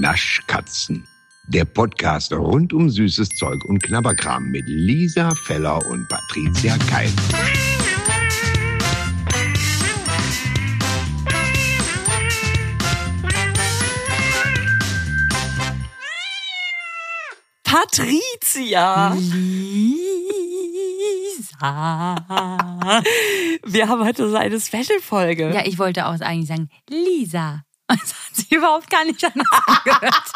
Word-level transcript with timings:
Naschkatzen. 0.00 1.06
Der 1.48 1.64
Podcast 1.64 2.32
rund 2.32 2.72
um 2.72 2.90
süßes 2.90 3.30
Zeug 3.30 3.64
und 3.64 3.82
Knabberkram 3.82 4.50
mit 4.50 4.64
Lisa 4.66 5.34
Feller 5.34 5.84
und 5.86 6.06
Patricia 6.08 6.76
Keil. 6.90 7.10
Patricia! 17.64 19.14
Lisa. 19.14 19.56
Wir 23.64 23.88
haben 23.88 24.04
heute 24.04 24.28
so 24.28 24.36
eine 24.36 24.60
Special-Folge. 24.60 25.52
Ja, 25.54 25.64
ich 25.64 25.78
wollte 25.78 26.06
auch 26.06 26.20
eigentlich 26.20 26.48
sagen, 26.48 26.68
Lisa. 26.88 27.62
Das 27.88 28.12
überhaupt 28.50 28.90
gar 28.90 29.04
nicht 29.04 29.24
anders 29.24 29.46
angehört. 29.66 30.32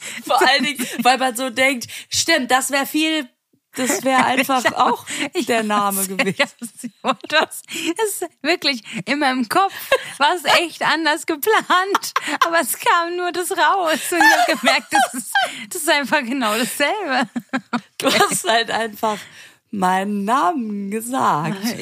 Vor 0.26 0.40
allen 0.40 0.64
Dingen, 0.64 0.86
weil 1.02 1.18
man 1.18 1.36
so 1.36 1.50
denkt, 1.50 1.86
stimmt, 2.08 2.50
das 2.50 2.70
wäre 2.70 2.86
viel, 2.86 3.28
das 3.76 4.02
wäre 4.04 4.24
einfach 4.24 4.64
Ich 4.64 4.74
auch 4.74 5.06
ich 5.32 5.46
der 5.46 5.62
Name 5.62 6.06
gewesen. 6.06 6.34
Das 6.38 7.62
ist 7.62 8.26
wirklich 8.42 8.82
in 9.06 9.20
meinem 9.20 9.48
Kopf 9.48 9.72
war 10.18 10.34
es 10.34 10.44
echt 10.60 10.82
anders 10.82 11.26
geplant, 11.26 12.12
aber 12.44 12.60
es 12.60 12.78
kam 12.78 13.16
nur 13.16 13.32
das 13.32 13.52
raus 13.52 14.00
und 14.10 14.18
ich 14.18 14.48
habe 14.48 14.58
gemerkt, 14.58 14.88
das 14.90 15.14
ist, 15.14 15.32
das 15.70 15.82
ist 15.82 15.88
einfach 15.88 16.22
genau 16.22 16.56
dasselbe. 16.56 17.28
Du 17.98 18.12
hast 18.12 18.44
halt 18.48 18.70
einfach 18.70 19.18
meinen 19.72 20.24
Namen 20.24 20.90
gesagt. 20.90 21.58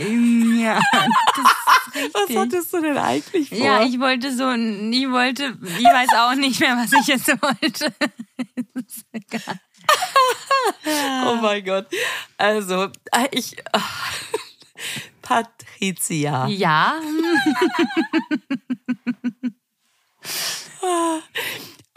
Ja, 0.61 0.79
Was 2.13 2.37
hattest 2.37 2.73
du 2.73 2.81
denn 2.83 2.99
eigentlich 2.99 3.49
vor? 3.49 3.59
ja, 3.59 3.83
ich 3.83 3.99
wollte 3.99 4.31
so, 4.37 4.51
ich 4.53 5.11
wollte, 5.11 5.57
ich 5.79 5.85
weiß 5.85 6.11
auch 6.19 6.35
nicht 6.35 6.61
mehr, 6.61 6.77
was 6.77 6.93
ich 6.93 7.07
jetzt 7.07 7.29
wollte. 7.29 7.87
Ist 8.75 9.07
egal. 9.13 9.61
oh 11.27 11.37
mein 11.41 11.65
Gott. 11.65 11.87
Also, 12.37 12.91
äh, 13.11 13.29
ich. 13.33 13.57
Patricia. 15.23 16.47
Ja, 16.49 17.01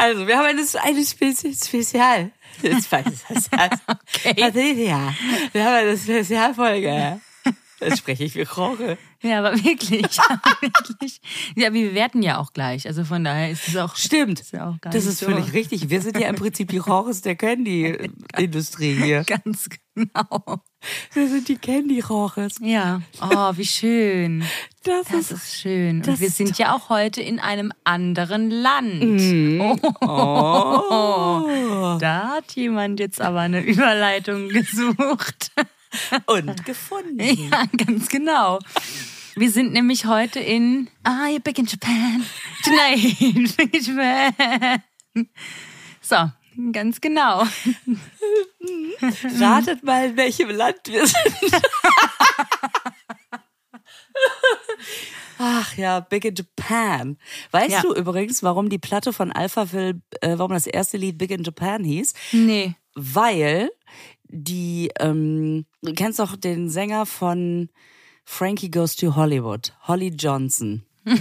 Also, 0.03 0.27
wir 0.27 0.37
haben 0.37 0.47
eine, 0.47 0.65
eine 0.81 1.05
Spezi 1.05 1.55
Spezial. 1.55 2.31
Spezial. 2.61 3.05
Patricia. 4.35 5.15
Wir 5.53 5.63
haben 5.63 5.75
eine 5.75 5.97
Spezialfolge. 5.97 7.21
Da 7.89 7.95
spreche 7.95 8.23
ich 8.23 8.35
wie 8.35 8.41
Roche. 8.43 8.97
ja, 9.21 9.39
aber 9.39 9.53
wirklich, 9.63 10.01
wirklich. 10.61 11.19
Ja, 11.55 11.73
wir 11.73 11.89
bewerten 11.89 12.21
ja 12.21 12.37
auch 12.39 12.53
gleich, 12.53 12.87
also 12.87 13.03
von 13.05 13.23
daher 13.23 13.49
ist 13.51 13.67
es 13.67 13.75
auch 13.77 13.95
Stimmt. 13.95 14.39
ist 14.41 14.53
ja 14.53 14.69
auch 14.69 14.79
gar 14.81 14.91
Das 14.93 15.05
ist 15.05 15.19
so. 15.19 15.25
völlig 15.27 15.53
richtig. 15.53 15.89
Wir 15.89 16.01
sind 16.01 16.19
ja 16.19 16.27
im 16.29 16.35
Prinzip 16.35 16.69
die 16.69 16.77
Roches 16.77 17.21
der 17.21 17.35
Candy-Industrie 17.35 18.93
hier. 19.03 19.23
ganz 19.23 19.69
genau. 19.95 20.61
Wir 21.13 21.29
sind 21.29 21.47
die 21.47 21.57
Candy-Roches. 21.57 22.55
Ja, 22.61 23.01
oh, 23.21 23.51
wie 23.55 23.65
schön. 23.65 24.43
Das, 24.83 25.07
Das 25.07 25.31
ist. 25.31 25.31
ist 25.31 25.55
schön. 25.61 26.03
Und 26.05 26.19
wir 26.19 26.29
sind 26.29 26.57
ja 26.57 26.75
auch 26.75 26.89
heute 26.89 27.21
in 27.21 27.39
einem 27.39 27.71
anderen 27.85 28.49
Land. 28.49 29.01
Mhm. 29.01 29.79
Oh, 30.01 31.97
da 31.99 32.27
hat 32.35 32.51
jemand 32.55 32.99
jetzt 32.99 33.21
aber 33.21 33.41
eine 33.41 33.61
Überleitung 33.61 34.49
gesucht. 34.49 35.51
Und 36.25 36.65
gefunden. 36.65 37.19
Ja, 37.51 37.65
ganz 37.85 38.09
genau. 38.09 38.59
Wir 39.35 39.51
sind 39.51 39.73
nämlich 39.73 40.05
heute 40.05 40.39
in 40.39 40.89
Ah, 41.03 41.25
you're 41.27 41.39
big 41.41 41.57
in 41.57 41.65
Japan. 41.65 42.23
Tonight, 42.63 43.57
big 43.57 43.73
in 43.73 43.97
Japan. 43.97 44.83
So, 46.01 46.29
ganz 46.71 47.01
genau. 47.01 47.43
Ratet 49.39 49.83
mal, 49.83 50.09
in 50.09 50.17
welchem 50.17 50.49
Land 50.51 50.77
wir 50.85 51.05
sind. 51.07 51.17
Ach 55.39 55.75
ja, 55.77 55.99
Big 55.99 56.25
in 56.25 56.35
Japan. 56.35 57.17
Weißt 57.51 57.71
Ja. 57.71 57.81
du 57.81 57.93
übrigens, 57.93 58.43
warum 58.43 58.69
die 58.69 58.77
Platte 58.77 59.11
von 59.13 59.31
Alphaville, 59.31 60.01
äh, 60.21 60.37
warum 60.37 60.51
das 60.51 60.67
erste 60.67 60.97
Lied 60.97 61.17
Big 61.17 61.31
in 61.31 61.43
Japan 61.43 61.83
hieß? 61.83 62.13
Nee. 62.31 62.75
Weil 62.95 63.71
die, 64.33 64.89
ähm, 64.99 65.65
du 65.81 65.93
kennst 65.93 66.19
doch 66.19 66.35
den 66.35 66.69
Sänger 66.69 67.05
von 67.05 67.69
Frankie 68.25 68.71
Goes 68.71 68.95
to 68.95 69.15
Hollywood, 69.15 69.73
Holly 69.87 70.09
Johnson. 70.09 70.83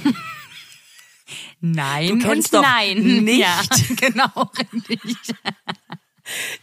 Nein 1.61 2.09
Du 2.09 2.19
kennst 2.19 2.53
doch 2.53 2.63
nein. 2.63 2.99
nicht. 3.25 3.39
Ja, 3.41 3.61
genau, 3.97 4.51
richtig. 4.89 5.35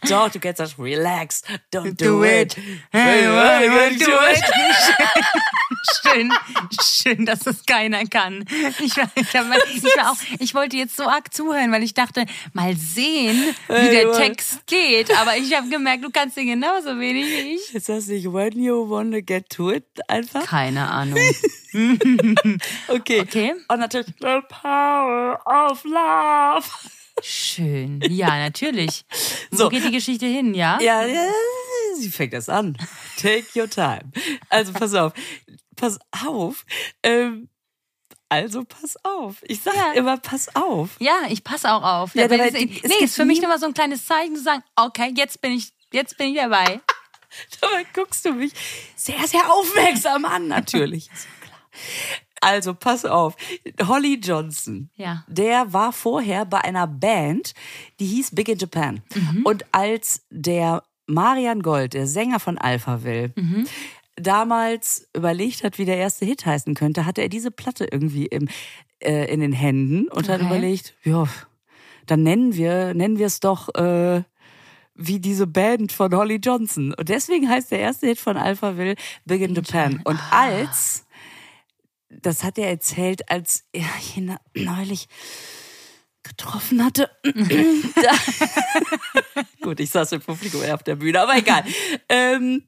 Doch, 0.08 0.30
du 0.30 0.40
kennst 0.40 0.60
das 0.60 0.78
Relax, 0.78 1.42
don't 1.72 1.96
do, 1.96 2.18
Do 2.18 2.24
it. 2.24 2.56
it. 2.56 2.64
Hey, 2.90 3.22
hey, 3.22 3.68
hey, 3.68 3.96
do 3.96 4.10
it. 4.10 4.44
Schön, 6.02 6.32
schön, 6.82 7.26
dass 7.26 7.40
das 7.40 7.64
keiner 7.64 8.04
kann. 8.04 8.44
Ich, 8.80 8.96
war, 8.96 9.10
ich, 9.14 9.34
war, 9.34 9.56
ich, 9.72 9.82
war 9.96 10.12
auch, 10.12 10.16
ich 10.38 10.54
wollte 10.54 10.76
jetzt 10.76 10.96
so 10.96 11.04
arg 11.04 11.32
zuhören, 11.32 11.72
weil 11.72 11.82
ich 11.82 11.94
dachte, 11.94 12.26
mal 12.52 12.76
sehen, 12.76 13.54
wie 13.68 13.90
der 13.90 14.12
Text 14.12 14.66
geht. 14.66 15.16
Aber 15.16 15.36
ich 15.36 15.54
habe 15.54 15.68
gemerkt, 15.68 16.04
du 16.04 16.10
kannst 16.10 16.36
den 16.36 16.46
genauso 16.48 16.98
wenig 16.98 17.24
wie 17.26 17.54
ich. 17.54 17.74
Ist 17.74 17.88
das 17.88 18.06
nicht 18.06 18.32
When 18.32 18.58
You 18.62 18.88
Wanna 18.90 19.20
Get 19.20 19.50
to 19.50 19.70
It 19.70 19.84
einfach? 20.08 20.44
Keine 20.46 20.88
Ahnung. 20.88 21.18
Okay. 22.88 23.20
Okay. 23.20 23.54
Und 23.68 23.78
natürlich 23.78 24.08
The 24.18 24.40
Power 24.48 25.40
of 25.46 25.84
Love. 25.84 26.66
Schön. 27.22 28.00
Ja, 28.08 28.38
natürlich. 28.38 29.04
So. 29.50 29.64
Wo 29.64 29.68
geht 29.68 29.84
die 29.84 29.90
Geschichte 29.92 30.26
hin, 30.26 30.54
ja? 30.54 30.78
Ja, 30.80 31.04
ja, 31.06 31.28
sie 31.96 32.10
fängt 32.10 32.32
das 32.32 32.48
an. 32.48 32.76
Take 33.20 33.46
your 33.56 33.68
time. 33.68 34.10
Also 34.48 34.72
pass 34.72 34.94
auf. 34.94 35.12
Pass 35.76 35.98
auf. 36.24 36.64
Ähm, 37.02 37.48
also 38.28 38.64
pass 38.64 38.96
auf. 39.02 39.36
Ich 39.42 39.60
sag 39.62 39.74
Ja. 39.74 39.92
immer, 39.92 40.16
pass 40.18 40.54
auf. 40.54 40.90
Ja, 41.00 41.22
ich 41.28 41.42
passe 41.44 41.70
auch 41.72 41.82
auf. 41.82 42.14
Ja, 42.14 42.28
dabei- 42.28 42.48
es 42.48 42.52
nee, 42.54 42.80
ist 43.04 43.16
für 43.16 43.24
mich 43.24 43.40
mal 43.42 43.58
so 43.58 43.66
ein 43.66 43.74
kleines 43.74 44.06
Zeichen 44.06 44.36
zu 44.36 44.42
sagen, 44.42 44.62
okay, 44.76 45.12
jetzt 45.16 45.40
bin 45.40 45.52
ich, 45.52 45.72
jetzt 45.92 46.16
bin 46.16 46.28
ich 46.28 46.36
dabei. 46.36 46.80
Dabei 47.60 47.84
guckst 47.94 48.24
du 48.24 48.32
mich 48.32 48.52
sehr, 48.96 49.24
sehr 49.26 49.52
aufmerksam 49.52 50.24
an, 50.24 50.48
natürlich. 50.48 51.08
Ist 51.12 51.26
ja 51.42 51.46
klar. 51.48 51.60
Also 52.40 52.74
pass 52.74 53.04
auf. 53.04 53.36
Holly 53.86 54.18
Johnson. 54.22 54.88
Ja. 54.96 55.24
Der 55.28 55.72
war 55.72 55.92
vorher 55.92 56.44
bei 56.46 56.62
einer 56.62 56.86
Band, 56.86 57.52
die 57.98 58.06
hieß 58.06 58.34
Big 58.34 58.48
in 58.48 58.58
Japan. 58.58 59.02
Und 59.44 59.64
als 59.72 60.22
der 60.30 60.82
Marian 61.06 61.60
Gold, 61.62 61.92
der 61.94 62.06
Sänger 62.06 62.40
von 62.40 62.56
Alphaville, 62.56 63.32
damals 64.16 65.08
überlegt 65.14 65.64
hat, 65.64 65.78
wie 65.78 65.84
der 65.84 65.96
erste 65.96 66.24
Hit 66.24 66.44
heißen 66.46 66.74
könnte, 66.74 67.06
hatte 67.06 67.22
er 67.22 67.28
diese 67.28 67.50
Platte 67.50 67.86
irgendwie 67.90 68.26
im, 68.26 68.48
äh, 69.00 69.32
in 69.32 69.40
den 69.40 69.52
Händen 69.52 70.08
und 70.08 70.28
hat 70.28 70.40
Okay. 70.40 70.46
überlegt, 70.46 70.94
ja, 71.04 71.26
dann 72.06 72.22
nennen 72.22 72.54
wir, 72.54 72.94
nennen 72.94 73.18
wir 73.18 73.26
es 73.26 73.40
doch 73.40 73.74
äh, 73.74 74.22
wie 74.94 75.20
diese 75.20 75.46
Band 75.46 75.92
von 75.92 76.14
Holly 76.14 76.36
Johnson. 76.36 76.92
Und 76.94 77.08
deswegen 77.08 77.48
heißt 77.48 77.70
der 77.70 77.80
erste 77.80 78.06
Hit 78.08 78.18
von 78.18 78.36
Alphaville 78.36 78.96
Big 79.24 79.40
in 79.40 79.54
Japan. 79.54 80.00
Und 80.04 80.18
als, 80.30 81.06
das 82.10 82.44
hat 82.44 82.58
er 82.58 82.68
erzählt, 82.68 83.30
als 83.30 83.64
er 83.72 83.86
ihn 84.16 84.36
neulich 84.54 85.08
getroffen 86.22 86.84
hatte. 86.84 87.08
gut, 89.62 89.80
ich 89.80 89.90
saß 89.90 90.12
im 90.12 90.20
Publikum 90.20 90.62
eher 90.62 90.74
auf 90.74 90.82
der 90.82 90.96
Bühne, 90.96 91.20
aber 91.20 91.36
egal. 91.36 91.64
ähm, 92.08 92.64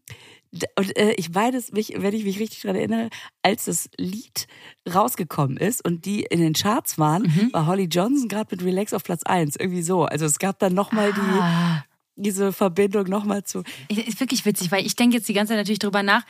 und 0.76 0.96
äh, 0.98 1.12
ich 1.14 1.30
meine 1.30 1.56
es 1.56 1.72
mich, 1.72 1.94
wenn 1.96 2.14
ich 2.14 2.24
mich 2.24 2.38
richtig 2.38 2.60
daran 2.60 2.76
erinnere, 2.76 3.08
als 3.42 3.64
das 3.66 3.88
Lied 3.96 4.46
rausgekommen 4.92 5.56
ist 5.56 5.82
und 5.84 6.04
die 6.04 6.22
in 6.24 6.40
den 6.40 6.52
Charts 6.52 6.98
waren, 6.98 7.24
war 7.52 7.66
Holly 7.66 7.84
Johnson 7.84 8.28
gerade 8.28 8.54
mit 8.54 8.62
Relax 8.64 8.92
auf 8.92 9.02
Platz 9.02 9.22
1. 9.22 9.56
Irgendwie 9.56 9.82
so. 9.82 10.04
Also 10.04 10.26
es 10.26 10.38
gab 10.38 10.58
dann 10.58 10.74
nochmal 10.74 11.12
Ah. 11.14 11.84
die, 12.16 12.22
diese 12.24 12.52
Verbindung 12.52 13.04
nochmal 13.08 13.44
zu. 13.44 13.62
Ist 13.88 14.20
wirklich 14.20 14.44
witzig, 14.44 14.70
weil 14.70 14.84
ich 14.84 14.94
denke 14.94 15.16
jetzt 15.16 15.28
die 15.28 15.32
ganze 15.32 15.52
Zeit 15.52 15.58
natürlich 15.58 15.78
drüber 15.78 16.02
nach, 16.02 16.24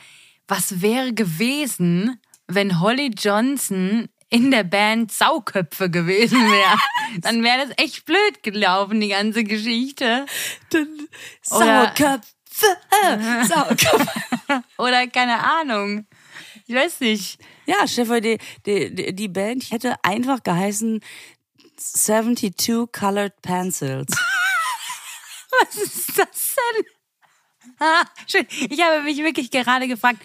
was 0.47 0.81
wäre 0.81 1.13
gewesen, 1.13 2.17
wenn 2.47 2.79
Holly 2.79 3.11
Johnson 3.17 4.09
in 4.29 4.49
der 4.51 4.63
Band 4.63 5.11
Sauköpfe 5.11 5.89
gewesen 5.89 6.39
wäre. 6.51 6.77
Dann 7.21 7.43
wäre 7.43 7.67
das 7.67 7.77
echt 7.77 8.05
blöd 8.05 8.41
gelaufen, 8.41 8.99
die 8.99 9.09
ganze 9.09 9.43
Geschichte. 9.43 10.25
Sauerköpfe, 11.41 12.25
äh, 13.03 13.45
Sauerköpfe. 13.45 14.63
Oder 14.77 15.07
keine 15.07 15.39
Ahnung. 15.43 16.07
Ich 16.65 16.75
weiß 16.75 17.01
nicht. 17.01 17.37
Ja, 17.65 17.87
Stefan, 17.87 18.21
die, 18.21 18.37
die, 18.65 18.93
die- 18.93 19.13
die 19.15 19.27
Band 19.27 19.69
hätte 19.71 19.95
einfach 20.03 20.41
geheißen 20.43 21.01
72 21.77 22.91
Colored 22.91 23.41
Pencils. 23.41 24.07
Was 25.51 25.75
ist 25.75 26.17
das 26.17 26.55
denn? 26.55 26.85
Ah, 27.79 28.03
schön. 28.27 28.47
Ich 28.69 28.81
habe 28.81 29.03
mich 29.03 29.17
wirklich 29.17 29.51
gerade 29.51 29.87
gefragt, 29.87 30.19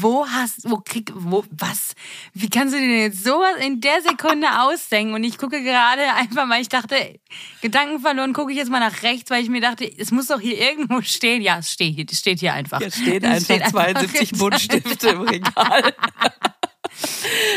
wo 0.00 0.26
hast, 0.28 0.68
wo 0.68 0.76
krieg, 0.78 1.10
wo, 1.14 1.44
was? 1.50 1.94
Wie 2.34 2.50
kannst 2.50 2.74
du 2.74 2.78
dir 2.78 2.86
denn 2.86 3.00
jetzt 3.00 3.24
sowas 3.24 3.56
in 3.60 3.80
der 3.80 4.02
Sekunde 4.02 4.46
ausdenken? 4.60 5.14
Und 5.14 5.24
ich 5.24 5.38
gucke 5.38 5.62
gerade 5.62 6.12
einfach 6.14 6.46
mal, 6.46 6.60
ich 6.60 6.68
dachte, 6.68 7.18
Gedanken 7.62 8.00
verloren, 8.00 8.32
gucke 8.32 8.52
ich 8.52 8.58
jetzt 8.58 8.70
mal 8.70 8.80
nach 8.80 9.02
rechts, 9.02 9.30
weil 9.30 9.42
ich 9.42 9.48
mir 9.48 9.60
dachte, 9.60 9.90
es 9.98 10.10
muss 10.10 10.26
doch 10.26 10.40
hier 10.40 10.58
irgendwo 10.58 11.00
stehen. 11.02 11.40
Ja, 11.42 11.58
es 11.58 11.72
steht 11.72 11.94
hier, 11.94 12.04
es 12.10 12.18
steht 12.18 12.40
hier 12.40 12.52
einfach. 12.52 12.80
Stehen 12.90 13.22
Es 13.24 13.30
einfach 13.30 13.44
steht 13.44 13.62
einfach 13.62 13.70
72 13.84 14.20
hinter- 14.28 14.36
Buntstifte 14.38 15.08
im 15.10 15.20
Regal. 15.22 15.94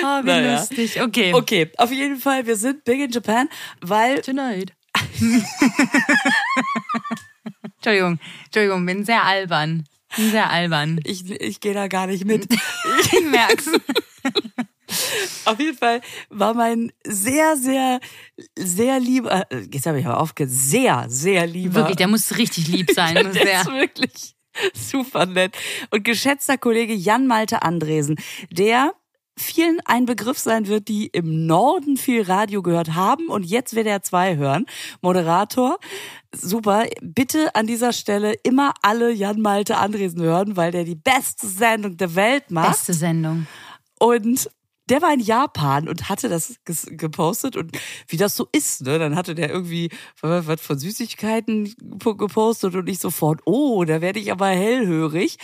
Oh, 0.03 0.19
wie 0.21 0.27
Naja. 0.27 0.59
lustig. 0.59 1.01
Okay. 1.01 1.33
Okay, 1.33 1.71
auf 1.77 1.91
jeden 1.91 2.17
Fall, 2.17 2.45
wir 2.45 2.55
sind 2.55 2.83
big 2.83 2.99
in 2.99 3.09
Japan, 3.11 3.49
weil 3.79 4.21
Tonight. 4.21 4.73
Entschuldigung, 7.77 8.19
Entschuldigung, 8.45 8.85
bin 8.85 9.03
sehr 9.05 9.23
albern. 9.23 9.85
Sehr 10.15 10.49
albern. 10.49 10.99
ich, 11.03 11.29
ich 11.29 11.59
gehe 11.59 11.73
da 11.73 11.87
gar 11.87 12.07
nicht 12.07 12.25
mit. 12.25 12.47
Ich 13.13 13.29
merk's. 13.29 13.69
Auf 15.45 15.59
jeden 15.59 15.77
Fall 15.77 16.01
war 16.29 16.53
mein 16.53 16.91
sehr, 17.05 17.55
sehr, 17.55 17.99
sehr 18.57 18.99
lieber, 18.99 19.45
äh, 19.51 19.67
jetzt 19.71 19.85
habe 19.85 19.99
ich 19.99 20.05
aber 20.05 20.19
aufgehört, 20.19 20.53
sehr, 20.53 21.05
sehr 21.07 21.47
lieber. 21.47 21.75
Wirklich, 21.75 21.97
der 21.97 22.07
muss 22.07 22.37
richtig 22.37 22.67
lieb 22.67 22.91
sein. 22.91 23.15
Der 23.33 23.45
der. 23.45 23.61
ist 23.61 23.71
wirklich 23.71 24.35
super 24.73 25.25
nett. 25.25 25.55
Und 25.91 26.03
geschätzter 26.03 26.57
Kollege 26.57 26.93
Jan 26.93 27.25
Malte 27.27 27.61
Andresen, 27.61 28.17
der 28.49 28.93
vielen 29.37 29.79
ein 29.85 30.05
Begriff 30.05 30.37
sein 30.37 30.67
wird, 30.67 30.87
die 30.87 31.07
im 31.07 31.45
Norden 31.45 31.97
viel 31.97 32.21
Radio 32.23 32.61
gehört 32.61 32.93
haben 32.93 33.27
und 33.27 33.43
jetzt 33.43 33.75
WDR 33.75 34.01
2 34.01 34.35
hören. 34.35 34.65
Moderator. 35.01 35.79
Super. 36.33 36.87
Bitte 37.01 37.55
an 37.55 37.67
dieser 37.67 37.93
Stelle 37.93 38.33
immer 38.43 38.73
alle 38.81 39.11
Jan 39.11 39.41
Malte 39.41 39.77
Andresen 39.77 40.21
hören, 40.21 40.55
weil 40.55 40.71
der 40.71 40.83
die 40.83 40.95
beste 40.95 41.47
Sendung 41.47 41.97
der 41.97 42.15
Welt 42.15 42.51
macht. 42.51 42.71
Beste 42.71 42.93
Sendung. 42.93 43.47
Und 43.99 44.49
der 44.89 45.01
war 45.01 45.13
in 45.13 45.19
Japan 45.19 45.87
und 45.87 46.09
hatte 46.09 46.27
das 46.27 46.55
gepostet 46.65 47.55
und 47.55 47.77
wie 48.07 48.17
das 48.17 48.35
so 48.35 48.47
ist, 48.51 48.81
ne? 48.81 48.99
Dann 48.99 49.15
hatte 49.15 49.35
der 49.35 49.49
irgendwie 49.49 49.89
was 50.21 50.61
von 50.61 50.79
Süßigkeiten 50.79 51.73
po- 51.99 52.15
gepostet 52.15 52.75
und 52.75 52.89
ich 52.89 52.99
sofort, 52.99 53.41
oh, 53.45 53.85
da 53.85 54.01
werde 54.01 54.19
ich 54.19 54.31
aber 54.31 54.47
hellhörig. 54.47 55.37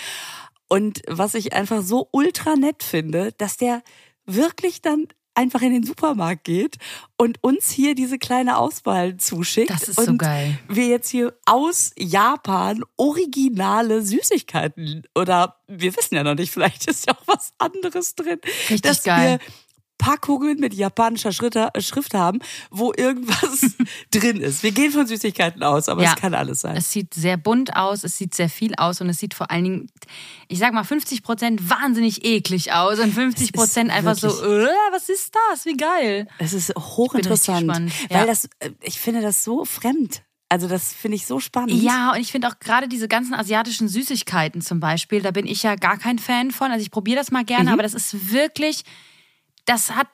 Und 0.67 1.01
was 1.07 1.33
ich 1.33 1.53
einfach 1.53 1.81
so 1.81 2.09
ultra 2.11 2.55
nett 2.55 2.83
finde, 2.83 3.31
dass 3.37 3.55
der 3.55 3.83
wirklich 4.25 4.81
dann 4.81 5.07
einfach 5.37 5.61
in 5.61 5.71
den 5.71 5.83
Supermarkt 5.83 6.43
geht 6.43 6.77
und 7.15 7.41
uns 7.43 7.69
hier 7.69 7.95
diese 7.95 8.17
kleine 8.17 8.57
Auswahl 8.57 9.17
zuschickt. 9.17 9.69
Das 9.69 9.87
ist 9.87 9.99
und 9.99 10.05
so 10.05 10.17
geil. 10.17 10.57
Wir 10.67 10.87
jetzt 10.87 11.09
hier 11.09 11.33
aus 11.45 11.91
Japan 11.97 12.83
originale 12.97 14.01
Süßigkeiten 14.01 15.03
oder 15.15 15.57
wir 15.67 15.95
wissen 15.95 16.15
ja 16.15 16.23
noch 16.23 16.35
nicht, 16.35 16.51
vielleicht 16.51 16.87
ist 16.89 17.07
ja 17.07 17.13
auch 17.13 17.27
was 17.27 17.53
anderes 17.59 18.15
drin. 18.15 18.39
Richtig 18.69 18.81
dass 18.81 19.03
geil. 19.03 19.39
wir 19.39 19.66
Packungen 19.97 20.59
mit 20.59 20.73
japanischer 20.73 21.31
Schritt, 21.31 21.55
äh, 21.55 21.69
Schrift 21.79 22.13
haben, 22.13 22.39
wo 22.69 22.93
irgendwas 22.95 23.61
drin 24.11 24.37
ist. 24.41 24.63
Wir 24.63 24.71
gehen 24.71 24.91
von 24.91 25.07
Süßigkeiten 25.07 25.63
aus, 25.63 25.89
aber 25.89 26.03
Ja. 26.03 26.13
es 26.13 26.15
kann 26.15 26.33
alles 26.33 26.61
sein. 26.61 26.75
Es 26.77 26.91
sieht 26.91 27.13
sehr 27.13 27.37
bunt 27.37 27.75
aus, 27.75 28.03
es 28.03 28.17
sieht 28.17 28.35
sehr 28.35 28.49
viel 28.49 28.75
aus 28.75 29.01
und 29.01 29.09
es 29.09 29.17
sieht 29.19 29.33
vor 29.33 29.51
allen 29.51 29.63
Dingen, 29.63 29.91
ich 30.47 30.59
sag 30.59 30.73
mal, 30.73 30.83
50 30.83 31.23
Prozent 31.23 31.69
wahnsinnig 31.69 32.23
eklig 32.25 32.73
aus 32.73 32.99
und 32.99 33.13
50 33.13 33.53
Prozent 33.53 33.91
einfach 33.91 34.15
so, 34.15 34.27
äh, 34.27 34.67
was 34.91 35.09
ist 35.09 35.33
das? 35.51 35.65
Wie 35.65 35.77
geil. 35.77 36.27
Es 36.37 36.53
ist 36.53 36.73
hochinteressant, 36.75 37.91
ja. 38.09 38.19
weil 38.19 38.27
das, 38.27 38.45
äh, 38.59 38.71
ich 38.81 38.99
finde 38.99 39.21
das 39.21 39.43
so 39.43 39.65
fremd. 39.65 40.21
Also 40.49 40.69
das 40.69 40.93
finde 40.93 41.17
ich 41.17 41.25
so 41.25 41.41
spannend. 41.41 41.73
Ja, 41.73 42.13
und 42.13 42.21
ich 42.21 42.31
finde 42.31 42.47
auch 42.47 42.59
gerade 42.59 42.87
diese 42.87 43.09
ganzen 43.09 43.33
asiatischen 43.33 43.89
Süßigkeiten 43.89 44.61
zum 44.61 44.79
Beispiel, 44.79 45.21
da 45.21 45.31
bin 45.31 45.45
ich 45.45 45.63
ja 45.63 45.75
gar 45.75 45.97
kein 45.97 46.19
Fan 46.19 46.51
von. 46.51 46.71
Also 46.71 46.81
ich 46.83 46.91
probiere 46.91 47.17
das 47.17 47.31
mal 47.31 47.43
gerne, 47.43 47.73
aber 47.73 47.83
das 47.83 47.93
ist 47.93 48.31
wirklich, 48.31 48.83
das 49.67 49.91
hat 49.91 50.07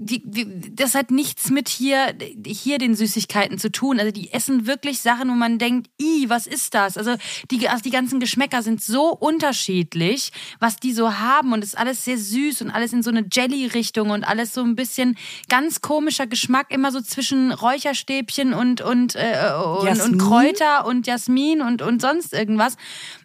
die, 0.00 0.22
die, 0.24 0.76
das 0.76 0.94
hat 0.94 1.10
nichts 1.10 1.50
mit 1.50 1.68
hier, 1.68 2.14
hier 2.46 2.78
den 2.78 2.94
Süßigkeiten 2.94 3.58
zu 3.58 3.72
tun. 3.72 3.98
Also 3.98 4.12
die 4.12 4.32
essen 4.32 4.66
wirklich 4.66 5.00
Sachen, 5.00 5.28
wo 5.28 5.34
man 5.34 5.58
denkt, 5.58 5.90
i, 6.00 6.28
was 6.28 6.46
ist 6.46 6.74
das? 6.74 6.96
Also 6.96 7.16
die, 7.50 7.68
also 7.68 7.82
die 7.82 7.90
ganzen 7.90 8.20
Geschmäcker 8.20 8.62
sind 8.62 8.80
so 8.80 9.10
unterschiedlich, 9.12 10.30
was 10.60 10.76
die 10.76 10.92
so 10.92 11.18
haben 11.18 11.52
und 11.52 11.64
es 11.64 11.70
ist 11.70 11.78
alles 11.78 12.04
sehr 12.04 12.16
süß 12.16 12.62
und 12.62 12.70
alles 12.70 12.92
in 12.92 13.02
so 13.02 13.10
eine 13.10 13.26
Jelly-Richtung 13.30 14.10
und 14.10 14.22
alles 14.22 14.54
so 14.54 14.62
ein 14.62 14.76
bisschen 14.76 15.18
ganz 15.48 15.80
komischer 15.80 16.28
Geschmack, 16.28 16.70
immer 16.70 16.92
so 16.92 17.00
zwischen 17.00 17.50
Räucherstäbchen 17.50 18.54
und, 18.54 18.80
und, 18.80 19.16
äh, 19.16 19.52
und, 19.80 20.00
und 20.00 20.18
Kräuter 20.18 20.86
und 20.86 21.08
Jasmin 21.08 21.60
und, 21.60 21.82
und 21.82 22.00
sonst 22.00 22.32
irgendwas. 22.32 22.76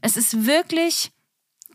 Es 0.01 0.17
ist 0.17 0.47
wirklich 0.47 1.11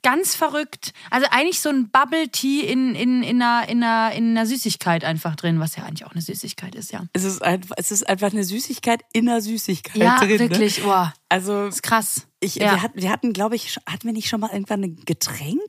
ganz 0.03 0.35
verrückt. 0.35 0.93
Also 1.11 1.27
eigentlich 1.31 1.61
so 1.61 1.69
ein 1.69 1.91
Bubble 1.91 2.29
Tea 2.29 2.61
in, 2.61 2.95
in, 2.95 3.23
in, 3.23 3.43
einer, 3.43 3.69
in, 3.69 3.83
einer, 3.83 4.13
in 4.15 4.31
einer 4.31 4.47
Süßigkeit 4.47 5.05
einfach 5.05 5.37
drin, 5.37 5.61
was 5.61 5.77
ja 5.77 5.85
eigentlich 5.85 6.05
auch 6.07 6.13
eine 6.13 6.23
Süßigkeit 6.23 6.75
ist, 6.75 6.93
ja. 6.93 7.05
Es 7.13 7.25
ist 7.25 7.43
einfach, 7.43 7.75
es 7.79 7.91
ist 7.91 8.09
einfach 8.09 8.33
eine 8.33 8.45
Süßigkeit 8.45 9.01
in 9.13 9.29
einer 9.29 9.41
Süßigkeit 9.41 9.97
Ja, 9.97 10.19
drin. 10.19 10.39
wirklich, 10.39 10.79
Ne? 10.79 10.85
boah, 10.85 11.15
Also 11.29 11.67
ist 11.67 11.83
krass. 11.83 12.27
Ich, 12.41 12.55
ja. 12.57 12.71
wir, 12.73 12.83
hatten, 12.83 13.01
wir 13.03 13.11
hatten, 13.11 13.33
glaube 13.33 13.57
ich, 13.57 13.77
hatten 13.87 14.05
wir 14.07 14.13
nicht 14.13 14.29
schon 14.29 14.41
mal 14.41 14.51
irgendwann 14.53 14.85
ein 14.85 14.97
Getränk? 15.05 15.61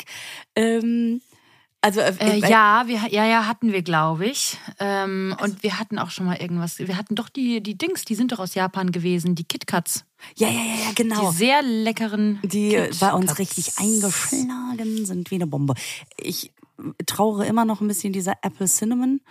Ähm, 0.56 1.22
also 1.81 2.02
äh, 2.02 2.14
Äh, 2.20 2.40
ja, 2.50 2.84
wir, 2.88 3.08
ja, 3.10 3.26
ja, 3.26 3.48
hatten 3.48 3.72
wir, 3.72 3.81
glaube 3.81 4.28
ich. 4.28 4.58
Ähm, 4.80 5.36
und 5.42 5.64
wir 5.64 5.80
hatten 5.80 5.98
auch 6.00 6.10
schon 6.10 6.26
mal 6.26 6.38
irgendwas. 6.38 6.80
Wir 6.80 6.98
hatten 6.98 7.16
doch 7.16 7.30
die, 7.30 7.62
die 7.62 7.78
Dings, 7.78 8.06
die 8.06 8.16
sind 8.16 8.31
doch 8.31 8.40
aus 8.40 8.56
Japan 8.56 8.92
gewesen, 8.92 9.36
die 9.36 9.44
KitKats. 9.46 10.06
ja, 10.36 10.48
ja, 10.48 10.54
ja, 10.54 10.60
ja, 10.60 10.90
Die 10.90 10.96
genau. 10.96 11.31
sehr 11.31 11.62
leckeren. 11.62 12.40
Die 12.44 12.78
bei 13.00 13.14
uns 13.14 13.40
richtig 13.40 13.78
eingeschlagen 13.78 15.06
sind 15.06 15.31
wie 15.31 15.36
eine 15.36 15.48
Bombe. 15.48 15.74
Ich 16.18 16.52
trauere 17.06 17.46
immer 17.46 17.66
noch 17.66 17.81
ein 17.81 17.88
bisschen 17.88 18.14
dieser 18.14 18.36
Apple 18.42 18.68
Cinnamon 18.68 19.22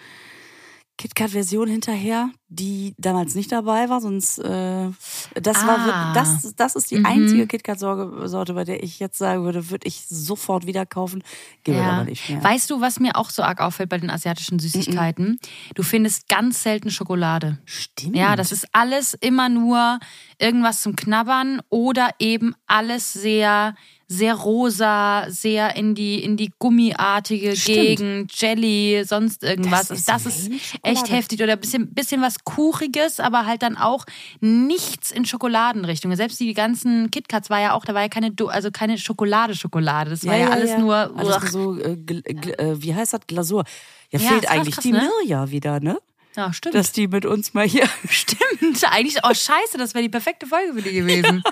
KitKat-Version 0.98 1.68
hinterher, 1.68 2.30
die 2.48 2.94
damals 2.98 3.34
nicht 3.34 3.50
dabei 3.52 3.88
war, 3.88 4.00
sonst 4.00 4.38
äh, 4.38 4.88
das 5.34 5.66
war 5.66 5.78
Ah. 5.78 5.86
wir- 5.86 6.12
das 6.14 6.54
das 6.56 6.76
ist 6.76 6.90
die 6.90 6.98
Mhm. 6.98 7.06
einzige 7.06 7.46
KitKat-Sorte, 7.46 8.52
bei 8.54 8.64
der 8.64 8.82
ich 8.82 8.98
jetzt 8.98 9.16
sagen 9.18 9.44
würde, 9.44 9.70
würde 9.70 9.86
ich 9.86 10.04
sofort 10.08 10.66
wieder 10.66 10.84
kaufen, 10.86 11.22
gebe 11.64 11.80
aber 11.80 12.04
nicht 12.04 12.28
mehr. 12.28 12.42
Weißt 12.42 12.68
du, 12.70 12.80
was 12.80 13.00
mir 13.00 13.16
auch 13.16 13.30
so 13.30 13.42
arg 13.42 13.60
auffällt 13.60 13.88
bei 13.88 13.98
den 13.98 14.10
asiatischen 14.10 14.58
Süßigkeiten? 14.58 15.38
Du 15.74 15.82
findest 15.82 16.28
ganz 16.28 16.62
selten 16.62 16.90
Schokolade. 16.90 17.58
Stimmt. 17.64 18.16
Ja, 18.16 18.34
das 18.36 18.50
ist 18.52 18.66
alles 18.72 19.14
immer 19.14 19.48
nur 19.48 19.98
irgendwas 20.38 20.82
zum 20.82 20.96
Knabbern 20.96 21.60
oder 21.68 22.10
eben 22.18 22.54
alles 22.66 23.12
sehr, 23.12 23.74
sehr 24.10 24.34
rosa, 24.34 25.26
sehr 25.28 25.76
in 25.76 25.94
die, 25.94 26.22
in 26.24 26.38
die 26.38 26.50
gummiartige 26.58 27.54
Stimmt. 27.54 27.76
Gegend, 27.76 28.40
Jelly, 28.40 29.02
sonst 29.04 29.42
irgendwas. 29.44 29.88
Das 29.88 30.04
Das 30.06 30.24
ist 30.24 30.38
ist, 30.38 30.46
wenig 30.46 30.66
Schokolade. 30.66 30.98
echt 31.00 31.10
heftig 31.12 31.42
oder 31.42 31.52
ein 31.52 31.60
bisschen, 31.60 31.92
bisschen 31.92 32.22
was 32.22 32.42
Kuchiges, 32.42 33.20
aber 33.20 33.44
halt 33.44 33.62
dann 33.62 33.76
auch 33.76 34.06
nichts 34.40 35.10
in 35.10 35.26
Schokoladenrichtung. 35.26 36.14
Selbst 36.16 36.40
die 36.40 36.54
ganzen 36.54 37.10
KitKats 37.10 37.50
war 37.50 37.60
ja 37.60 37.74
auch, 37.74 37.84
da 37.84 37.92
war 37.92 38.00
ja 38.02 38.08
keine, 38.08 38.32
also 38.48 38.70
keine 38.70 38.96
Schokolade, 38.96 39.54
Schokolade. 39.54 40.10
Das 40.10 40.26
war 40.26 40.36
ja, 40.36 40.48
alles 40.48 40.78
nur, 40.78 40.94
alles 41.14 41.52
so 41.52 41.78
äh, 41.78 41.92
äh, 41.92 42.82
wie 42.82 42.94
heißt 42.94 43.12
das 43.12 43.20
Glasur? 43.26 43.64
Ja, 44.10 44.20
Ja, 44.20 44.28
fehlt 44.30 44.44
ist 44.44 44.50
eigentlich 44.50 44.74
krass, 44.74 44.84
die 44.84 44.92
ne? 44.92 45.10
Mirja 45.20 45.50
wieder, 45.50 45.80
ne? 45.80 45.98
Ja, 46.36 46.52
stimmt. 46.52 46.74
Dass 46.74 46.92
die 46.92 47.08
mit 47.08 47.26
uns 47.26 47.54
mal 47.54 47.66
hier 47.66 47.88
Stimmt, 48.08 48.84
eigentlich, 48.90 49.18
oh 49.24 49.34
scheiße, 49.34 49.76
das 49.78 49.94
wäre 49.94 50.02
die 50.02 50.08
perfekte 50.08 50.46
Folge 50.46 50.74
für 50.74 50.82
die 50.82 50.92
gewesen. 50.92 51.42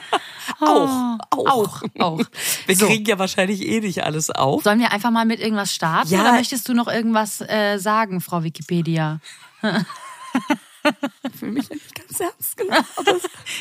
auch, 0.60 1.18
Oh, 1.36 1.46
auch, 1.48 1.82
auch. 1.98 2.20
Wir 2.66 2.76
So. 2.76 2.86
kriegen 2.86 3.04
ja 3.06 3.18
wahrscheinlich 3.18 3.62
eh 3.66 3.80
nicht 3.80 4.04
alles 4.04 4.30
auf. 4.30 4.62
Sollen 4.62 4.78
wir 4.80 4.92
einfach 4.92 5.10
mal 5.10 5.24
mit 5.24 5.40
irgendwas 5.40 5.74
starten 5.74 6.08
Ja. 6.12 6.20
oder 6.20 6.32
möchtest 6.32 6.68
du 6.68 6.74
noch 6.74 6.88
irgendwas 6.88 7.40
äh, 7.40 7.78
sagen, 7.78 8.20
Frau 8.20 8.42
Wikipedia? 8.44 9.20
Fühle 11.36 11.52
mich 11.52 11.68
ja 11.68 11.74
nicht 11.74 11.94
ganz 11.96 12.20
ernst 12.20 12.56
genommen. 12.56 12.84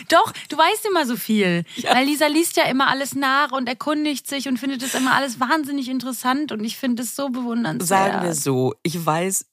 Doch, 0.09 0.31
du 0.49 0.57
weißt 0.57 0.85
immer 0.85 1.07
so 1.07 1.15
viel. 1.15 1.65
Ja. 1.75 1.95
Weil 1.95 2.05
Lisa 2.05 2.27
liest 2.27 2.55
ja 2.55 2.65
immer 2.65 2.87
alles 2.87 3.15
nach 3.15 3.51
und 3.51 3.67
erkundigt 3.67 4.27
sich 4.27 4.47
und 4.47 4.57
findet 4.57 4.83
das 4.83 4.93
immer 4.93 5.13
alles 5.15 5.39
wahnsinnig 5.39 5.89
interessant 5.89 6.51
und 6.51 6.63
ich 6.63 6.77
finde 6.77 7.01
es 7.01 7.15
so 7.15 7.29
bewundernswert. 7.29 7.87
Sagen 8.11 8.23
wir 8.25 8.35
so, 8.35 8.75
ich 8.83 9.03
weiß 9.03 9.45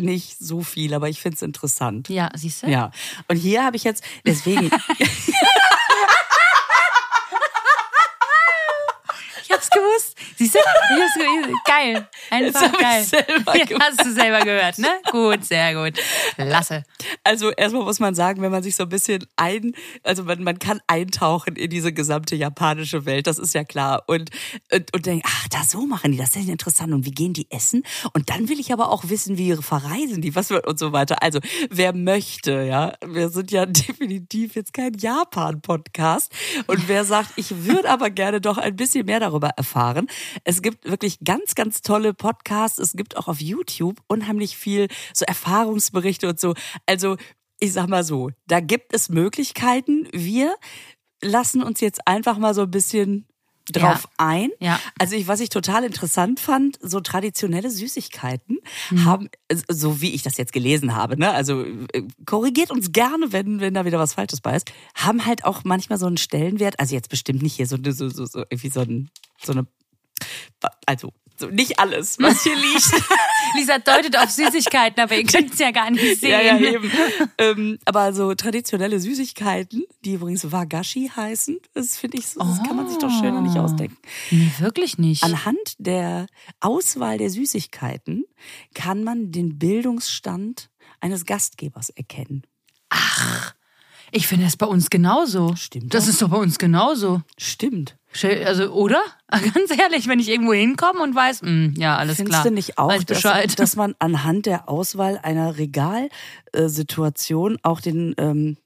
nicht 0.00 0.36
so 0.38 0.62
viel, 0.62 0.94
aber 0.94 1.08
ich 1.08 1.20
finde 1.20 1.36
es 1.36 1.42
interessant. 1.42 2.08
Ja, 2.08 2.30
siehst 2.34 2.62
du? 2.62 2.68
Ja. 2.68 2.90
Und 3.28 3.36
hier 3.36 3.64
habe 3.64 3.76
ich 3.76 3.84
jetzt, 3.84 4.04
deswegen, 4.24 4.70
hab's 9.68 9.70
gewusst. 9.70 10.16
Siehst 10.36 10.54
du? 10.54 10.58
Ich 10.58 10.66
hab's 10.66 11.14
gewusst. 11.14 11.64
Geil. 11.64 12.08
Einfach 12.30 12.72
ich 12.72 12.78
geil. 12.78 13.04
selber 13.04 13.56
Ja. 13.56 13.78
Hast 13.80 14.04
du 14.04 14.12
selber 14.12 14.40
gehört, 14.40 14.78
ne? 14.78 14.88
Gut, 15.10 15.44
sehr 15.44 15.74
gut. 15.74 15.98
Klasse. 16.34 16.84
also 17.24 17.50
erstmal 17.50 17.84
muss 17.84 18.00
man 18.00 18.14
sagen, 18.14 18.42
wenn 18.42 18.50
man 18.50 18.62
sich 18.62 18.76
so 18.76 18.84
ein 18.84 18.88
bisschen 18.88 19.26
ein, 19.36 19.72
also 20.02 20.24
man, 20.24 20.42
man 20.42 20.58
kann 20.58 20.80
eintauchen 20.86 21.56
in 21.56 21.70
diese 21.70 21.92
gesamte 21.92 22.36
japanische 22.36 23.04
Welt, 23.04 23.26
das 23.26 23.38
ist 23.38 23.54
ja 23.54 23.64
klar. 23.64 24.04
Und, 24.06 24.30
und, 24.72 24.94
und 24.94 25.06
denkt, 25.06 25.26
ach, 25.28 25.48
da 25.48 25.64
so 25.64 25.86
machen 25.86 26.12
die, 26.12 26.18
das 26.18 26.36
ist 26.36 26.46
ja 26.46 26.52
interessant. 26.52 26.92
Und 26.92 27.04
wie 27.04 27.10
gehen 27.10 27.32
die 27.32 27.50
essen? 27.50 27.82
Und 28.12 28.30
dann 28.30 28.48
will 28.48 28.60
ich 28.60 28.72
aber 28.72 28.90
auch 28.90 29.08
wissen, 29.08 29.38
wie 29.38 29.54
verreisen 29.56 30.22
die, 30.22 30.34
was 30.34 30.50
wird 30.50 30.66
und 30.66 30.78
so 30.78 30.92
weiter. 30.92 31.22
Also, 31.22 31.40
wer 31.70 31.92
möchte, 31.92 32.62
ja, 32.62 32.94
wir 33.04 33.28
sind 33.30 33.50
ja 33.50 33.66
definitiv 33.66 34.54
jetzt 34.54 34.72
kein 34.72 34.94
Japan-Podcast. 34.94 36.32
Und 36.66 36.88
wer 36.88 37.04
sagt, 37.04 37.32
ich 37.36 37.64
würde 37.64 37.90
aber 37.90 38.10
gerne 38.10 38.40
doch 38.40 38.58
ein 38.58 38.76
bisschen 38.76 39.06
mehr 39.06 39.20
darüber 39.20 39.50
erfahren, 39.58 40.06
Es 40.44 40.62
gibt 40.62 40.86
wirklich 40.88 41.18
ganz, 41.24 41.54
ganz 41.54 41.82
tolle 41.82 42.14
Podcasts. 42.14 42.78
Es 42.78 42.92
gibt 42.94 43.16
auch 43.16 43.28
auf 43.28 43.40
YouTube 43.40 44.00
unheimlich 44.06 44.56
viel 44.56 44.88
so 45.12 45.24
Erfahrungsberichte 45.26 46.28
und 46.28 46.40
so. 46.40 46.54
Also 46.86 47.16
ich 47.60 47.72
sag 47.72 47.88
mal 47.88 48.04
so, 48.04 48.30
da 48.46 48.60
gibt 48.60 48.94
es 48.94 49.08
Möglichkeiten. 49.08 50.08
Wir 50.12 50.54
lassen 51.20 51.62
uns 51.62 51.80
jetzt 51.80 52.06
einfach 52.06 52.38
mal 52.38 52.54
so 52.54 52.62
ein 52.62 52.70
bisschen 52.70 53.26
drauf 53.70 54.04
Ja. 54.04 54.10
ein. 54.16 54.50
Ja. 54.60 54.80
Also 54.98 55.14
ich, 55.14 55.28
was 55.28 55.40
ich 55.40 55.50
total 55.50 55.84
interessant 55.84 56.40
fand, 56.40 56.78
so 56.80 57.00
traditionelle 57.00 57.70
Süßigkeiten 57.70 58.58
Mhm. 58.90 59.04
haben, 59.04 59.28
so 59.68 60.00
wie 60.00 60.14
ich 60.14 60.22
das 60.22 60.38
jetzt 60.38 60.54
gelesen 60.54 60.94
habe, 60.96 61.18
ne, 61.18 61.32
also 61.32 61.64
äh, 61.92 62.02
korrigiert 62.24 62.70
uns 62.70 62.92
gerne, 62.92 63.30
wenn, 63.32 63.60
wenn 63.60 63.74
da 63.74 63.84
wieder 63.84 63.98
was 63.98 64.14
Falsches 64.14 64.40
bei 64.40 64.56
ist, 64.56 64.72
haben 64.94 65.26
halt 65.26 65.44
auch 65.44 65.64
manchmal 65.64 65.98
so 65.98 66.06
einen 66.06 66.16
Stellenwert, 66.16 66.80
also 66.80 66.94
jetzt 66.94 67.10
bestimmt 67.10 67.42
nicht 67.42 67.56
hier 67.56 67.66
so, 67.66 67.76
so, 67.90 68.08
so, 68.08 68.24
so 68.24 68.38
irgendwie 68.48 68.70
so, 68.70 68.80
ein, 68.80 69.10
so 69.42 69.52
eine, 69.52 69.66
also 70.86 71.12
so 71.38 71.46
nicht 71.46 71.78
alles, 71.78 72.18
was 72.18 72.42
hier 72.42 72.56
liegt. 72.56 72.90
Lisa 73.56 73.78
deutet 73.78 74.18
auf 74.18 74.28
Süßigkeiten, 74.30 75.00
aber 75.02 75.16
ihr 75.16 75.24
könnt 75.24 75.52
es 75.52 75.58
ja 75.58 75.70
gar 75.70 75.90
nicht 75.90 76.20
sehen. 76.20 76.30
Ja, 76.32 76.40
ja, 76.42 76.58
eben. 76.58 76.90
ähm, 77.38 77.78
aber 77.84 78.12
so 78.12 78.34
traditionelle 78.34 78.98
Süßigkeiten, 78.98 79.84
die 80.04 80.14
übrigens 80.14 80.50
Wagashi 80.50 81.10
heißen, 81.14 81.58
das 81.74 81.96
finde 81.96 82.18
ich 82.18 82.26
so, 82.26 82.40
das 82.40 82.62
kann 82.64 82.76
man 82.76 82.88
sich 82.88 82.98
doch 82.98 83.10
schöner 83.10 83.40
nicht 83.40 83.56
ausdenken. 83.56 83.96
Nee, 84.32 84.50
wirklich 84.58 84.98
nicht. 84.98 85.22
Anhand 85.22 85.74
der 85.78 86.26
Auswahl 86.60 87.18
der 87.18 87.30
Süßigkeiten 87.30 88.24
kann 88.74 89.04
man 89.04 89.30
den 89.30 89.58
Bildungsstand 89.58 90.70
eines 91.00 91.24
Gastgebers 91.24 91.90
erkennen. 91.90 92.42
Ich 94.10 94.26
finde 94.26 94.46
das 94.46 94.56
bei 94.56 94.66
uns 94.66 94.90
genauso. 94.90 95.54
Stimmt 95.56 95.92
Das 95.92 96.04
doch. 96.04 96.10
ist 96.10 96.22
doch 96.22 96.28
bei 96.30 96.38
uns 96.38 96.58
genauso. 96.58 97.22
Stimmt. 97.36 97.96
Also, 98.24 98.72
oder? 98.72 99.00
Ganz 99.30 99.78
ehrlich, 99.78 100.08
wenn 100.08 100.18
ich 100.18 100.28
irgendwo 100.28 100.52
hinkomme 100.52 101.02
und 101.02 101.14
weiß, 101.14 101.42
mh, 101.42 101.74
ja, 101.76 101.96
alles 101.96 102.16
Findest 102.16 102.40
klar. 102.40 102.44
du 102.44 102.50
nicht 102.52 102.78
auch, 102.78 103.02
dass, 103.04 103.54
dass 103.54 103.76
man 103.76 103.94
anhand 103.98 104.46
der 104.46 104.68
Auswahl 104.68 105.18
einer 105.22 105.58
Regalsituation 105.58 107.58
auch 107.62 107.80
den, 107.80 108.14
ähm, 108.18 108.56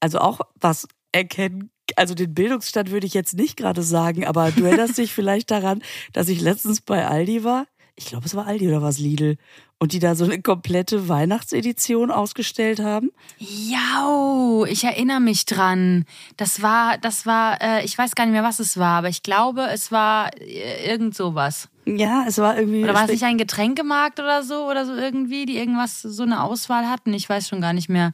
also 0.00 0.18
auch 0.18 0.40
was 0.60 0.86
erkennen 1.12 1.70
also 1.96 2.14
den 2.14 2.34
Bildungsstand 2.34 2.90
würde 2.90 3.06
ich 3.06 3.14
jetzt 3.14 3.34
nicht 3.34 3.56
gerade 3.56 3.82
sagen, 3.82 4.26
aber 4.26 4.50
du 4.50 4.64
erinnerst 4.64 4.98
dich 4.98 5.12
vielleicht 5.12 5.50
daran, 5.50 5.82
dass 6.12 6.28
ich 6.28 6.40
letztens 6.40 6.80
bei 6.80 7.06
Aldi 7.06 7.44
war. 7.44 7.66
Ich 7.96 8.06
glaube, 8.06 8.26
es 8.26 8.34
war 8.34 8.46
Aldi 8.46 8.68
oder 8.68 8.82
was 8.82 8.98
Lidl. 8.98 9.36
Und 9.80 9.92
die 9.92 10.00
da 10.00 10.16
so 10.16 10.24
eine 10.24 10.42
komplette 10.42 11.08
Weihnachtsedition 11.08 12.10
ausgestellt 12.10 12.80
haben. 12.80 13.12
Ja, 13.38 14.64
ich 14.66 14.82
erinnere 14.82 15.20
mich 15.20 15.46
dran. 15.46 16.04
Das 16.36 16.62
war, 16.62 16.98
das 16.98 17.26
war, 17.26 17.62
äh, 17.62 17.84
ich 17.84 17.96
weiß 17.96 18.16
gar 18.16 18.24
nicht 18.24 18.32
mehr, 18.32 18.42
was 18.42 18.58
es 18.58 18.76
war, 18.76 18.98
aber 18.98 19.08
ich 19.08 19.22
glaube, 19.22 19.68
es 19.72 19.92
war 19.92 20.30
äh, 20.40 20.90
irgend 20.90 21.14
sowas. 21.14 21.68
Ja, 21.84 22.24
es 22.26 22.38
war 22.38 22.58
irgendwie. 22.58 22.82
Oder 22.82 22.92
war 22.92 23.04
es 23.04 23.12
nicht 23.12 23.22
ein 23.22 23.38
Getränkemarkt 23.38 24.18
oder 24.18 24.42
so 24.42 24.68
oder 24.68 24.84
so 24.84 24.94
irgendwie, 24.94 25.46
die 25.46 25.58
irgendwas 25.58 26.02
so 26.02 26.24
eine 26.24 26.42
Auswahl 26.42 26.88
hatten? 26.90 27.14
Ich 27.14 27.28
weiß 27.28 27.48
schon 27.48 27.60
gar 27.60 27.72
nicht 27.72 27.88
mehr. 27.88 28.12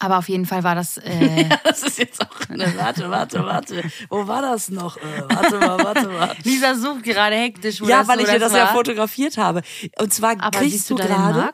Aber 0.00 0.18
auf 0.18 0.28
jeden 0.28 0.46
Fall 0.46 0.62
war 0.62 0.74
das. 0.74 0.96
Äh, 1.04 1.48
Das 1.64 1.82
ist 1.82 1.98
jetzt 1.98 2.20
auch. 2.20 2.48
Ne, 2.48 2.72
warte, 2.76 3.10
warte, 3.10 3.44
warte. 3.44 3.82
Wo 4.08 4.26
war 4.28 4.42
das 4.42 4.68
noch? 4.68 4.96
Äh, 4.96 5.22
warte 5.28 5.58
mal, 5.58 5.84
warte 5.84 6.08
mal. 6.08 6.36
Lisa 6.44 6.74
sucht 6.74 7.02
gerade 7.02 7.34
hektisch, 7.36 7.80
wo 7.80 7.86
Ja, 7.86 7.98
das, 8.00 8.08
weil 8.08 8.18
wo 8.18 8.22
ich 8.22 8.28
dir 8.30 8.38
das 8.38 8.52
war. 8.52 8.58
ja 8.60 8.66
fotografiert 8.68 9.36
habe. 9.38 9.62
Und 9.98 10.12
zwar 10.14 10.32
Aber 10.40 10.58
kriegst 10.58 10.88
du 10.90 10.94
du 10.96 11.02
gerade. 11.04 11.50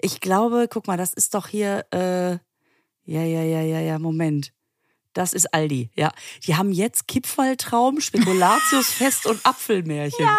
Ich 0.00 0.20
glaube, 0.20 0.68
guck 0.70 0.86
mal, 0.86 0.96
das 0.96 1.12
ist 1.12 1.34
doch 1.34 1.48
hier. 1.48 1.84
Äh, 1.92 2.32
ja, 3.04 3.22
ja, 3.22 3.42
ja, 3.42 3.60
ja, 3.62 3.80
ja. 3.80 3.98
Moment. 3.98 4.52
Das 5.12 5.34
ist 5.34 5.52
Aldi. 5.52 5.90
Ja, 5.94 6.10
die 6.46 6.56
haben 6.56 6.72
jetzt 6.72 7.06
Kipferltraum, 7.06 8.00
Spekulatiusfest 8.00 9.26
und 9.26 9.44
Apfelmärchen. 9.44 10.24
Ja, 10.24 10.38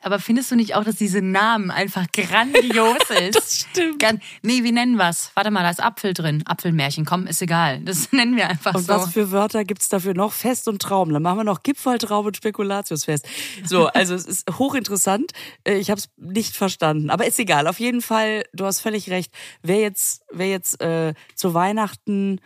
Aber 0.00 0.20
findest 0.20 0.50
du 0.50 0.56
nicht 0.56 0.74
auch, 0.74 0.84
dass 0.84 0.96
diese 0.96 1.20
Namen 1.22 1.70
einfach 1.70 2.06
grandios 2.12 2.98
ist? 3.20 3.34
das 3.34 3.60
stimmt. 3.70 3.98
Gan 3.98 4.20
nee, 4.42 4.62
wie 4.62 4.70
nennen 4.70 4.96
wir's? 4.98 5.30
Warte 5.34 5.50
mal, 5.50 5.62
da 5.62 5.70
ist 5.70 5.82
Apfel 5.82 6.12
drin. 6.14 6.42
Apfelmärchen, 6.46 7.04
komm, 7.04 7.26
ist 7.26 7.42
egal. 7.42 7.80
Das 7.80 8.12
nennen 8.12 8.36
wir 8.36 8.48
einfach 8.48 8.74
Und 8.74 8.82
so. 8.86 8.88
was 8.92 9.12
für 9.12 9.32
Wörter 9.32 9.64
gibt's 9.64 9.88
dafür 9.88 10.14
noch? 10.14 10.32
Fest 10.32 10.68
und 10.68 10.80
Traum. 10.82 11.12
Dann 11.12 11.22
machen 11.22 11.38
wir 11.38 11.44
noch 11.44 11.62
Kipferltraum 11.62 12.26
und 12.26 12.36
Spekulatiusfest. 12.36 13.26
So, 13.64 13.86
also 13.94 14.14
es 14.14 14.26
ist 14.26 14.48
hochinteressant. 14.58 15.32
Äh, 15.64 15.78
Ich 15.78 15.90
habe 15.90 15.98
es 15.98 16.08
nicht 16.16 16.54
verstanden. 16.54 17.10
Aber 17.10 17.26
ist 17.26 17.38
egal. 17.40 17.66
Auf 17.66 17.80
jeden 17.80 18.02
Fall, 18.02 18.44
du 18.52 18.64
hast 18.66 18.80
völlig 18.80 19.10
recht. 19.10 19.32
Wer 19.62 19.80
jetzt, 19.80 20.22
wer 20.30 20.48
jetzt 20.48 20.80
äh, 20.82 21.14
zu 21.34 21.54
Weihnachten 21.54 22.40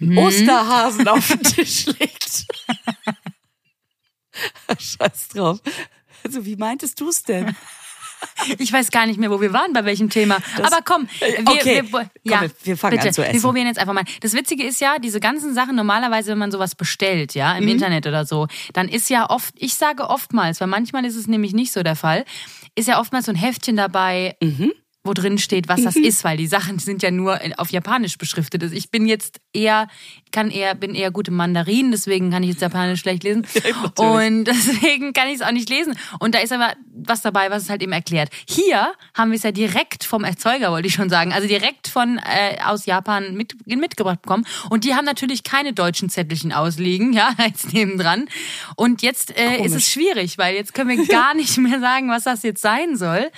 Mhm. 0.00 0.16
Osterhasen 0.16 1.08
auf 1.08 1.26
den 1.26 1.42
Tisch 1.42 1.86
legt. 1.86 2.46
Scheiß 4.78 5.28
drauf. 5.34 5.58
Also, 6.24 6.44
wie 6.44 6.56
meintest 6.56 7.00
du 7.00 7.08
es 7.08 7.22
denn? 7.22 7.54
Ich 8.58 8.72
weiß 8.72 8.90
gar 8.90 9.06
nicht 9.06 9.16
mehr, 9.20 9.30
wo 9.30 9.40
wir 9.40 9.52
waren, 9.52 9.72
bei 9.72 9.84
welchem 9.84 10.10
Thema. 10.10 10.38
Aber 10.56 10.78
komm, 10.84 11.08
wir, 11.20 11.38
okay. 11.46 11.84
wir, 11.84 11.88
Komm, 11.88 12.10
ja, 12.24 12.40
wir- 12.40 12.50
wir 12.64 12.76
fangen 12.76 12.96
bitte. 12.96 13.06
an 13.06 13.14
zu 13.14 13.22
essen. 13.22 13.34
Wir 13.34 13.40
probieren 13.42 13.68
jetzt 13.68 13.78
einfach 13.78 13.92
mal. 13.92 14.02
Das 14.22 14.32
Witzige 14.32 14.64
ist 14.64 14.80
ja, 14.80 14.98
diese 14.98 15.20
ganzen 15.20 15.54
Sachen, 15.54 15.76
normalerweise, 15.76 16.32
wenn 16.32 16.38
man 16.38 16.50
sowas 16.50 16.74
bestellt, 16.74 17.34
ja, 17.34 17.54
Mhm. 17.54 17.62
im 17.62 17.68
Internet 17.68 18.08
oder 18.08 18.26
so, 18.26 18.48
dann 18.72 18.88
ist 18.88 19.08
ja 19.08 19.30
oft, 19.30 19.54
ich 19.56 19.74
sage 19.74 20.02
oftmals, 20.10 20.60
weil 20.60 20.66
manchmal 20.66 21.04
ist 21.04 21.14
es 21.14 21.28
nämlich 21.28 21.52
nicht 21.52 21.70
so 21.70 21.84
der 21.84 21.94
Fall, 21.94 22.24
ist 22.74 22.88
ja 22.88 22.98
oftmals 22.98 23.26
so 23.26 23.30
ein 23.32 23.36
Heftchen 23.36 23.76
dabei, 23.76 24.34
Mhm. 24.42 24.72
Wo 25.04 25.14
drin 25.14 25.38
steht, 25.38 25.68
was 25.68 25.82
das 25.82 25.96
ist, 25.96 26.24
weil 26.24 26.36
die 26.36 26.46
Sachen 26.46 26.78
sind 26.78 27.02
ja 27.02 27.10
nur 27.10 27.40
auf 27.56 27.70
Japanisch 27.70 28.18
beschriftet. 28.18 28.62
Also 28.62 28.74
Ich 28.74 28.90
bin 28.90 29.06
jetzt 29.06 29.40
eher, 29.52 29.88
kann 30.32 30.50
eher, 30.50 30.74
bin 30.74 30.94
eher 30.94 31.10
gut 31.10 31.28
im 31.28 31.34
Mandarin, 31.34 31.92
deswegen 31.92 32.30
kann 32.30 32.42
ich 32.42 32.50
jetzt 32.50 32.60
Japanisch 32.62 33.00
schlecht 33.00 33.22
lesen. 33.22 33.46
Und 33.96 34.44
deswegen 34.46 35.12
kann 35.12 35.28
ich 35.28 35.36
es 35.36 35.42
auch 35.42 35.52
nicht 35.52 35.70
lesen. 35.70 35.94
Und 36.18 36.34
da 36.34 36.40
ist 36.40 36.52
aber 36.52 36.74
was 36.92 37.22
dabei, 37.22 37.50
was 37.50 37.62
es 37.62 37.70
halt 37.70 37.82
eben 37.82 37.92
erklärt. 37.92 38.30
Hier 38.48 38.92
haben 39.14 39.30
wir 39.30 39.36
es 39.36 39.44
ja 39.44 39.52
direkt 39.52 40.04
vom 40.04 40.24
Erzeuger, 40.24 40.72
wollte 40.72 40.88
ich 40.88 40.94
schon 40.94 41.08
sagen. 41.08 41.32
Also 41.32 41.46
direkt 41.46 41.88
von 41.88 42.18
äh, 42.18 42.60
aus 42.64 42.84
Japan 42.86 43.34
mit, 43.34 43.54
mitgebracht 43.66 44.22
bekommen. 44.22 44.46
Und 44.68 44.84
die 44.84 44.94
haben 44.94 45.04
natürlich 45.04 45.42
keine 45.42 45.72
deutschen 45.72 46.10
Zettelchen 46.10 46.52
ausliegen, 46.52 47.12
ja, 47.14 47.30
jetzt 47.38 47.72
nebendran. 47.72 48.28
Und 48.76 49.02
jetzt 49.02 49.36
äh, 49.38 49.64
ist 49.64 49.74
es 49.74 49.90
schwierig, 49.90 50.38
weil 50.38 50.54
jetzt 50.56 50.74
können 50.74 50.90
wir 50.90 51.06
gar 51.06 51.34
nicht 51.34 51.56
mehr 51.56 51.80
sagen, 51.80 52.10
was 52.10 52.24
das 52.24 52.42
jetzt 52.42 52.60
sein 52.60 52.96
soll. 52.96 53.30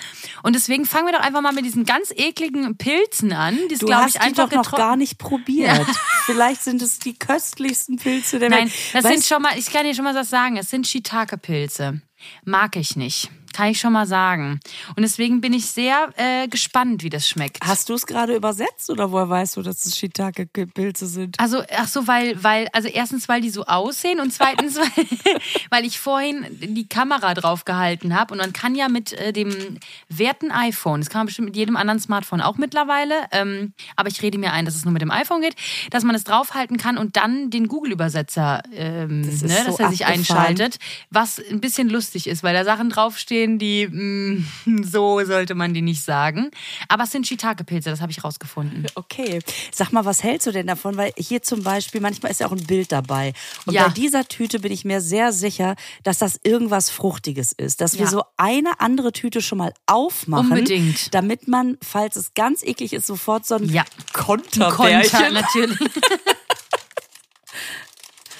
Und 0.43 0.55
deswegen 0.55 0.85
fangen 0.85 1.05
wir 1.05 1.13
doch 1.13 1.25
einfach 1.25 1.41
mal 1.41 1.50
mit 1.51 1.65
diesen 1.65 1.85
ganz 1.85 2.11
ekligen 2.15 2.77
Pilzen 2.77 3.33
an. 3.33 3.57
Die 3.69 3.73
ist, 3.73 3.81
Du 3.81 3.87
glaube 3.87 4.03
hast 4.03 4.15
ich, 4.15 4.21
die 4.21 4.27
einfach 4.27 4.49
doch 4.49 4.57
noch 4.57 4.71
gar 4.73 4.95
nicht 4.95 5.17
probiert. 5.17 5.85
Vielleicht 6.25 6.63
sind 6.63 6.81
es 6.81 6.99
die 6.99 7.17
köstlichsten 7.17 7.97
Pilze 7.97 8.39
der 8.39 8.49
Nein, 8.49 8.65
Welt. 8.65 8.73
das 8.93 9.03
Weißt 9.03 9.13
sind 9.13 9.25
schon 9.25 9.41
mal, 9.41 9.57
ich 9.57 9.71
kann 9.71 9.85
dir 9.85 9.93
schon 9.95 10.03
mal 10.05 10.15
was 10.15 10.29
sagen, 10.29 10.57
es 10.57 10.69
sind 10.69 10.87
Shiitake-Pilze. 10.87 12.01
Mag 12.45 12.75
ich 12.75 12.95
nicht. 12.95 13.29
Kann 13.53 13.67
ich 13.67 13.79
schon 13.79 13.93
mal 13.93 14.07
sagen. 14.07 14.59
Und 14.95 15.03
deswegen 15.03 15.41
bin 15.41 15.53
ich 15.53 15.67
sehr 15.67 16.09
äh, 16.15 16.47
gespannt, 16.47 17.03
wie 17.03 17.09
das 17.09 17.27
schmeckt. 17.27 17.57
Hast 17.63 17.89
du 17.89 17.93
es 17.93 18.05
gerade 18.05 18.35
übersetzt 18.35 18.89
oder 18.89 19.11
woher 19.11 19.29
weißt 19.29 19.57
du, 19.57 19.61
dass 19.61 19.85
es 19.85 19.97
Shiitake-Pilze 19.97 21.07
sind? 21.07 21.39
Also, 21.39 21.63
ach 21.75 21.87
so, 21.87 22.07
weil, 22.07 22.41
weil, 22.43 22.67
also 22.73 22.87
erstens, 22.87 23.27
weil 23.27 23.41
die 23.41 23.49
so 23.49 23.65
aussehen 23.65 24.19
und 24.19 24.31
zweitens, 24.31 24.77
weil, 24.77 25.05
weil 25.69 25.85
ich 25.85 25.99
vorhin 25.99 26.45
die 26.49 26.87
Kamera 26.87 27.33
drauf 27.33 27.65
gehalten 27.65 28.15
habe 28.15 28.33
und 28.33 28.39
man 28.39 28.53
kann 28.53 28.75
ja 28.75 28.89
mit 28.89 29.13
äh, 29.13 29.33
dem 29.33 29.77
werten 30.09 30.51
iPhone, 30.51 31.01
das 31.01 31.09
kann 31.09 31.19
man 31.19 31.25
bestimmt 31.27 31.47
mit 31.47 31.55
jedem 31.55 31.75
anderen 31.75 31.99
Smartphone 31.99 32.41
auch 32.41 32.57
mittlerweile, 32.57 33.15
ähm, 33.31 33.73
aber 33.95 34.09
ich 34.09 34.21
rede 34.21 34.37
mir 34.37 34.53
ein, 34.53 34.65
dass 34.65 34.75
es 34.75 34.85
nur 34.85 34.93
mit 34.93 35.01
dem 35.01 35.11
iPhone 35.11 35.41
geht, 35.41 35.55
dass 35.89 36.03
man 36.03 36.15
es 36.15 36.23
draufhalten 36.23 36.77
kann 36.77 36.97
und 36.97 37.17
dann 37.17 37.49
den 37.49 37.67
Google-Übersetzer, 37.67 38.63
ähm, 38.73 39.21
ne, 39.21 39.31
so 39.31 39.47
dass 39.47 39.79
er 39.79 39.89
sich 39.89 40.05
abgefahren. 40.05 40.11
einschaltet, 40.11 40.79
was 41.09 41.39
ein 41.39 41.61
bisschen 41.61 41.89
lustig 41.89 42.27
ist, 42.27 42.43
weil 42.43 42.53
da 42.53 42.63
Sachen 42.63 42.89
draufstehen, 42.89 43.40
die, 43.47 43.87
mh, 43.87 44.43
so 44.83 45.23
sollte 45.25 45.55
man 45.55 45.73
die 45.73 45.81
nicht 45.81 46.03
sagen. 46.03 46.51
Aber 46.87 47.03
es 47.03 47.11
sind 47.11 47.27
Shiitake-Pilze, 47.27 47.89
das 47.89 48.01
habe 48.01 48.11
ich 48.11 48.23
rausgefunden. 48.23 48.85
Okay. 48.95 49.39
Sag 49.73 49.91
mal, 49.93 50.05
was 50.05 50.23
hältst 50.23 50.47
du 50.47 50.51
denn 50.51 50.67
davon? 50.67 50.95
Weil 50.97 51.11
hier 51.17 51.41
zum 51.41 51.63
Beispiel, 51.63 52.01
manchmal 52.01 52.31
ist 52.31 52.39
ja 52.39 52.47
auch 52.47 52.51
ein 52.51 52.63
Bild 52.65 52.91
dabei. 52.91 53.33
Und 53.65 53.73
Ja. 53.73 53.87
bei 53.87 53.93
dieser 53.93 54.25
Tüte 54.27 54.59
bin 54.59 54.71
ich 54.71 54.85
mir 54.85 55.01
sehr 55.01 55.31
sicher, 55.33 55.75
dass 56.03 56.17
das 56.19 56.39
irgendwas 56.43 56.89
Fruchtiges 56.89 57.51
ist. 57.51 57.81
Dass 57.81 57.93
wir 57.97 58.05
Ja. 58.05 58.09
so 58.11 58.23
eine 58.37 58.79
andere 58.79 59.11
Tüte 59.11 59.41
schon 59.41 59.57
mal 59.57 59.73
aufmachen. 59.87 60.51
Unbedingt. 60.51 61.13
Damit 61.13 61.47
man, 61.47 61.77
falls 61.81 62.15
es 62.15 62.33
ganz 62.33 62.63
eklig 62.63 62.93
ist, 62.93 63.07
sofort 63.07 63.45
so 63.45 63.55
ein 63.55 63.65
Ja. 63.69 63.83
Konterbärchen. 64.13 65.11
Konter, 65.19 65.31
natürlich. 65.31 65.79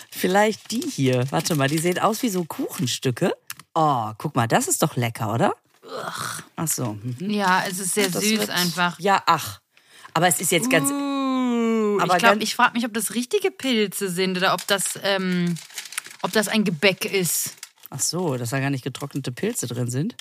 Vielleicht 0.09 0.71
die 0.71 0.81
hier. 0.81 1.25
Warte 1.31 1.55
mal, 1.55 1.67
die 1.67 1.79
sehen 1.79 1.99
aus 1.99 2.21
wie 2.23 2.29
so 2.29 2.43
Kuchenstücke. 2.43 3.33
Oh, 3.73 4.11
guck 4.17 4.35
mal, 4.35 4.47
das 4.47 4.67
ist 4.67 4.81
doch 4.83 4.95
lecker, 4.95 5.33
oder? 5.33 5.53
Ach 6.55 6.67
so. 6.67 6.93
mhm. 7.01 7.29
Ja, 7.29 7.63
es 7.67 7.79
ist 7.79 7.93
sehr 7.95 8.09
Das 8.09 8.23
süß 8.23 8.39
wird- 8.41 8.49
einfach. 8.49 8.99
Ja, 8.99 9.23
ach. 9.25 9.59
Aber 10.13 10.27
es 10.27 10.39
ist 10.39 10.51
jetzt 10.51 10.69
ganz. 10.69 10.89
Uh, 10.91 11.97
Aber 12.01 12.13
ich 12.13 12.19
glaube, 12.19 12.35
ganz- 12.35 12.43
ich 12.43 12.55
frage 12.55 12.73
mich, 12.73 12.85
ob 12.85 12.93
das 12.93 13.13
richtige 13.13 13.49
Pilze 13.51 14.09
sind 14.09 14.37
oder 14.37 14.53
ob 14.53 14.65
das, 14.67 14.99
ähm, 15.03 15.55
ob 16.21 16.31
das 16.31 16.47
ein 16.47 16.63
Gebäck 16.63 17.05
ist. 17.05 17.55
Ach 17.89 17.99
so, 17.99 18.37
dass 18.37 18.49
da 18.51 18.59
gar 18.59 18.69
nicht 18.69 18.83
getrocknete 18.83 19.31
Pilze 19.31 19.67
drin 19.67 19.89
sind. 19.89 20.15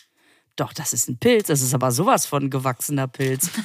Doch, 0.56 0.72
das 0.72 0.92
ist 0.92 1.08
ein 1.08 1.18
Pilz. 1.18 1.46
Das 1.48 1.60
ist 1.60 1.74
aber 1.74 1.92
sowas 1.92 2.26
von 2.26 2.50
gewachsener 2.50 3.06
Pilz. 3.08 3.50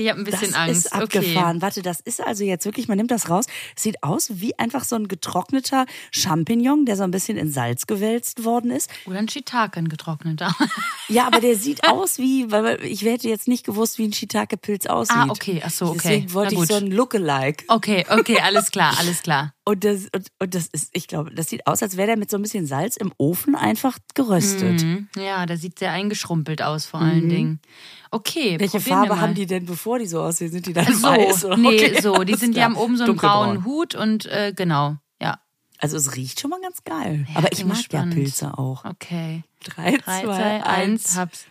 Okay, 0.00 0.04
ich 0.04 0.10
habe 0.10 0.20
ein 0.20 0.24
bisschen 0.24 0.52
das 0.52 0.56
Angst. 0.56 0.86
ist 0.86 0.92
abgefahren. 0.92 1.62
Warte, 1.62 1.82
das 1.82 2.00
ist 2.00 2.22
also 2.22 2.42
jetzt 2.44 2.64
wirklich, 2.64 2.88
man 2.88 2.96
nimmt 2.96 3.10
das 3.10 3.28
raus. 3.28 3.46
Sieht 3.76 4.02
aus 4.02 4.30
wie 4.34 4.58
einfach 4.58 4.84
so 4.84 4.96
ein 4.96 5.08
getrockneter 5.08 5.84
Champignon, 6.10 6.86
der 6.86 6.96
so 6.96 7.02
ein 7.02 7.10
bisschen 7.10 7.36
in 7.36 7.52
Salz 7.52 7.86
gewälzt 7.86 8.44
worden 8.44 8.70
ist. 8.70 8.90
Okay. 8.90 9.10
Oder 9.10 9.18
ein 9.18 9.28
Shiitake, 9.28 9.78
ein 9.78 9.88
getrockneter. 9.88 10.54
Ja, 11.08 11.26
aber 11.26 11.40
der 11.40 11.56
sieht 11.56 11.88
aus 11.88 12.18
wie, 12.18 12.52
weil 12.52 12.84
ich 12.84 13.02
hätte 13.02 13.28
jetzt 13.28 13.48
nicht 13.48 13.66
gewusst, 13.66 13.98
wie 13.98 14.06
ein 14.06 14.12
Shiitake-Pilz 14.12 14.86
aussieht. 14.86 15.16
Ah, 15.16 15.26
okay. 15.28 15.60
Ach 15.64 15.68
so, 15.68 15.86
okay. 15.86 15.98
Deswegen 16.04 16.32
wollte 16.34 16.54
ich 16.54 16.66
so 16.66 16.74
ein 16.74 16.86
Lookalike. 16.86 17.64
Okay, 17.66 18.06
okay, 18.08 18.38
alles 18.40 18.70
klar, 18.70 18.94
alles 18.96 19.20
klar. 19.22 19.52
Und 19.64 19.84
das, 19.84 20.08
und, 20.12 20.28
und 20.40 20.54
das 20.54 20.66
ist, 20.66 20.90
ich 20.94 21.06
glaube, 21.06 21.32
das 21.32 21.48
sieht 21.48 21.66
aus, 21.66 21.80
als 21.80 21.96
wäre 21.96 22.08
der 22.08 22.16
mit 22.16 22.28
so 22.28 22.36
ein 22.36 22.42
bisschen 22.42 22.66
Salz 22.66 22.96
im 22.96 23.12
Ofen 23.18 23.54
einfach 23.54 23.98
geröstet. 24.14 24.82
Mhm. 24.82 25.08
Ja, 25.16 25.46
der 25.46 25.58
sieht 25.58 25.78
sehr 25.78 25.92
eingeschrumpelt 25.92 26.60
aus, 26.62 26.86
vor 26.86 27.00
allen 27.00 27.28
Dingen. 27.28 27.60
Okay, 28.12 28.58
Welche 28.58 28.80
Farbe 28.80 29.20
haben 29.20 29.34
die 29.34 29.46
denn, 29.46 29.66
bevor 29.66 29.98
die 30.00 30.06
so 30.06 30.20
aussehen? 30.20 30.50
Sind 30.50 30.66
die 30.66 30.72
dann 30.72 30.92
So, 30.92 31.06
weiß? 31.08 31.44
Oder? 31.44 31.56
nee, 31.56 31.68
Okay, 31.68 32.00
so. 32.00 32.24
Die 32.24 32.34
sind, 32.34 32.56
die 32.56 32.62
haben 32.62 32.76
oben 32.76 32.96
so 32.96 33.04
einen 33.04 33.16
braunen 33.16 33.64
Hut 33.64 33.94
und 33.94 34.26
äh, 34.26 34.52
genau, 34.54 34.96
ja. 35.20 35.38
Also 35.78 35.96
es 35.96 36.16
riecht 36.16 36.40
schon 36.40 36.50
mal 36.50 36.60
ganz 36.60 36.82
geil. 36.84 37.26
Ja, 37.30 37.36
Aber 37.36 37.52
ich 37.52 37.64
mag 37.64 37.76
gespannt. 37.76 38.12
ja 38.14 38.20
Pilze 38.20 38.58
auch. 38.58 38.84
Okay. 38.84 39.44
Drei, 39.62 39.92
3, 39.92 39.98
zwei, 39.98 40.22
2, 40.24 40.34
1, 40.64 40.66
eins. 40.66 41.16
hab's. 41.16 41.44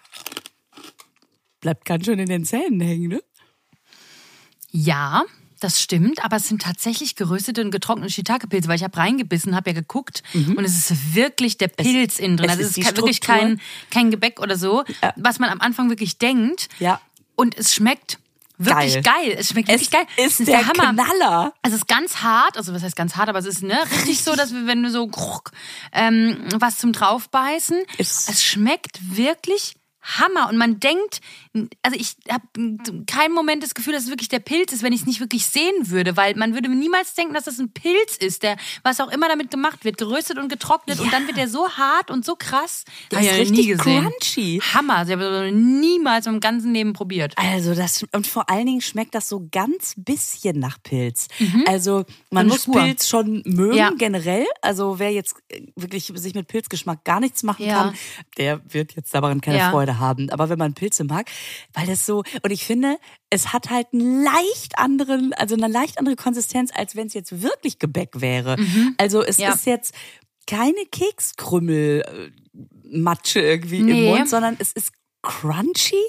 Bleibt 1.62 1.86
ganz 1.86 2.06
schön 2.06 2.20
in 2.20 2.28
den 2.28 2.44
Zähnen 2.46 2.80
hängen, 2.82 3.10
ne? 3.10 3.24
Ja, 4.72 5.24
das 5.60 5.82
stimmt, 5.82 6.24
aber 6.24 6.38
es 6.38 6.48
sind 6.48 6.62
tatsächlich 6.62 7.16
geröstete 7.16 7.62
und 7.62 7.72
getrocknete 7.72 8.12
Shiitake-Pilze, 8.12 8.68
weil 8.68 8.76
ich 8.78 8.84
habe 8.84 8.98
reingebissen, 8.98 9.56
habe 9.56 9.70
ja 9.72 9.74
geguckt 9.74 10.24
und 10.34 10.60
es 10.64 10.90
ist 10.90 11.16
wirklich 11.16 11.58
der 11.58 11.68
Pilz 11.68 12.20
innen 12.20 12.38
drin. 12.38 12.48
Mhm. 12.48 12.52
es 12.54 12.58
Also 12.58 12.62
ist 12.64 12.72
es 12.72 12.78
ist 12.78 12.86
kein- 12.86 12.98
wirklich 12.98 13.22
kein, 13.22 13.62
kein 13.92 14.12
Gebäck 14.12 14.40
oder 14.40 14.58
so, 14.58 14.84
Ja. 15.02 15.14
was 15.16 15.40
man 15.40 15.50
am 15.50 15.62
Anfang 15.62 15.90
wirklich 15.90 16.18
denkt. 16.18 16.70
Ja. 16.80 17.00
Und 17.36 17.58
es 17.58 17.74
schmeckt 17.74 18.20
wirklich 18.58 18.96
Geil. 18.96 19.04
geil. 19.04 19.36
Es 19.40 19.50
schmeckt 19.50 19.70
wirklich 19.70 19.90
geil. 19.90 20.06
ist 20.18 20.40
Es 20.42 20.46
der 20.46 20.60
Knaller. 20.64 21.54
Also 21.62 21.76
es 21.76 21.82
ist 21.84 21.88
ganz 21.88 22.18
hart, 22.18 22.58
also 22.58 22.74
was 22.74 22.84
heißt 22.84 22.96
ganz 22.98 23.16
hart, 23.16 23.30
aber 23.30 23.40
es 23.40 23.46
ist 23.46 23.64
ne, 23.64 23.78
richtig 23.94 24.22
so, 24.22 24.36
dass 24.36 24.54
wir, 24.54 24.68
wenn 24.68 24.84
du 24.84 24.92
so 24.92 25.10
ähm, 25.94 26.38
was 26.56 26.78
zum 26.78 26.92
draufbeißen, 26.92 27.78
Ist- 27.98 28.30
es 28.30 28.44
schmeckt 28.44 29.00
wirklich 29.16 29.76
Hammer 30.02 30.48
und 30.50 30.58
man 30.58 30.80
denkt, 30.80 31.20
also 31.84 31.98
ich 32.00 32.16
habe 32.30 32.44
keinen 33.06 33.34
Moment 33.34 33.64
das 33.64 33.74
Gefühl, 33.74 33.94
dass 33.94 34.04
es 34.04 34.10
wirklich 34.10 34.30
der 34.30 34.40
Pilz 34.40 34.72
ist, 34.72 34.82
wenn 34.82 34.94
ich 34.94 35.02
es 35.02 35.08
nicht 35.08 35.20
wirklich 35.20 35.46
sehen 35.46 35.90
würde, 35.90 36.16
weil 36.16 36.36
man 36.36 36.54
würde 36.54 36.70
niemals 36.70 37.14
denken, 37.16 37.34
dass 37.34 37.44
das 37.46 37.60
ein 37.60 37.72
Pilz 37.74 38.16
ist, 38.18 38.44
der 38.44 38.56
was 38.84 39.02
auch 39.02 39.12
immer 39.12 39.28
damit 39.28 39.52
gemacht 39.52 39.84
wird, 39.84 39.98
geröstet 39.98 40.38
und 40.38 40.48
getrocknet 40.50 41.00
und 41.00 41.12
dann 41.12 41.28
wird 41.28 41.38
der 41.38 41.48
so 41.50 41.70
hart 41.70 42.12
und 42.12 42.24
so 42.26 42.36
krass. 42.38 42.86
Der 43.12 43.20
Hab 43.20 43.26
ist 43.26 43.32
noch 43.32 43.38
richtig 43.40 43.58
nie 43.58 43.68
gesehen. 43.74 44.04
crunchy. 44.04 44.62
Hammer, 44.74 45.04
ich 45.06 45.12
habe 45.12 45.52
niemals 45.54 46.28
im 46.28 46.40
ganzen 46.40 46.74
Leben 46.74 46.94
probiert. 46.94 47.34
Also 47.38 47.76
das 47.76 48.06
und 48.14 48.26
vor 48.26 48.50
allen 48.50 48.66
Dingen 48.68 48.82
schmeckt 48.82 49.14
das 49.16 49.28
so 49.28 49.48
ganz 49.52 49.94
bisschen 49.98 50.60
nach 50.60 50.78
Pilz. 50.82 51.28
Also 51.68 52.00
Mhm. 52.00 52.06
man 52.32 52.40
eine 52.42 52.50
muss 52.50 52.64
Spur. 52.64 52.82
Pilz 52.82 53.08
schon 53.08 53.44
mögen 53.46 53.76
Ja. 53.76 53.92
generell. 53.98 54.46
Also 54.62 54.98
wer 55.00 55.12
jetzt 55.12 55.36
äh, 55.50 55.62
wirklich 55.76 56.12
sich 56.16 56.34
mit 56.36 56.48
Pilzgeschmack 56.48 57.04
gar 57.04 57.20
nichts 57.20 57.44
machen 57.44 57.66
Ja. 57.66 57.74
kann, 57.84 57.96
der 58.38 58.62
wird 58.74 58.96
jetzt 58.96 59.14
daran 59.14 59.42
keine 59.42 59.58
Ja. 59.58 59.72
Freude 59.90 60.00
haben. 60.00 60.30
Aber 60.30 60.50
wenn 60.50 60.58
man 60.60 60.74
Pilze 60.74 61.04
mag, 61.04 61.30
weil 61.74 61.90
es 61.90 62.06
so 62.06 62.24
und 62.44 62.52
ich 62.52 62.64
finde, 62.66 62.98
es 63.30 63.54
hat 63.54 63.70
halt 63.70 63.88
einen 63.94 64.24
leicht 64.24 64.78
anderen, 64.78 65.34
also 65.34 65.56
eine 65.56 65.68
leicht 65.68 65.98
andere 66.00 66.16
Konsistenz, 66.16 66.72
als 66.74 66.96
wenn 66.96 67.08
es 67.08 67.14
jetzt 67.14 67.42
wirklich 67.42 67.80
Gebäck 67.80 68.22
wäre. 68.22 68.56
Also 68.98 69.24
es 69.24 69.38
Mhm. 69.38 69.44
Ja. 69.44 69.54
ist 69.54 69.66
jetzt 69.66 69.94
keine 70.48 70.84
Kekskrümmel 70.92 72.02
äh, 72.02 72.32
Matsche 72.92 73.40
irgendwie 73.42 73.80
im 73.80 73.86
Nee. 73.86 74.10
Mund, 74.10 74.28
sondern 74.30 74.56
es 74.60 74.72
ist 74.74 74.92
crunchy, 75.22 76.02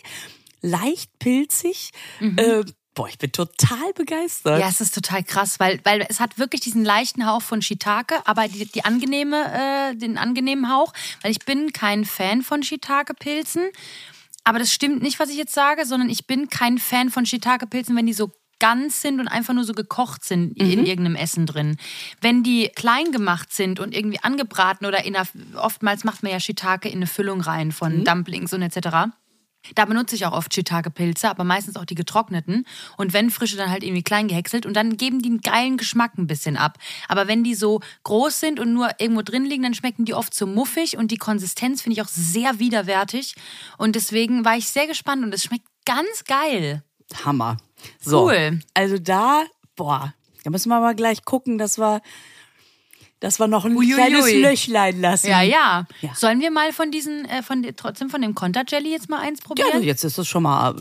leicht 0.62 1.10
pilzig. 1.18 1.90
Äh, 2.36 2.64
boah, 3.00 3.08
ich 3.08 3.16
bin 3.16 3.32
total 3.32 3.94
begeistert. 3.94 4.56
Mhm. 4.56 4.60
Ja, 4.60 4.68
es 4.68 4.82
ist 4.82 4.94
total 4.94 5.24
krass, 5.24 5.58
weil, 5.58 5.80
weil 5.84 6.04
es 6.10 6.20
hat 6.20 6.38
wirklich 6.38 6.60
diesen 6.60 6.84
leichten 6.84 7.26
Hauch 7.26 7.40
von 7.40 7.62
Shiitake, 7.62 8.16
aber 8.26 8.46
die, 8.46 8.66
die 8.66 8.84
angenehme, 8.84 9.90
äh, 9.92 9.96
den 9.96 10.18
angenehmen 10.18 10.70
Hauch, 10.70 10.92
weil 11.22 11.30
ich 11.30 11.38
bin 11.46 11.72
kein 11.72 12.04
Fan 12.04 12.42
von 12.42 12.62
Shiitake-Pilzen. 12.62 13.70
Aber 14.44 14.58
das 14.58 14.70
stimmt 14.70 15.02
nicht, 15.02 15.18
was 15.18 15.30
ich 15.30 15.36
jetzt 15.36 15.54
sage, 15.54 15.86
sondern 15.86 16.10
ich 16.10 16.26
bin 16.26 16.50
kein 16.50 16.76
Fan 16.76 17.08
von 17.08 17.24
Shiitake-Pilzen, 17.24 17.96
wenn 17.96 18.04
die 18.04 18.12
so 18.12 18.32
ganz 18.58 19.00
sind 19.00 19.18
und 19.18 19.28
einfach 19.28 19.54
nur 19.54 19.64
so 19.64 19.72
gekocht 19.72 20.22
sind 20.22 20.58
in 20.58 20.84
irgendeinem 20.84 21.16
Essen 21.16 21.46
drin. 21.46 21.78
Wenn 22.20 22.42
die 22.42 22.68
klein 22.74 23.10
gemacht 23.10 23.54
sind 23.54 23.80
und 23.80 23.96
irgendwie 23.96 24.20
angebraten 24.20 24.84
oder 24.86 25.06
in 25.06 25.16
einer, 25.16 25.26
oftmals 25.56 26.04
macht 26.04 26.22
man 26.22 26.32
ja 26.32 26.38
Shiitake 26.38 26.90
in 26.90 26.96
eine 26.96 27.06
Füllung 27.06 27.40
rein 27.40 27.72
von 27.72 28.04
Dumplings 28.04 28.52
und 28.52 28.60
etc. 28.60 29.08
Da 29.74 29.84
benutze 29.84 30.14
ich 30.14 30.26
auch 30.26 30.32
oft 30.32 30.54
Shiitake-Pilze, 30.54 31.28
aber 31.28 31.44
meistens 31.44 31.76
auch 31.76 31.84
die 31.84 31.94
getrockneten. 31.94 32.66
Und 32.96 33.12
wenn 33.12 33.30
frische, 33.30 33.56
dann 33.56 33.70
halt 33.70 33.84
irgendwie 33.84 34.02
klein 34.02 34.28
gehäckselt. 34.28 34.66
Und 34.66 34.74
dann 34.74 34.96
geben 34.96 35.20
die 35.20 35.28
einen 35.28 35.40
geilen 35.40 35.76
Geschmack 35.76 36.18
ein 36.18 36.26
bisschen 36.26 36.56
ab. 36.56 36.78
Aber 37.08 37.28
wenn 37.28 37.44
die 37.44 37.54
so 37.54 37.80
groß 38.04 38.40
sind 38.40 38.58
und 38.58 38.72
nur 38.72 38.90
irgendwo 38.98 39.22
drin 39.22 39.44
liegen, 39.44 39.62
dann 39.62 39.74
schmecken 39.74 40.04
die 40.04 40.14
oft 40.14 40.34
so 40.34 40.46
muffig. 40.46 40.96
Und 40.96 41.10
die 41.10 41.18
Konsistenz 41.18 41.82
finde 41.82 41.94
ich 41.94 42.02
auch 42.02 42.08
sehr 42.08 42.58
widerwärtig. 42.58 43.34
Und 43.76 43.96
deswegen 43.96 44.44
war 44.44 44.56
ich 44.56 44.68
sehr 44.68 44.86
gespannt 44.86 45.24
und 45.24 45.34
es 45.34 45.44
schmeckt 45.44 45.66
ganz 45.84 46.24
geil. 46.24 46.82
Hammer. 47.24 47.56
So, 48.00 48.26
Cool. 48.26 48.60
Also 48.74 48.98
da, 48.98 49.44
boah, 49.76 50.14
da 50.44 50.50
müssen 50.50 50.68
wir 50.68 50.80
mal 50.80 50.94
gleich 50.94 51.24
gucken, 51.24 51.58
dass 51.58 51.78
wir, 51.78 52.00
dass 53.20 53.38
wir 53.38 53.46
noch 53.46 53.64
ein 53.64 53.76
Uiuiui. 53.76 53.94
kleines 53.94 54.32
Löchlein 54.32 55.00
lassen. 55.00 55.28
Ja, 55.28 55.42
ja. 55.42 55.86
Ja. 56.00 56.14
Sollen 56.14 56.40
wir 56.40 56.50
mal 56.50 56.72
von 56.72 56.90
diesen, 56.90 57.24
äh, 57.26 57.42
von 57.42 57.62
de- 57.62 57.72
trotzdem 57.76 58.10
von 58.10 58.22
dem 58.22 58.34
Conta 58.34 58.62
Jelly 58.66 58.90
jetzt 58.90 59.08
mal 59.08 59.20
eins 59.20 59.40
Ja, 59.40 59.46
probieren? 59.46 59.68
also 59.72 59.84
jetzt 59.86 60.04
ist 60.04 60.18
es 60.18 60.26
schon 60.26 60.42
mal, 60.42 60.74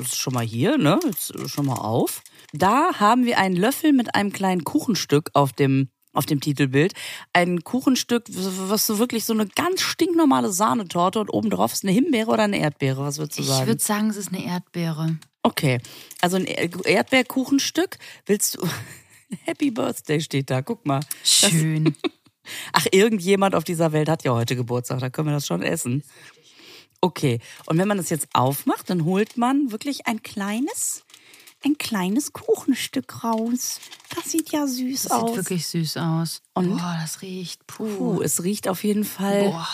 ist 0.00 0.16
schon 0.16 0.34
mal 0.34 0.44
hier, 0.44 0.76
ne? 0.76 0.98
Jetzt 1.04 1.30
ist 1.30 1.50
schon 1.50 1.66
mal 1.66 1.74
auf. 1.78 2.22
Da 2.52 2.94
haben 3.00 3.24
wir 3.24 3.38
einen 3.38 3.56
Löffel 3.56 3.92
mit 3.92 4.14
einem 4.14 4.32
kleinen 4.32 4.64
Kuchenstück 4.64 5.30
auf 5.32 5.52
dem 5.52 5.88
auf 6.12 6.26
dem 6.26 6.40
Titelbild. 6.40 6.92
Ein 7.32 7.64
Kuchenstück, 7.64 8.26
was 8.28 8.86
so 8.86 9.00
wirklich 9.00 9.24
so 9.24 9.32
eine 9.32 9.48
ganz 9.48 9.80
stinknormale 9.80 10.52
Sahnetorte 10.52 11.18
und 11.18 11.28
oben 11.28 11.50
drauf 11.50 11.72
ist 11.72 11.82
eine 11.82 11.90
Himbeere 11.90 12.30
oder 12.30 12.44
eine 12.44 12.58
Erdbeere. 12.60 13.04
Was 13.04 13.18
würdest 13.18 13.38
du 13.38 13.42
ich 13.42 13.48
sagen? 13.48 13.66
würde 13.66 13.82
sagen, 13.82 14.10
es 14.10 14.16
ist 14.16 14.28
eine 14.32 14.44
Erdbeere. 14.46 15.16
Okay, 15.42 15.80
also 16.20 16.36
ein 16.36 16.44
Er- 16.46 16.70
Erdbeerkuchenstück. 16.86 17.98
Willst 18.26 18.54
du? 18.56 18.68
Happy 19.44 19.70
Birthday 19.70 20.20
steht 20.20 20.50
da. 20.50 20.62
Guck 20.62 20.86
mal. 20.86 21.00
Das, 21.00 21.50
Schön. 21.50 21.96
ach, 22.72 22.86
irgendjemand 22.92 23.54
auf 23.54 23.64
dieser 23.64 23.92
Welt 23.92 24.08
hat 24.08 24.24
ja 24.24 24.32
heute 24.32 24.56
Geburtstag. 24.56 25.00
Da 25.00 25.10
können 25.10 25.28
wir 25.28 25.34
das 25.34 25.46
schon 25.46 25.62
essen. 25.62 26.02
Okay. 27.00 27.40
Und 27.66 27.78
wenn 27.78 27.88
man 27.88 27.98
das 27.98 28.10
jetzt 28.10 28.28
aufmacht, 28.32 28.88
dann 28.88 29.04
holt 29.04 29.36
man 29.36 29.70
wirklich 29.72 30.06
ein 30.06 30.22
kleines, 30.22 31.04
ein 31.64 31.76
kleines 31.78 32.32
Kuchenstück 32.32 33.22
raus. 33.24 33.80
Das 34.14 34.30
sieht 34.30 34.52
ja 34.52 34.66
süß 34.66 35.02
Das 35.04 35.12
aus. 35.12 35.28
sieht 35.28 35.36
wirklich 35.36 35.66
süß 35.66 35.96
aus. 35.98 36.42
Und? 36.54 36.70
Boah, 36.70 36.98
das 37.02 37.20
riecht. 37.22 37.66
Puh. 37.66 37.86
Puh, 37.86 38.22
es 38.22 38.42
riecht 38.42 38.68
auf 38.68 38.84
jeden 38.84 39.04
Fall. 39.04 39.50
Boah. 39.50 39.68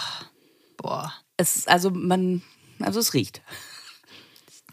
Boah. 0.76 1.12
Es, 1.36 1.66
also 1.66 1.90
man, 1.90 2.42
also 2.80 3.00
es 3.00 3.14
riecht. 3.14 3.42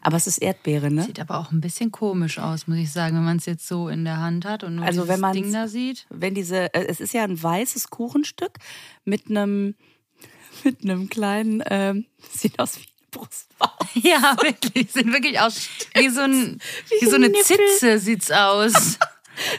Aber 0.02 0.18
es 0.18 0.28
ist 0.28 0.38
Erdbeere, 0.38 0.90
ne? 0.92 1.04
Sieht 1.04 1.20
aber 1.20 1.38
auch 1.40 1.52
ein 1.52 1.62
bisschen 1.62 1.92
komisch 1.92 2.40
aus, 2.40 2.68
muss 2.68 2.78
ich 2.78 2.92
sagen, 2.92 3.16
wenn 3.18 3.24
man 3.26 3.38
es 3.38 3.46
jetzt 3.46 3.68
so 3.68 3.90
in 3.90 4.06
der 4.06 4.18
Hand 4.18 4.46
hat 4.46 4.64
und 4.64 4.76
nur 4.76 4.86
Also 4.86 5.06
dieses 5.06 5.32
Ding 5.32 5.52
da 5.54 5.68
sieht. 5.68 6.06
wenn 6.10 6.34
diese, 6.34 6.74
äh, 6.74 6.86
es 6.88 7.00
ist 7.00 7.14
ja 7.14 7.24
ein 7.24 7.42
weißes 7.42 7.90
Kuchenstück 7.90 8.58
mit 9.06 9.30
einem, 9.30 9.76
mit 10.64 10.84
einem 10.84 11.10
kleinen, 11.10 11.64
ähm, 11.70 12.06
sieht 12.34 12.60
aus 12.60 12.78
wie 12.78 12.82
eine 12.82 12.88
Brustwarze. 13.12 13.74
Ja, 13.96 14.36
wirklich. 14.42 14.92
Sieht 14.92 15.08
wirklich 15.12 15.40
aus 15.40 15.68
wie 15.96 16.10
so, 16.10 16.22
ein, 16.22 16.60
wie 17.00 17.06
so 17.06 17.16
eine 17.16 17.30
Nippel. 17.30 17.44
Zitze 17.44 17.98
sieht's 18.00 18.30
aus. 18.32 19.00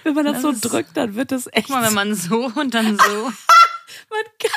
Wenn 0.04 0.14
man 0.14 0.26
das, 0.26 0.42
so 0.42 0.50
ist- 0.50 0.60
drückt, 0.60 0.96
dann 0.96 1.14
wird 1.16 1.32
das 1.32 1.46
echt. 1.48 1.66
Guck 1.66 1.70
mal, 1.76 1.84
wenn 1.86 1.94
man 1.94 2.14
so 2.14 2.46
und 2.54 2.74
dann 2.74 2.96
so. 2.96 3.22
man 3.24 4.24
kann 4.38 4.50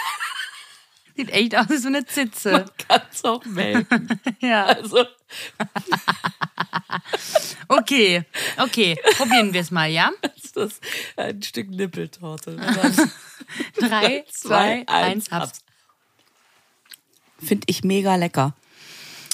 Sieht 1.22 1.30
echt 1.34 1.56
aus 1.56 1.70
wie 1.70 1.78
so 1.78 1.88
eine 1.88 2.04
Zitze. 2.06 2.66
es 3.12 3.24
auch 3.24 3.46
melden. 3.46 4.20
Ja. 4.42 4.66
Also, 4.66 5.06
Okay, 7.68 8.24
okay. 8.58 8.98
Probieren 9.18 9.54
wir 9.54 9.62
es 9.62 9.72
mal, 9.72 9.90
ja? 9.90 10.12
ist 10.36 10.58
das 10.58 10.80
ein 11.16 11.42
Stück 11.42 11.70
Nippeltorte. 11.70 12.56
Drei, 13.80 14.26
zwei, 14.32 14.84
eins, 14.88 15.32
hab's. 15.32 15.62
Finde 17.42 17.64
ich 17.68 17.84
mega 17.84 18.16
lecker. 18.16 18.54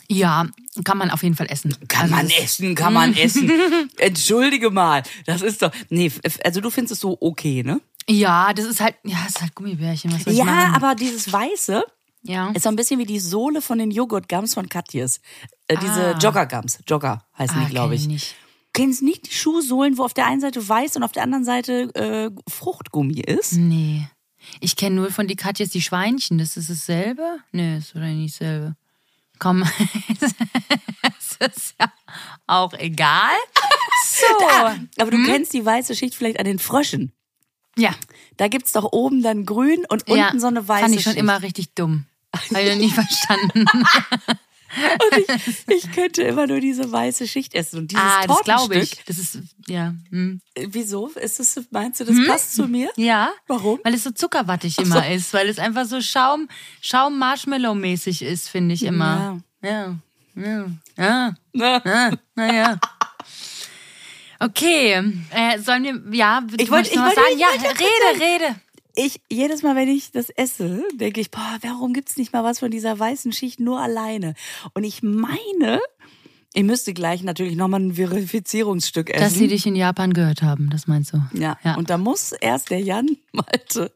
Ja, 0.09 0.47
kann 0.85 0.97
man 0.97 1.09
auf 1.11 1.23
jeden 1.23 1.35
Fall 1.35 1.47
essen. 1.49 1.75
Kann 1.87 2.03
Also 2.13 2.15
man 2.15 2.25
es- 2.27 2.39
essen, 2.39 2.75
kann 2.75 2.93
man 2.93 3.13
essen. 3.15 3.51
Entschuldige 3.97 4.69
mal. 4.71 5.03
Das 5.25 5.41
ist 5.41 5.61
doch. 5.61 5.71
Nee, 5.89 6.11
also 6.43 6.61
du 6.61 6.69
findest 6.69 6.93
es 6.93 6.99
so 6.99 7.17
okay, 7.19 7.63
ne? 7.63 7.81
Ja, 8.09 8.53
das 8.53 8.65
ist 8.65 8.79
halt, 8.79 8.95
ja, 9.03 9.17
das 9.23 9.35
ist 9.35 9.41
halt 9.41 9.55
Gummibärchen. 9.55 10.13
Was 10.13 10.23
soll 10.23 10.33
ich 10.33 10.39
Ja, 10.39 10.45
machen? 10.45 10.75
aber 10.75 10.95
dieses 10.95 11.31
Weiße 11.31 11.83
ja. 12.23 12.49
ist 12.51 12.63
so 12.63 12.69
ein 12.69 12.75
bisschen 12.75 12.99
wie 12.99 13.05
die 13.05 13.19
Sohle 13.19 13.61
von 13.61 13.77
den 13.79 13.91
Joghurtgums 13.91 14.53
von 14.53 14.69
Katjes. 14.69 15.19
Äh, 15.67 15.77
diese 15.77 16.15
Ah. 16.15 16.17
Joggergums. 16.17 16.79
Jogger 16.87 17.25
heißen 17.37 17.57
Ah, 17.59 17.65
die, 17.65 17.71
glaube 17.71 17.95
ich. 17.95 18.07
nicht. 18.07 18.35
Kennst 18.73 19.01
nicht 19.01 19.27
die 19.27 19.33
Schuhsohlen, 19.33 19.97
wo 19.97 20.03
auf 20.03 20.13
der 20.13 20.25
einen 20.27 20.39
Seite 20.41 20.67
weiß 20.67 20.95
und 20.97 21.03
auf 21.03 21.11
der 21.11 21.23
anderen 21.23 21.43
Seite 21.43 21.93
äh, 21.95 22.31
Fruchtgummi 22.49 23.19
ist? 23.21 23.53
Nee. 23.53 24.07
Ich 24.61 24.75
kenne 24.75 24.95
nur 24.95 25.11
von 25.11 25.27
die 25.27 25.35
Katjes 25.35 25.69
die 25.71 25.81
Schweinchen. 25.81 26.37
Das 26.37 26.55
ist 26.57 26.69
dasselbe? 26.69 27.39
Nee, 27.51 27.77
ist 27.79 27.95
oder 27.95 28.05
nicht 28.05 28.35
dasselbe. 28.35 28.75
Komm. 29.39 29.63
das 30.19 31.53
ist 31.55 31.75
ja 31.79 31.91
auch 32.47 32.73
egal. 32.73 33.35
So. 34.09 34.47
Aber 34.99 35.11
du 35.11 35.23
kennst 35.25 35.53
die 35.53 35.63
weiße 35.65 35.95
Schicht 35.95 36.15
vielleicht 36.15 36.39
an 36.39 36.45
den 36.45 36.57
Fröschen. 36.59 37.11
Ja. 37.77 37.91
Da 38.37 38.47
gibt's 38.47 38.73
doch 38.73 38.91
oben 38.91 39.23
dann 39.23 39.45
grün 39.45 39.85
und 39.89 40.07
unten 40.07 40.17
ja. 40.17 40.31
so 40.37 40.47
eine 40.47 40.67
weiße 40.67 40.83
Fand 40.83 40.95
ich 40.95 41.03
schon 41.03 41.13
Schicht. 41.13 41.21
immer 41.21 41.41
richtig 41.41 41.73
dumm. 41.73 42.05
Habe 42.35 42.61
ich 42.61 42.69
noch 42.69 42.81
nie 42.81 42.91
verstanden. 42.91 43.65
Ich 45.67 45.91
könnte 45.91 46.23
immer 46.23 46.45
nur 46.47 46.59
diese 46.59 46.91
weiße 46.91 47.27
Schicht 47.27 47.55
essen. 47.55 47.79
Und 47.79 47.91
dieses 47.91 48.03
ah, 48.03 48.27
das 48.27 48.41
glaube 48.41 48.75
ich. 48.75 49.03
Das 49.05 49.17
ist, 49.17 49.39
ja. 49.67 49.95
Hm. 50.09 50.41
äh, 50.53 50.67
Wieso? 50.69 51.07
Ist 51.07 51.39
das, 51.39 51.59
meinst 51.71 51.99
du, 51.99 52.05
das 52.05 52.15
passt 52.27 52.55
zu 52.55 52.67
mir? 52.67 52.91
Ja. 52.95 53.31
Warum? 53.47 53.79
Weil 53.83 53.93
es 53.93 54.03
so 54.03 54.11
zuckerwattig 54.11 54.77
immer 54.77 55.09
ist. 55.09 55.33
Weil 55.33 55.47
es 55.47 55.57
einfach 55.59 55.85
so 55.85 56.01
Schaum, 56.01 56.49
Schaum-Marshmallow-mäßig 56.81 58.23
ist, 58.23 58.49
finde 58.49 58.75
ich 58.75 58.83
immer. 58.83 59.41
Ja. 59.63 59.95
Ja. 60.35 60.67
Ja. 60.95 61.35
Na, 61.53 61.81
ja. 61.83 62.11
Naja. 62.35 62.79
Okay. 64.39 65.01
Äh, 65.31 65.59
sollen 65.59 65.83
wir, 65.83 66.15
ja, 66.17 66.43
Ich 66.57 66.69
wollt- 66.71 66.85
noch 66.85 66.91
ich 66.91 66.97
was 66.97 67.03
wollte- 67.05 67.15
sagen? 67.15 67.27
ich 67.33 67.39
Ja, 67.39 67.47
wollte 67.49 67.63
ja 67.63 67.71
rede, 67.71 68.19
kurz 68.19 68.21
rede. 68.21 68.55
Ich, 68.99 69.21
jedes 69.29 69.61
Mal, 69.61 69.75
wenn 69.75 69.89
ich 69.89 70.11
das 70.11 70.29
esse, 70.31 70.83
denke 70.95 71.21
ich, 71.21 71.29
boah, 71.29 71.57
warum 71.61 71.93
gibt's 71.93 72.17
nicht 72.17 72.33
mal 72.33 72.43
was 72.43 72.57
von 72.59 72.71
dieser 72.71 72.97
weißen 72.97 73.31
Schicht 73.31 73.59
nur 73.59 73.79
alleine? 73.79 74.33
Und 74.73 74.83
ich 74.85 75.03
meine, 75.03 75.79
ich 76.53 76.63
müsste 76.63 76.93
gleich 76.93 77.23
natürlich 77.23 77.55
nochmal 77.55 77.81
ein 77.81 77.95
Verifizierungsstück 77.95 79.09
essen. 79.09 79.23
Dass 79.23 79.33
sie 79.33 79.47
dich 79.47 79.65
in 79.65 79.75
Japan 79.75 80.13
gehört 80.13 80.41
haben, 80.41 80.69
das 80.69 80.87
meinst 80.87 81.13
du? 81.13 81.21
Ja. 81.33 81.57
ja. 81.63 81.75
Und 81.75 81.89
da 81.89 81.97
muss 81.97 82.31
erst 82.31 82.71
der 82.71 82.81
Jan 82.81 83.17
Malte 83.31 83.93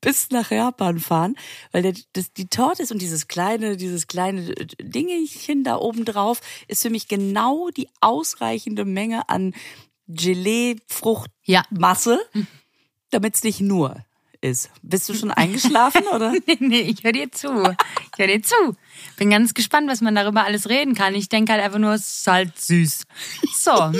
bis 0.00 0.30
nach 0.30 0.50
Japan 0.50 0.98
fahren, 0.98 1.36
weil 1.70 1.82
der, 1.82 1.94
das, 2.14 2.32
die 2.32 2.48
Torte 2.48 2.82
ist 2.82 2.90
und 2.90 3.00
dieses 3.00 3.28
kleine, 3.28 3.76
dieses 3.76 4.08
kleine 4.08 4.52
Dingelchen 4.80 5.62
da 5.62 5.76
oben 5.76 6.04
drauf 6.04 6.40
ist 6.66 6.82
für 6.82 6.90
mich 6.90 7.06
genau 7.06 7.68
die 7.70 7.88
ausreichende 8.00 8.84
Menge 8.84 9.28
an 9.28 9.54
Gelee-Fruchtmasse, 10.08 12.18
Ja. 12.34 12.42
damit 13.10 13.36
es 13.36 13.44
nicht 13.44 13.60
nur 13.60 14.04
ist. 14.42 14.70
Bist 14.82 15.08
du 15.08 15.14
schon 15.14 15.30
eingeschlafen 15.32 16.02
oder? 16.12 16.32
Nee, 16.46 16.56
nee, 16.60 16.80
ich 16.80 17.02
höre 17.02 17.12
dir 17.12 17.30
zu. 17.32 17.48
Ich 18.12 18.18
höre 18.18 18.26
dir 18.26 18.42
zu. 18.42 18.54
Bin 19.16 19.30
ganz 19.30 19.54
gespannt, 19.54 19.88
was 19.88 20.00
man 20.02 20.14
darüber 20.14 20.44
alles 20.44 20.68
reden 20.68 20.94
kann. 20.94 21.14
Ich 21.14 21.28
denke 21.28 21.52
halt 21.52 21.62
einfach 21.62 21.78
nur, 21.78 21.92
es 21.94 22.18
ist 22.18 22.26
halt 22.26 22.60
süß. 22.60 23.04
So. 23.56 23.92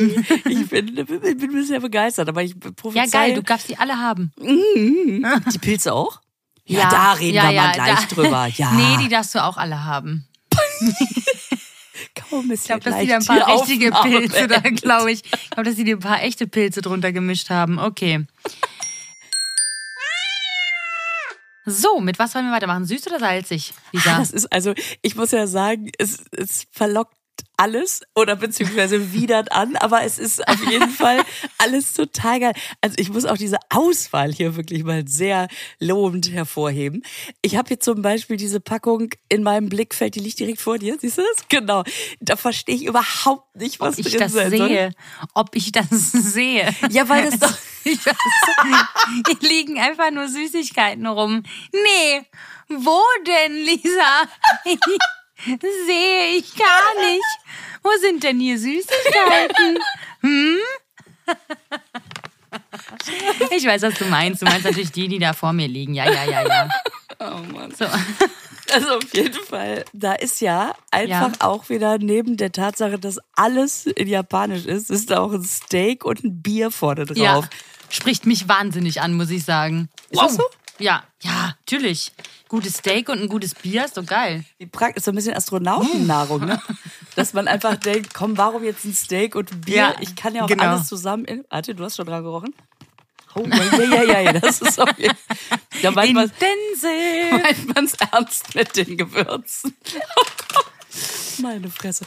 Ich 0.45 0.69
bin, 0.69 0.97
ich 0.99 1.07
bin 1.07 1.53
bisher 1.53 1.79
begeistert, 1.81 2.29
aber 2.29 2.43
ich 2.43 2.55
Ja, 2.63 2.71
prophezei... 2.73 3.07
geil, 3.29 3.35
du 3.35 3.43
darfst 3.43 3.69
die 3.69 3.77
alle 3.79 3.97
haben. 3.99 4.33
Die 4.45 5.59
Pilze 5.61 5.93
auch? 5.95 6.21
Ja, 6.65 6.89
da 6.91 7.13
reden 7.13 7.35
wir 7.35 7.43
mal 7.53 7.73
gleich 7.73 8.07
da- 8.09 8.15
drüber. 8.15 8.47
Ja, 8.57 8.73
Nee, 8.73 8.97
die 9.05 9.09
darfst 9.09 9.35
du 9.37 9.43
auch 9.45 9.57
alle 9.57 9.85
haben. 9.85 10.27
kaum 12.29 12.51
ist 12.51 12.61
Ich 12.63 12.67
glaube, 12.67 12.83
dass 12.83 12.99
die 13.01 13.07
da 13.07 13.17
ein 13.17 13.25
paar 13.25 13.47
richtige 13.61 13.91
Pilze 13.93 14.49
da, 14.49 14.59
glaube 14.61 15.13
ich. 15.13 15.23
Ich 15.25 15.51
glaube, 15.51 15.65
dass 15.69 15.77
die 15.77 15.85
dir 15.85 15.97
ein 15.97 16.01
paar 16.01 16.23
echte 16.23 16.47
Pilze 16.47 16.83
drunter 16.83 17.13
gemischt 17.13 17.51
haben. 17.51 17.79
Okay. 17.79 18.27
So, 21.65 22.01
mit 22.01 22.19
was 22.19 22.35
wollen 22.35 22.47
wir 22.47 22.53
weitermachen? 22.53 22.85
Süß 22.85 23.07
oder 23.07 23.21
salzig, 23.21 23.73
Lisa? 23.93 24.17
Das 24.19 24.31
ist 24.31 24.53
also, 24.53 24.75
ich 25.01 25.17
muss 25.17 25.31
ja 25.31 25.47
sagen, 25.47 25.91
es, 25.99 26.25
es 26.33 26.67
verlockt 26.71 27.17
alles 27.63 28.03
oder 28.17 28.35
beziehungsweise 28.35 29.13
widert 29.13 29.53
an, 29.53 29.77
aber 29.77 30.03
es 30.03 30.19
ist 30.19 30.47
auf 30.49 30.69
jeden 30.69 30.91
Fall 31.03 31.23
alles 31.59 31.93
total 31.93 32.41
geil. 32.41 32.53
Also 32.81 32.97
ich 32.99 33.09
muss 33.09 33.25
auch 33.25 33.37
diese 33.37 33.59
Auswahl 33.71 34.33
hier 34.33 34.57
wirklich 34.57 34.83
mal 34.83 35.07
sehr 35.07 35.47
lobend 35.79 36.33
hervorheben. 36.33 37.05
Ich 37.41 37.55
habe 37.57 37.69
hier 37.69 37.79
zum 37.79 38.03
Beispiel 38.03 38.37
diese 38.37 38.59
Packung 38.59 39.11
in 39.29 39.45
meinem 39.45 39.69
Blickfeld, 39.69 40.17
die 40.17 40.21
liegt 40.21 40.41
direkt 40.41 40.61
vor 40.61 40.79
dir. 40.79 40.97
Siehst 41.01 41.19
du 41.19 41.23
das? 41.23 41.47
Genau. 41.49 41.85
Da 42.21 42.35
verstehe 42.35 42.75
ich 42.75 42.85
überhaupt 42.85 43.55
nicht, 43.55 43.79
was 43.79 43.95
Ob 43.95 43.99
ich 44.01 44.11
drin 44.11 44.19
das 44.19 44.33
sein 44.33 44.51
soll. 44.51 44.69
sehe. 44.69 44.91
Ob 45.35 45.55
ich 45.55 45.71
das 45.71 45.89
sehe. 46.13 46.69
Ja, 46.91 47.09
weil 47.09 47.31
das 47.31 47.39
doch. 47.39 47.55
Ich 47.85 48.05
weiß, 48.05 48.15
hier 49.27 49.49
liegen 49.49 49.79
einfach 49.79 50.11
nur 50.11 50.27
Süßigkeiten 50.29 51.07
rum. 51.07 51.43
Nee, 51.73 52.27
wo 52.69 53.01
denn, 53.27 53.55
Lisa? 53.55 54.29
Sehe 55.45 56.37
ich 56.37 56.55
gar 56.57 56.95
nicht. 57.11 57.39
Wo 57.83 57.91
sind 58.01 58.23
denn 58.23 58.39
hier 58.41 58.59
Süßigkeiten? 58.59 59.79
Hm? 60.21 60.59
Ich 63.51 63.65
weiß, 63.67 63.83
was 63.83 63.95
du 63.95 64.05
meinst. 64.07 64.43
Du 64.43 64.47
meinst 64.47 64.65
natürlich 64.65 64.93
die, 64.93 65.09
die 65.09 65.19
da 65.19 65.33
vor 65.33 65.53
mir 65.53 65.69
liegen. 65.69 65.95
Ja, 65.95 66.05
ja, 66.11 66.25
ja, 66.25 66.47
ja. 66.47 66.69
Oh 67.21 67.39
Mann. 67.53 67.73
So. 67.75 67.87
Also 68.73 68.97
auf 68.97 69.15
jeden 69.15 69.43
Fall, 69.45 69.85
da 69.93 70.15
ist 70.15 70.41
ja 70.41 70.75
einfach 70.91 71.33
Ja. 71.33 71.41
auch 71.41 71.69
wieder 71.69 71.99
neben 71.99 72.37
der 72.37 72.53
Tatsache, 72.53 72.99
dass 72.99 73.19
alles 73.37 73.87
in 73.87 74.09
Japanisch 74.09 74.65
ist, 74.65 74.91
ist 74.91 75.11
da 75.11 75.21
auch 75.21 75.33
ein 75.33 75.45
Steak 75.45 76.05
und 76.05 76.25
ein 76.25 76.41
Bier 76.43 76.71
vorne 76.71 77.05
drauf. 77.05 77.17
Ja, 77.17 77.41
spricht 77.91 78.25
mich 78.27 78.49
wahnsinnig 78.49 79.03
an, 79.03 79.15
muss 79.15 79.31
ich 79.31 79.45
sagen. 79.45 79.89
Ist 80.11 80.23
das 80.23 80.37
so? 80.37 80.45
Ja, 80.79 81.05
ja, 81.21 81.55
natürlich. 81.61 82.13
Gutes 82.49 82.79
Steak 82.79 83.09
und 83.09 83.21
ein 83.21 83.29
gutes 83.29 83.55
Bier 83.55 83.85
ist 83.85 83.97
doch 83.97 84.05
geil. 84.05 84.45
Die 84.59 84.67
Prakt 84.67 84.97
ist 84.97 85.05
so 85.05 85.13
ein 85.13 85.15
bisschen 85.15 85.35
Astronautennahrung, 85.35 86.45
ne? 86.45 86.61
Dass 87.17 87.33
man 87.35 87.49
einfach 87.49 87.77
denkt, 87.77 88.15
komm, 88.15 88.37
warum 88.37 88.65
jetzt 88.65 88.85
ein 88.85 88.95
Steak 88.95 89.35
und 89.35 89.53
ein 89.53 89.61
Bier? 89.63 89.77
Ja, 89.77 89.95
ich 90.01 90.17
kann 90.17 90.35
ja 90.35 90.45
auch 90.45 90.49
genau. 90.49 90.65
alles 90.65 90.87
zusammen. 90.87 91.25
In 91.25 91.45
warte, 91.51 91.75
du 91.75 91.85
hast 91.85 91.97
schon 91.97 92.07
dran 92.07 92.23
gerochen? 92.23 92.55
Oh, 93.35 93.45
ja, 93.47 93.85
ja, 93.85 94.03
ja, 94.03 94.21
ja, 94.21 94.33
das 94.35 94.61
ist 94.61 94.79
jeden 94.99 95.17
Da 95.81 95.91
meint 95.91 96.13
man 96.13 96.31
man's 97.75 97.95
ernst 97.95 98.55
mit 98.55 98.77
den 98.77 98.99
Gewürzen. 98.99 99.75
Meine 101.43 101.69
Fresse. 101.71 102.05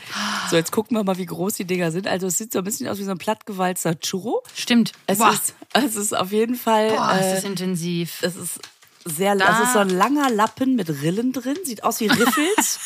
So, 0.50 0.56
jetzt 0.56 0.71
gucken 0.71 0.98
wir 0.98 1.04
mal, 1.04 1.17
wie 1.17 1.26
groß 1.26 1.54
die 1.56 1.65
Dinger 1.65 1.91
sind. 1.91 2.08
Also 2.08 2.28
es 2.28 2.38
sieht 2.38 2.54
so 2.54 2.60
ein 2.60 2.65
bisschen 2.65 2.88
aus 2.88 2.98
wie 2.98 3.04
so 3.04 3.12
ein 3.12 3.17
plattgewalzter 3.17 4.00
Churro. 4.00 4.41
Stimmt. 4.56 4.93
Es, 5.08 5.17
Boah, 5.19 5.32
ist, 5.34 5.54
es 5.74 5.95
ist 5.95 6.15
auf 6.17 6.32
jeden 6.32 6.56
Fall. 6.56 6.89
Boah, 6.91 7.19
äh, 7.21 7.38
ist 7.38 7.43
intensiv. 7.45 8.19
es 8.21 8.36
ist 8.36 8.60
sehr, 9.06 9.36
Da- 9.36 9.60
es 9.62 9.67
ist 9.67 9.74
so 9.74 9.80
ein 9.80 9.89
langer 9.89 10.30
Lappen 10.32 10.76
mit 10.76 10.89
Rillen 10.89 11.32
drin, 11.34 11.58
sieht 11.63 11.84
aus 11.84 12.00
wie 12.00 12.08
Riffels 12.08 12.80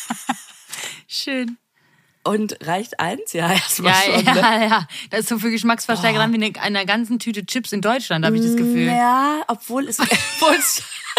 Schön. 1.08 1.56
und 2.24 2.58
reicht 2.66 3.00
eins, 3.00 3.32
ja, 3.32 3.50
erstmal 3.52 3.92
Ja, 3.92 4.00
schon. 4.16 4.24
ja, 4.26 4.34
ne? 4.58 4.66
ja. 4.68 4.88
Das 5.10 5.20
ist 5.20 5.28
so 5.30 5.38
viel 5.38 5.50
Geschmacksverstärker 5.50 6.18
dran 6.18 6.32
wie 6.32 6.44
eine, 6.44 6.60
einer 6.60 6.84
ganzen 6.84 7.18
Tüte 7.18 7.46
Chips 7.46 7.72
in 7.72 7.80
Deutschland, 7.80 8.24
habe 8.26 8.36
ich 8.36 8.42
das 8.42 8.56
Gefühl. 8.56 8.86
Ja, 8.86 9.42
obwohl 9.48 9.88
es. 9.88 9.98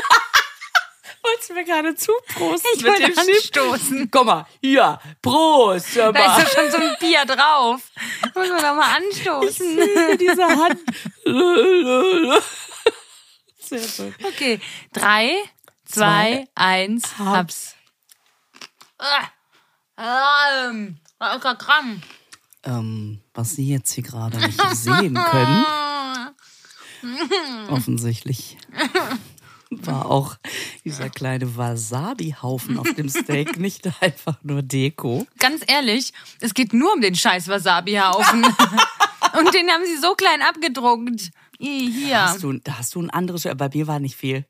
wolltest 1.31 1.49
du 1.49 1.53
mir 1.53 1.63
gerade 1.65 1.95
zuprosten 1.95 2.69
Ich 2.75 2.81
mit 2.83 2.91
wollte 2.91 3.11
dem 3.11 3.17
anstoßen. 3.17 4.11
Komm 4.11 4.27
mal, 4.27 4.45
hier, 4.61 4.99
Prost, 5.21 5.95
hör 5.95 6.11
Da 6.13 6.27
mal. 6.27 6.37
ist 6.41 6.47
doch 6.55 6.61
schon 6.61 6.71
so 6.71 6.77
ein 6.77 6.95
Bier 6.99 7.25
drauf. 7.25 7.81
Muss 8.35 8.49
man 8.49 8.61
doch 8.61 8.75
mal 8.75 8.97
anstoßen. 8.97 9.79
Diese 10.19 10.45
Hand. 10.45 10.79
Sehr 13.59 13.87
schön. 13.87 14.15
Okay. 14.23 14.59
Drei, 14.93 15.35
zwei, 15.85 16.47
eins, 16.55 17.17
hab's. 17.17 17.75
Ah, 18.97 19.27
ähm. 20.67 20.97
Ähm, 22.63 23.21
was 23.33 23.55
Sie 23.55 23.67
jetzt 23.69 23.91
hier 23.93 24.03
gerade 24.03 24.37
nicht 24.37 24.59
sehen 24.75 25.15
können, 25.15 25.65
offensichtlich, 27.69 28.57
war 29.71 30.05
auch 30.11 30.35
dieser 30.83 31.09
kleine 31.09 31.55
Wasabi-Haufen 31.55 32.77
auf 32.77 32.93
dem 32.93 33.09
Steak 33.09 33.57
nicht 33.57 33.89
einfach 34.01 34.37
nur 34.43 34.61
Deko. 34.61 35.25
Ganz 35.39 35.63
ehrlich, 35.67 36.11
es 36.41 36.53
geht 36.53 36.73
nur 36.73 36.93
um 36.93 37.01
den 37.01 37.15
scheiß 37.15 37.47
Wasabi-Haufen. 37.47 38.43
Und 39.37 39.53
den 39.53 39.69
haben 39.69 39.85
sie 39.85 39.97
so 39.97 40.13
klein 40.15 40.41
abgedruckt. 40.41 41.31
Hier. 41.57 42.21
Hast 42.21 42.43
du, 42.43 42.53
da 42.53 42.79
hast 42.79 42.95
du 42.95 43.01
ein 43.01 43.09
anderes, 43.09 43.43
bei 43.55 43.69
mir 43.73 43.87
war 43.87 43.99
nicht 43.99 44.15
viel. 44.15 44.45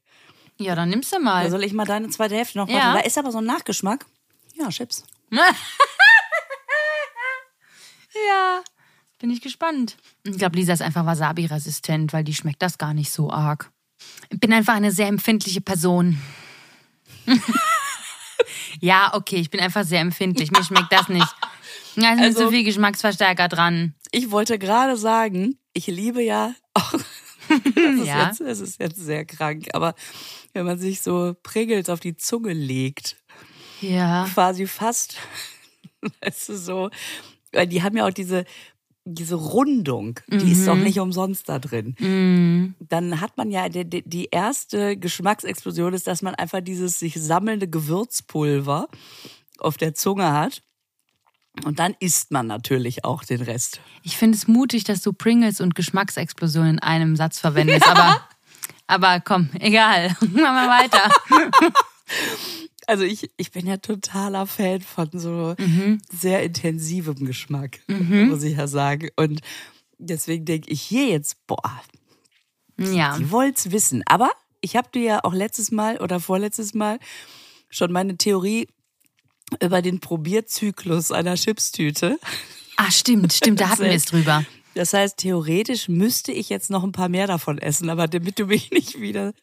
Ja, 0.59 0.75
dann 0.75 0.89
nimmst 0.89 1.11
du 1.11 1.17
Da 1.17 1.21
mal. 1.21 1.49
soll 1.51 1.63
ich 1.63 1.73
mal 1.73 1.85
deine 1.85 2.09
zweite 2.09 2.35
Hälfte 2.35 2.57
noch 2.57 2.67
Ja. 2.67 2.75
machen? 2.77 2.93
Da 2.95 2.99
ist 3.01 3.17
aber 3.17 3.31
so 3.31 3.37
ein 3.39 3.45
Nachgeschmack. 3.45 4.05
Ja, 4.55 4.69
Chips. 4.69 5.03
Ja, 8.27 8.61
bin 9.19 9.29
ich 9.31 9.41
gespannt. 9.41 9.95
Ich 10.23 10.37
glaube, 10.37 10.57
Lisa 10.57 10.73
ist 10.73 10.81
einfach 10.81 11.05
Wasabi-resistent, 11.05 12.11
weil 12.11 12.23
die 12.23 12.33
schmeckt 12.33 12.61
das 12.61 12.77
gar 12.77 12.93
nicht 12.93 13.11
so 13.11 13.31
arg. 13.31 13.71
Ich 14.29 14.39
bin 14.39 14.53
einfach 14.53 14.73
eine 14.75 14.91
sehr 14.91 15.07
empfindliche 15.07 15.61
Person. 15.61 16.19
ja, 18.79 19.11
okay, 19.13 19.37
ich 19.37 19.49
bin 19.49 19.59
einfach 19.59 19.83
sehr 19.85 19.99
empfindlich. 19.99 20.51
Mir 20.51 20.63
schmeckt 20.63 20.91
das 20.91 21.09
nicht. 21.09 21.27
Da 21.95 22.15
sind 22.15 22.19
Also- 22.21 22.45
so 22.45 22.51
viel 22.51 22.63
Geschmacksverstärker 22.63 23.47
dran. 23.47 23.95
Ich 24.11 24.31
wollte 24.31 24.57
gerade 24.59 24.97
sagen, 24.97 25.57
ich 25.73 25.87
liebe 25.87 26.21
ja 26.23 26.53
auch. 26.73 26.93
Das 27.75 27.95
ist, 27.95 28.05
Ja. 28.05 28.27
jetzt, 28.27 28.39
das 28.39 28.59
ist 28.61 28.79
jetzt 28.79 28.95
sehr 28.97 29.25
krank, 29.25 29.67
aber 29.73 29.93
wenn 30.53 30.63
man 30.65 30.79
sich 30.79 31.01
so 31.01 31.35
Pringles 31.43 31.89
auf 31.89 31.99
die 31.99 32.15
Zunge 32.15 32.53
legt, 32.53 33.17
Ja. 33.81 34.25
quasi 34.33 34.67
fast, 34.67 35.17
weißt 36.21 36.47
du, 36.49 36.57
so, 36.57 36.89
weil 37.51 37.67
die 37.67 37.83
haben 37.83 37.97
ja 37.97 38.05
auch 38.07 38.11
diese, 38.13 38.45
diese 39.05 39.35
Rundung, 39.35 40.19
die 40.27 40.51
ist 40.51 40.67
doch 40.67 40.75
nicht 40.75 40.99
umsonst 40.99 41.49
da 41.49 41.57
drin. 41.59 42.75
Dann 42.79 43.19
hat 43.21 43.35
man 43.37 43.49
ja, 43.49 43.67
die, 43.69 43.85
die- 44.03 44.29
erste 44.31 44.95
Geschmacksexplosion 44.97 45.93
ist, 45.93 46.05
dass 46.07 46.21
man 46.21 46.35
einfach 46.35 46.61
dieses 46.61 46.99
sich 46.99 47.15
sammelnde 47.21 47.67
Gewürzpulver 47.67 48.87
auf 49.57 49.77
der 49.77 49.93
Zunge 49.95 50.31
hat. 50.33 50.61
Und 51.65 51.79
dann 51.79 51.95
isst 51.99 52.31
man 52.31 52.47
natürlich 52.47 53.03
auch 53.03 53.23
den 53.23 53.41
Rest. 53.41 53.81
Ich 54.03 54.15
finde 54.17 54.37
es 54.37 54.47
mutig, 54.47 54.83
dass 54.85 55.01
du 55.01 55.11
Pringles 55.13 55.59
und 55.59 55.75
Geschmacksexplosion 55.75 56.65
in 56.67 56.79
einem 56.79 57.15
Satz 57.17 57.39
verwendest, 57.39 57.85
aber, 57.87 58.21
aber 58.87 59.19
komm, 59.19 59.49
egal. 59.59 60.09
Machen 60.21 60.31
wir 60.31 60.69
weiter. 60.69 61.11
Also 62.87 63.03
ich, 63.03 63.29
ich 63.37 63.51
bin 63.51 63.67
ja 63.67 63.77
totaler 63.77 64.47
Fan 64.47 64.81
von 64.81 65.09
so 65.13 65.55
sehr 66.11 66.43
intensivem 66.43 67.25
Geschmack, 67.25 67.79
muss 67.87 68.43
ich 68.43 68.57
ja 68.57 68.67
sagen. 68.67 69.09
Und 69.15 69.41
deswegen 69.97 70.45
denke 70.45 70.69
ich 70.71 70.81
hier 70.81 71.07
jetzt, 71.07 71.45
boah, 71.47 71.81
Ja. 72.79 73.17
die 73.17 73.29
wollt's 73.31 73.71
wissen. 73.71 74.03
Aber 74.07 74.31
ich 74.61 74.75
habe 74.75 74.89
dir 74.93 75.01
ja 75.03 75.19
auch 75.23 75.33
letztes 75.33 75.71
Mal 75.71 75.97
oder 75.97 76.19
vorletztes 76.19 76.73
Mal 76.73 76.99
schon 77.69 77.91
meine 77.91 78.17
Theorie 78.17 78.67
über 79.61 79.81
den 79.81 79.99
Probierzyklus 79.99 81.11
einer 81.11 81.35
Chipstüte. 81.35 82.19
Ah, 82.77 82.89
stimmt, 82.91 83.33
stimmt, 83.33 83.59
da 83.61 83.69
hatten 83.69 83.83
wir 83.83 83.91
es 83.91 84.05
drüber. 84.05 84.43
Das 84.73 84.93
heißt, 84.93 85.17
theoretisch 85.17 85.89
müsste 85.89 86.31
ich 86.31 86.47
jetzt 86.49 86.69
noch 86.69 86.83
ein 86.83 86.93
paar 86.93 87.09
mehr 87.09 87.27
davon 87.27 87.57
essen, 87.57 87.89
aber 87.89 88.07
damit 88.07 88.39
du 88.39 88.45
mich 88.45 88.71
nicht 88.71 88.99
wieder, 89.01 89.33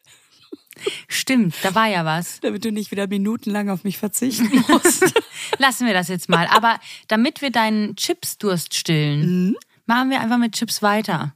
Stimmt, 1.07 1.55
da 1.63 1.73
war 1.75 1.87
ja 1.87 2.05
was. 2.05 2.39
damit 2.41 2.63
du 2.65 2.71
nicht 2.71 2.91
wieder 2.91 3.07
minutenlang 3.07 3.69
auf 3.69 3.83
mich 3.83 3.97
verzichten 3.97 4.49
musst. 4.67 5.13
Lassen 5.57 5.85
wir 5.87 5.93
das 5.93 6.07
jetzt 6.07 6.29
mal. 6.29 6.47
Aber 6.47 6.79
damit 7.07 7.41
wir 7.41 7.51
deinen 7.51 7.95
Chips-Durst 7.95 8.73
stillen, 8.75 9.55
machen 9.85 10.09
wir 10.09 10.19
einfach 10.21 10.37
mit 10.37 10.53
Chips 10.53 10.81
weiter. 10.81 11.33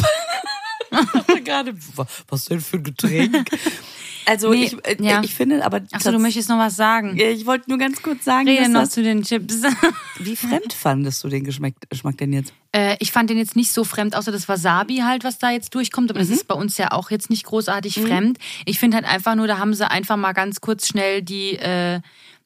Gerade, 1.44 1.74
wa- 1.96 2.06
was 2.28 2.46
denn 2.46 2.60
für 2.60 2.76
ein 2.78 2.84
Getränk? 2.84 3.50
Also 4.28 4.50
Nee, 4.50 4.64
ich, 4.64 4.86
äh, 4.86 4.96
ja. 5.02 5.22
ich 5.24 5.34
finde 5.34 5.64
aber, 5.64 5.80
Achso, 5.92 6.12
du 6.12 6.18
möchtest 6.18 6.50
noch 6.50 6.58
was 6.58 6.76
sagen. 6.76 7.16
Ich 7.18 7.46
wollte 7.46 7.70
nur 7.70 7.78
ganz 7.78 8.02
kurz 8.02 8.24
sagen, 8.24 8.46
Rede 8.46 8.64
dass 8.64 8.70
noch 8.72 8.86
zu 8.88 9.02
den 9.02 9.22
Chips. 9.22 9.62
wie 10.18 10.36
fremd 10.36 10.74
fandest 10.74 11.24
du 11.24 11.28
den 11.28 11.44
Geschmack, 11.44 11.74
Geschmack 11.88 12.18
denn 12.18 12.34
jetzt? 12.34 12.52
Äh, 12.72 12.96
ich 13.00 13.10
fand 13.10 13.30
den 13.30 13.38
jetzt 13.38 13.56
nicht 13.56 13.72
so 13.72 13.84
fremd, 13.84 14.14
außer 14.14 14.30
das 14.30 14.46
Wasabi 14.46 14.98
halt, 14.98 15.24
was 15.24 15.38
da 15.38 15.50
jetzt 15.50 15.74
durchkommt. 15.74 16.10
Aber 16.10 16.20
Mhm. 16.20 16.28
das 16.28 16.36
ist 16.36 16.46
bei 16.46 16.54
uns 16.54 16.76
ja 16.76 16.92
auch 16.92 17.10
jetzt 17.10 17.30
nicht 17.30 17.44
großartig 17.44 17.94
fremd. 18.00 18.38
Ich 18.66 18.78
finde 18.78 18.98
halt 18.98 19.06
einfach 19.06 19.34
nur, 19.34 19.46
da 19.46 19.56
haben 19.58 19.72
sie 19.72 19.90
einfach 19.90 20.16
mal 20.18 20.32
ganz 20.34 20.60
kurz 20.60 20.86
schnell 20.88 21.22
die, 21.22 21.54
äh, 21.56 22.00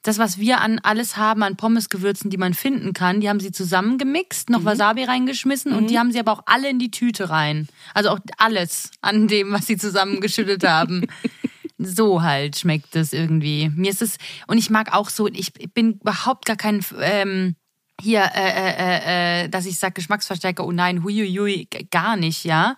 das, 0.04 0.18
was 0.18 0.38
wir 0.38 0.60
an 0.60 0.80
alles 0.82 1.16
haben, 1.16 1.42
an 1.44 1.56
Pommesgewürzen, 1.56 2.28
die 2.28 2.36
man 2.36 2.54
finden 2.54 2.92
kann, 2.92 3.20
die 3.20 3.28
haben 3.28 3.38
sie 3.40 3.52
zusammengemixt, 3.52 4.48
Mhm. 4.50 4.56
noch 4.56 4.64
Wasabi 4.64 5.04
reingeschmissen 5.04 5.72
und 5.72 5.90
die 5.90 5.98
haben 5.98 6.10
sie 6.12 6.18
aber 6.20 6.32
auch 6.32 6.42
alle 6.46 6.68
in 6.70 6.78
die 6.80 6.90
Tüte 6.90 7.30
rein. 7.30 7.68
Also 7.94 8.10
auch 8.10 8.18
alles 8.36 8.90
an 9.00 9.28
dem, 9.28 9.52
was 9.52 9.66
sie 9.66 9.76
zusammengeschüttet 9.76 10.64
haben. 10.64 11.06
So 11.84 12.22
halt 12.22 12.58
schmeckt 12.58 12.96
es 12.96 13.12
irgendwie. 13.12 13.70
Mir 13.70 13.90
ist 13.90 14.02
es, 14.02 14.16
und 14.46 14.58
ich 14.58 14.70
mag 14.70 14.94
auch 14.94 15.10
so, 15.10 15.28
ich 15.28 15.52
bin 15.74 15.94
überhaupt 16.00 16.46
gar 16.46 16.56
kein, 16.56 16.84
ähm, 17.00 17.56
hier, 18.00 18.30
äh, 18.34 18.50
äh, 18.50 18.74
äh, 18.78 19.44
äh, 19.44 19.48
dass 19.48 19.66
ich 19.66 19.78
sage 19.78 19.94
Geschmacksverstärker, 19.94 20.66
oh 20.66 20.72
nein, 20.72 21.04
huiuiui, 21.04 21.68
gar 21.90 22.16
nicht, 22.16 22.44
ja. 22.44 22.76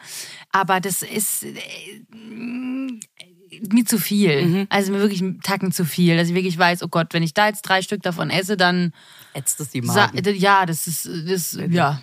Aber 0.52 0.80
das 0.80 1.02
ist 1.02 1.44
äh, 1.44 1.54
mir 3.70 3.84
zu 3.84 3.98
viel. 3.98 4.66
Also 4.68 4.92
mir 4.92 4.98
wirklich 4.98 5.22
Tacken 5.42 5.72
zu 5.72 5.84
viel. 5.84 6.16
Dass 6.16 6.28
ich 6.28 6.34
wirklich 6.34 6.58
weiß, 6.58 6.82
oh 6.82 6.88
Gott, 6.88 7.14
wenn 7.14 7.22
ich 7.22 7.34
da 7.34 7.46
jetzt 7.46 7.62
drei 7.62 7.82
Stück 7.82 8.02
davon 8.02 8.30
esse, 8.30 8.56
dann 8.56 8.92
Ätzt 9.32 9.60
es 9.60 9.70
die 9.70 9.82
Magen? 9.82 10.22
ja, 10.36 10.66
das 10.66 10.86
ist 10.86 11.08
das 11.26 11.58
ja. 11.70 12.00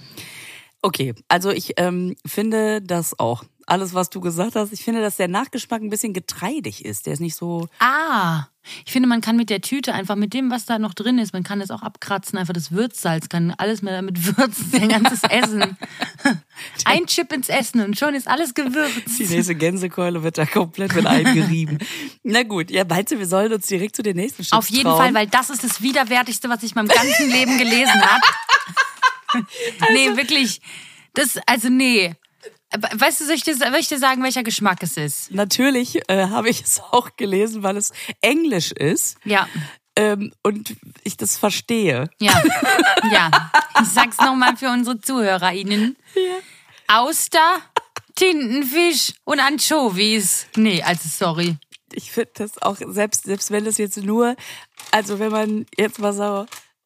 Okay, 0.82 1.14
also 1.28 1.52
ich 1.52 1.74
ähm, 1.78 2.16
finde 2.26 2.82
das 2.82 3.20
auch. 3.20 3.44
Alles, 3.68 3.94
was 3.94 4.10
du 4.10 4.22
gesagt 4.22 4.56
hast, 4.56 4.74
ich 4.74 4.84
finde, 4.84 5.02
dass 5.02 5.18
der 5.18 5.28
Nachgeschmack 5.28 5.82
ein 5.82 5.90
bisschen 5.90 6.14
getreidig 6.14 6.86
ist. 6.86 7.06
Der 7.06 7.14
ist 7.14 7.20
nicht 7.20 7.36
so. 7.36 7.68
Ah, 7.80 8.46
ich 8.86 8.92
finde, 8.92 9.10
man 9.10 9.22
kann 9.22 9.36
mit 9.38 9.50
der 9.50 9.62
Tüte 9.62 9.94
einfach 9.94 10.16
mit 10.16 10.34
dem, 10.34 10.52
was 10.52 10.66
da 10.66 10.78
noch 10.78 10.94
drin 10.94 11.18
ist, 11.18 11.34
man 11.34 11.44
kann 11.44 11.60
das 11.60 11.72
auch 11.72 11.82
abkratzen, 11.82 12.38
einfach 12.38 12.54
das 12.54 12.72
Würzsalz, 12.72 13.28
kann 13.28 13.52
alles 13.58 13.82
mehr 13.82 13.94
damit 13.94 14.38
würzen, 14.38 14.70
sein 14.72 14.90
ganzes 14.90 15.24
Essen. 15.24 15.78
Ein 16.86 17.08
Chip 17.08 17.34
ins 17.34 17.50
Essen 17.50 17.82
und 17.82 17.98
schon 17.98 18.14
ist 18.14 18.28
alles 18.28 18.54
gewürzt. 18.54 19.18
Die 19.18 19.26
nächste 19.26 19.56
Gänsekeule 19.56 20.22
wird 20.22 20.38
da 20.38 20.46
komplett 20.46 20.94
mit 20.94 21.08
eingerieben. 21.08 21.80
Na 22.24 22.44
gut, 22.44 22.70
ja, 22.70 22.86
meinst 22.88 23.12
du, 23.12 23.18
wir 23.18 23.26
sollen 23.26 23.52
uns 23.52 23.66
direkt 23.66 23.96
zu 23.96 24.04
den 24.04 24.16
nächsten 24.16 24.44
Chips 24.44 24.54
Auf 24.54 24.70
jeden 24.70 24.84
trauen? 24.84 24.98
Fall, 24.98 25.14
weil 25.16 25.28
das 25.28 25.50
ist 25.50 25.64
das 25.64 25.82
Widerwärtigste, 25.82 26.48
was 26.50 26.62
ich 26.62 26.72
in 26.72 26.76
meinem 26.76 26.88
ganzen 26.90 27.32
Leben 27.32 27.58
gelesen 27.58 28.02
habe. 28.02 28.22
nee, 29.94 30.16
wirklich. 30.16 30.62
Das, 31.14 31.40
also 31.48 31.70
nee. 31.70 32.16
Weißt 32.94 33.20
du, 33.22 33.26
soll 33.26 33.36
ich 33.36 33.44
dir, 33.44 33.56
soll 33.56 33.76
ich 33.80 33.88
dir 33.90 34.00
sagen, 34.00 34.24
welcher 34.24 34.44
Geschmack 34.44 34.82
es 34.84 34.96
ist? 34.98 35.32
Natürlich 35.32 36.00
äh, 36.10 36.28
habe 36.28 36.50
ich 36.50 36.62
es 36.62 36.80
auch 36.80 37.10
gelesen, 37.18 37.64
weil 37.64 37.76
es 37.78 37.92
Englisch 38.22 38.72
ist 38.72 39.18
Ja. 39.26 39.48
ähm, 39.96 40.32
und 40.44 40.76
ich 41.04 41.18
das 41.18 41.38
verstehe. 41.38 42.10
Ja. 42.20 42.42
Ja. 43.12 43.52
Ich 43.82 43.88
sag's 43.90 44.18
nochmal 44.18 44.56
für 44.58 44.70
unsere 44.70 45.00
ZuhörerInnen. 45.02 45.98
Auster, 46.88 47.62
Tintenfisch 48.16 49.14
und 49.24 49.40
Anchovies. 49.40 50.48
Nee, 50.56 50.82
also 50.84 51.08
sorry. 51.10 51.58
Ich 51.94 52.12
finde 52.12 52.32
das 52.36 52.62
auch, 52.62 52.78
selbst, 52.80 53.24
selbst 53.26 53.52
wenn 53.52 53.66
das 53.66 53.78
jetzt 53.78 53.98
nur, 53.98 54.36
also 54.92 55.20
wenn 55.20 55.32
man 55.32 55.66
jetzt 55.78 56.00
mal 56.00 56.14
so 56.14 56.46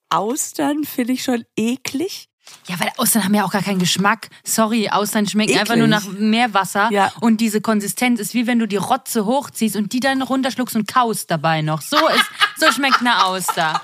Austern 0.10 0.84
finde 0.84 1.14
ich 1.14 1.24
schon 1.24 1.44
eklig. 1.58 2.28
Ja, 2.68 2.80
weil 2.80 2.92
Austern 2.98 3.24
haben 3.24 3.34
ja 3.36 3.44
auch 3.46 3.52
gar 3.52 3.62
keinen 3.62 3.78
Geschmack. 3.80 4.30
Sorry, 4.44 4.90
Austern 4.90 5.28
schmecken 5.28 5.52
Eklig. 5.52 5.62
einfach 5.62 5.76
nur 5.76 5.88
nach 5.88 6.06
Meerwasser. 6.08 6.90
Ja. 6.92 7.14
Und 7.22 7.38
diese 7.42 7.62
Konsistenz 7.62 8.20
ist 8.20 8.34
wie 8.34 8.48
wenn 8.48 8.58
du 8.60 8.68
die 8.68 8.78
Rotze 8.78 9.26
hochziehst 9.26 9.76
und 9.76 9.94
die 9.94 10.00
dann 10.00 10.22
runterschluckst 10.24 10.76
und 10.76 10.88
kaust 10.92 11.30
dabei 11.30 11.62
noch. 11.62 11.82
So 11.82 11.98
ist, 12.08 12.26
so 12.58 12.72
schmeckt 12.72 13.02
eine 13.02 13.24
Auster. 13.26 13.82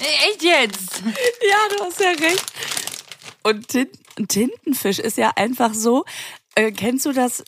Echt 0.00 0.42
jetzt? 0.42 1.02
Ja, 1.04 1.76
du 1.76 1.84
hast 1.84 2.00
ja 2.00 2.10
recht. 2.10 2.44
Und 3.42 3.68
Tin 3.68 3.88
Tintenfisch 4.28 4.98
ist 4.98 5.16
ja 5.16 5.32
einfach 5.36 5.74
so, 5.74 6.04
äh, 6.54 6.70
kennst 6.72 7.06
du 7.06 7.12
das? 7.12 7.44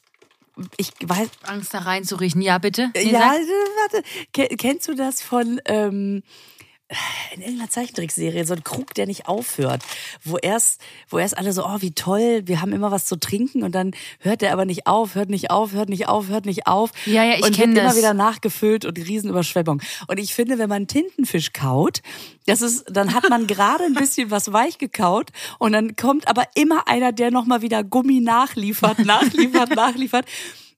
Ich 0.77 0.92
weiß, 1.03 1.29
Angst 1.42 1.75
da 1.75 1.79
reinzuriechen. 1.81 2.40
Ja, 2.40 2.59
bitte? 2.59 2.90
Nee, 2.94 3.11
ja, 3.11 3.20
sag. 3.20 3.40
warte, 3.92 4.03
Ke- 4.33 4.57
kennst 4.57 4.87
du 4.88 4.94
das 4.94 5.20
von 5.20 5.61
ähm, 5.66 6.23
in 7.35 7.40
irgendeiner 7.42 7.70
Zeichentrickserie, 7.70 8.44
so 8.44 8.54
ein 8.54 8.64
Krug, 8.64 8.94
der 8.94 9.07
nicht 9.07 9.26
aufhört, 9.26 9.83
wo 10.22 10.37
erst, 10.37 10.80
wo 11.09 11.18
erst 11.18 11.37
alle 11.37 11.52
so, 11.52 11.64
oh, 11.64 11.76
wie 11.80 11.92
toll, 11.92 12.42
wir 12.46 12.61
haben 12.61 12.72
immer 12.72 12.90
was 12.90 13.07
zu 13.07 13.16
trinken 13.16 13.62
und 13.62 13.74
dann 13.74 13.92
hört 14.20 14.42
der 14.42 14.52
aber 14.52 14.64
nicht 14.64 14.87
auf, 14.87 15.14
hört 15.14 15.30
nicht 15.30 15.50
auf, 15.50 15.72
hört 15.72 15.88
nicht 15.88 16.09
auf, 16.09 16.28
hört 16.28 16.46
nicht 16.46 16.66
auf. 16.66 16.90
Ja, 17.07 17.24
ja, 17.24 17.35
ich 17.35 17.44
und 17.44 17.54
kenn 17.54 17.70
wird 17.70 17.78
immer 17.78 17.88
das. 17.88 17.96
wieder 17.98 18.14
nachgefüllt 18.14 18.85
und 18.85 18.98
Riesenüberschwemmung. 18.98 19.83
Und 20.07 20.18
ich 20.18 20.35
finde, 20.35 20.59
wenn 20.59 20.68
man 20.68 20.87
Tintenfisch 20.87 21.52
kaut, 21.52 22.00
das 22.46 22.62
ist, 22.62 22.85
dann 22.90 23.14
hat 23.14 23.28
man 23.30 23.46
gerade 23.46 23.85
ein 23.85 23.94
bisschen 23.94 24.30
was 24.30 24.52
weich 24.52 24.78
gekaut 24.78 25.30
und 25.59 25.72
dann 25.72 25.96
kommt 25.96 26.28
aber 26.28 26.44
immer 26.54 26.88
einer, 26.88 27.12
der 27.12 27.30
nochmal 27.30 27.62
wieder 27.62 27.83
Gummi 27.85 28.20
nachliefert, 28.20 28.98
nachliefert, 29.00 29.70
nachliefert. 29.74 30.26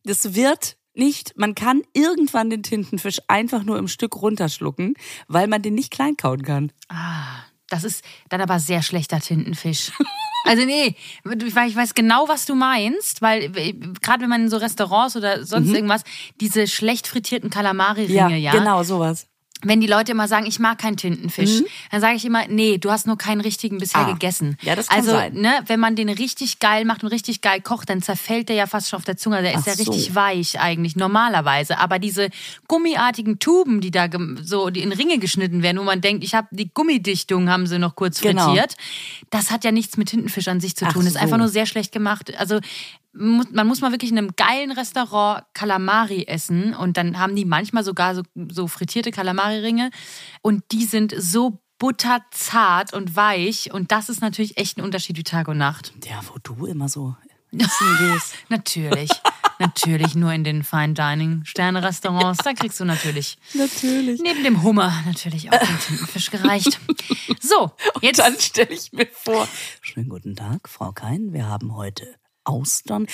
Das 0.04 0.34
wird 0.34 0.76
nicht, 0.96 1.34
man 1.36 1.54
kann 1.54 1.82
irgendwann 1.92 2.50
den 2.50 2.62
Tintenfisch 2.62 3.20
einfach 3.28 3.62
nur 3.62 3.78
im 3.78 3.88
Stück 3.88 4.16
runterschlucken, 4.16 4.94
weil 5.28 5.48
man 5.48 5.62
den 5.62 5.74
nicht 5.74 5.90
klein 5.90 6.16
kauen 6.16 6.42
kann. 6.42 6.72
Ah, 6.88 7.44
das 7.68 7.84
ist 7.84 8.04
dann 8.28 8.40
aber 8.40 8.58
sehr 8.58 8.82
schlechter 8.82 9.20
Tintenfisch. 9.20 9.92
Also 10.48 10.64
nee, 10.64 10.94
ich 11.24 11.56
weiß, 11.56 11.94
genau, 11.94 12.28
was 12.28 12.46
du 12.46 12.54
meinst, 12.54 13.20
weil 13.20 13.50
äh, 13.56 13.72
gerade 14.00 14.22
wenn 14.22 14.28
man 14.28 14.42
in 14.42 14.48
so 14.48 14.58
Restaurants 14.58 15.16
oder 15.16 15.44
sonst 15.44 15.72
irgendwas, 15.74 16.02
diese 16.40 16.68
schlecht 16.68 17.08
frittierten 17.08 17.50
Kalamari-Ringe, 17.50 18.36
ja, 18.36 18.52
genau, 18.52 18.84
sowas. 18.84 19.26
Wenn 19.66 19.80
die 19.80 19.86
Leute 19.86 20.12
immer 20.12 20.28
sagen, 20.28 20.46
ich 20.46 20.58
mag 20.58 20.78
keinen 20.78 20.96
Tintenfisch, 20.96 21.62
dann 21.90 22.00
sage 22.00 22.16
ich 22.16 22.24
immer, 22.24 22.46
nee, 22.48 22.78
du 22.78 22.90
hast 22.90 23.06
nur 23.06 23.18
keinen 23.18 23.40
richtigen 23.40 23.78
bisher 23.78 24.02
Mhm. 24.02 24.06
Ah. 24.08 24.12
gegessen. 24.12 24.56
Ja, 24.62 24.74
das 24.76 24.88
kann 24.88 24.98
also, 24.98 25.10
sein. 25.12 25.34
ne, 25.34 25.52
wenn 25.66 25.80
man 25.80 25.96
den 25.96 26.08
richtig 26.08 26.58
geil 26.58 26.84
macht 26.84 27.02
und 27.02 27.08
richtig 27.10 27.40
geil 27.40 27.60
kocht, 27.60 27.88
dann 27.90 28.02
zerfällt 28.02 28.48
der 28.48 28.56
ja 28.56 28.66
fast 28.66 28.88
schon 28.88 28.98
auf 28.98 29.04
der 29.04 29.16
Zunge. 29.16 29.42
Der 29.42 29.52
ist 29.54 29.62
Ach 29.62 29.66
ja 29.66 29.74
so. 29.76 29.90
richtig 29.90 30.14
weich 30.14 30.60
eigentlich, 30.60 30.96
normalerweise. 30.96 31.78
Aber 31.78 31.98
diese 31.98 32.28
gummiartigen 32.68 33.38
Tuben, 33.38 33.80
die 33.80 33.90
da 33.90 34.08
so 34.42 34.70
die 34.70 34.82
in 34.82 34.92
Ringe 34.92 35.18
geschnitten 35.18 35.62
werden, 35.62 35.78
wo 35.78 35.82
man 35.84 36.00
denkt, 36.00 36.24
ich 36.24 36.34
habe 36.34 36.48
die 36.50 36.70
Gummidichtung 36.72 37.48
haben 37.50 37.66
sie 37.66 37.78
noch 37.78 37.96
kurz 37.96 38.20
Genau. 38.20 38.46
frittiert. 38.46 38.76
Das 39.30 39.50
hat 39.50 39.64
ja 39.64 39.72
nichts 39.72 39.96
mit 39.96 40.08
Tintenfisch 40.08 40.48
an 40.48 40.60
sich 40.60 40.76
zu 40.76 40.84
tun. 40.86 41.04
Das 41.04 41.06
ist 41.08 41.12
so. 41.14 41.18
einfach 41.20 41.38
nur 41.38 41.48
sehr 41.48 41.66
schlecht 41.66 41.92
gemacht. 41.92 42.32
Also 42.38 42.60
man 43.18 43.66
muss 43.66 43.80
mal 43.80 43.92
wirklich 43.92 44.10
in 44.10 44.18
einem 44.18 44.36
geilen 44.36 44.72
Restaurant 44.72 45.44
Kalamari 45.54 46.24
essen 46.26 46.74
und 46.74 46.96
dann 46.96 47.18
haben 47.18 47.34
die 47.34 47.44
manchmal 47.44 47.84
sogar 47.84 48.14
so, 48.14 48.22
so 48.50 48.66
frittierte 48.68 49.10
Kalamari-Ringe 49.10 49.90
und 50.42 50.64
die 50.72 50.84
sind 50.84 51.14
so 51.16 51.60
butterzart 51.78 52.92
und 52.92 53.16
weich 53.16 53.72
und 53.72 53.92
das 53.92 54.08
ist 54.08 54.20
natürlich 54.20 54.56
echt 54.58 54.78
ein 54.78 54.82
Unterschied 54.84 55.16
wie 55.16 55.24
Tag 55.24 55.48
und 55.48 55.58
Nacht. 55.58 55.92
Ja, 56.04 56.20
wo 56.28 56.38
du 56.42 56.66
immer 56.66 56.88
so 56.88 57.16
essen 57.52 57.96
gehst. 57.98 58.34
Natürlich, 58.48 59.10
natürlich 59.58 60.14
nur 60.14 60.32
in 60.32 60.44
den 60.44 60.62
Fine 60.64 60.94
Dining 60.94 61.44
Sterne-Restaurants, 61.44 62.42
da 62.44 62.52
kriegst 62.52 62.80
du 62.80 62.84
natürlich 62.84 63.38
Natürlich. 63.54 64.20
neben 64.22 64.42
dem 64.42 64.62
Hummer 64.62 64.92
natürlich 65.06 65.52
auch 65.52 65.58
den 65.58 65.78
Tintenfisch 65.80 66.30
gereicht. 66.30 66.80
So, 67.40 67.72
Und 67.94 68.02
jetzt 68.02 68.18
dann 68.18 68.38
stelle 68.38 68.74
ich 68.74 68.92
mir 68.92 69.06
vor, 69.12 69.48
schönen 69.80 70.08
guten 70.08 70.34
Tag, 70.34 70.68
Frau 70.68 70.92
Kein, 70.92 71.32
wir 71.32 71.46
haben 71.46 71.74
heute 71.76 72.14
Austern. 72.46 73.06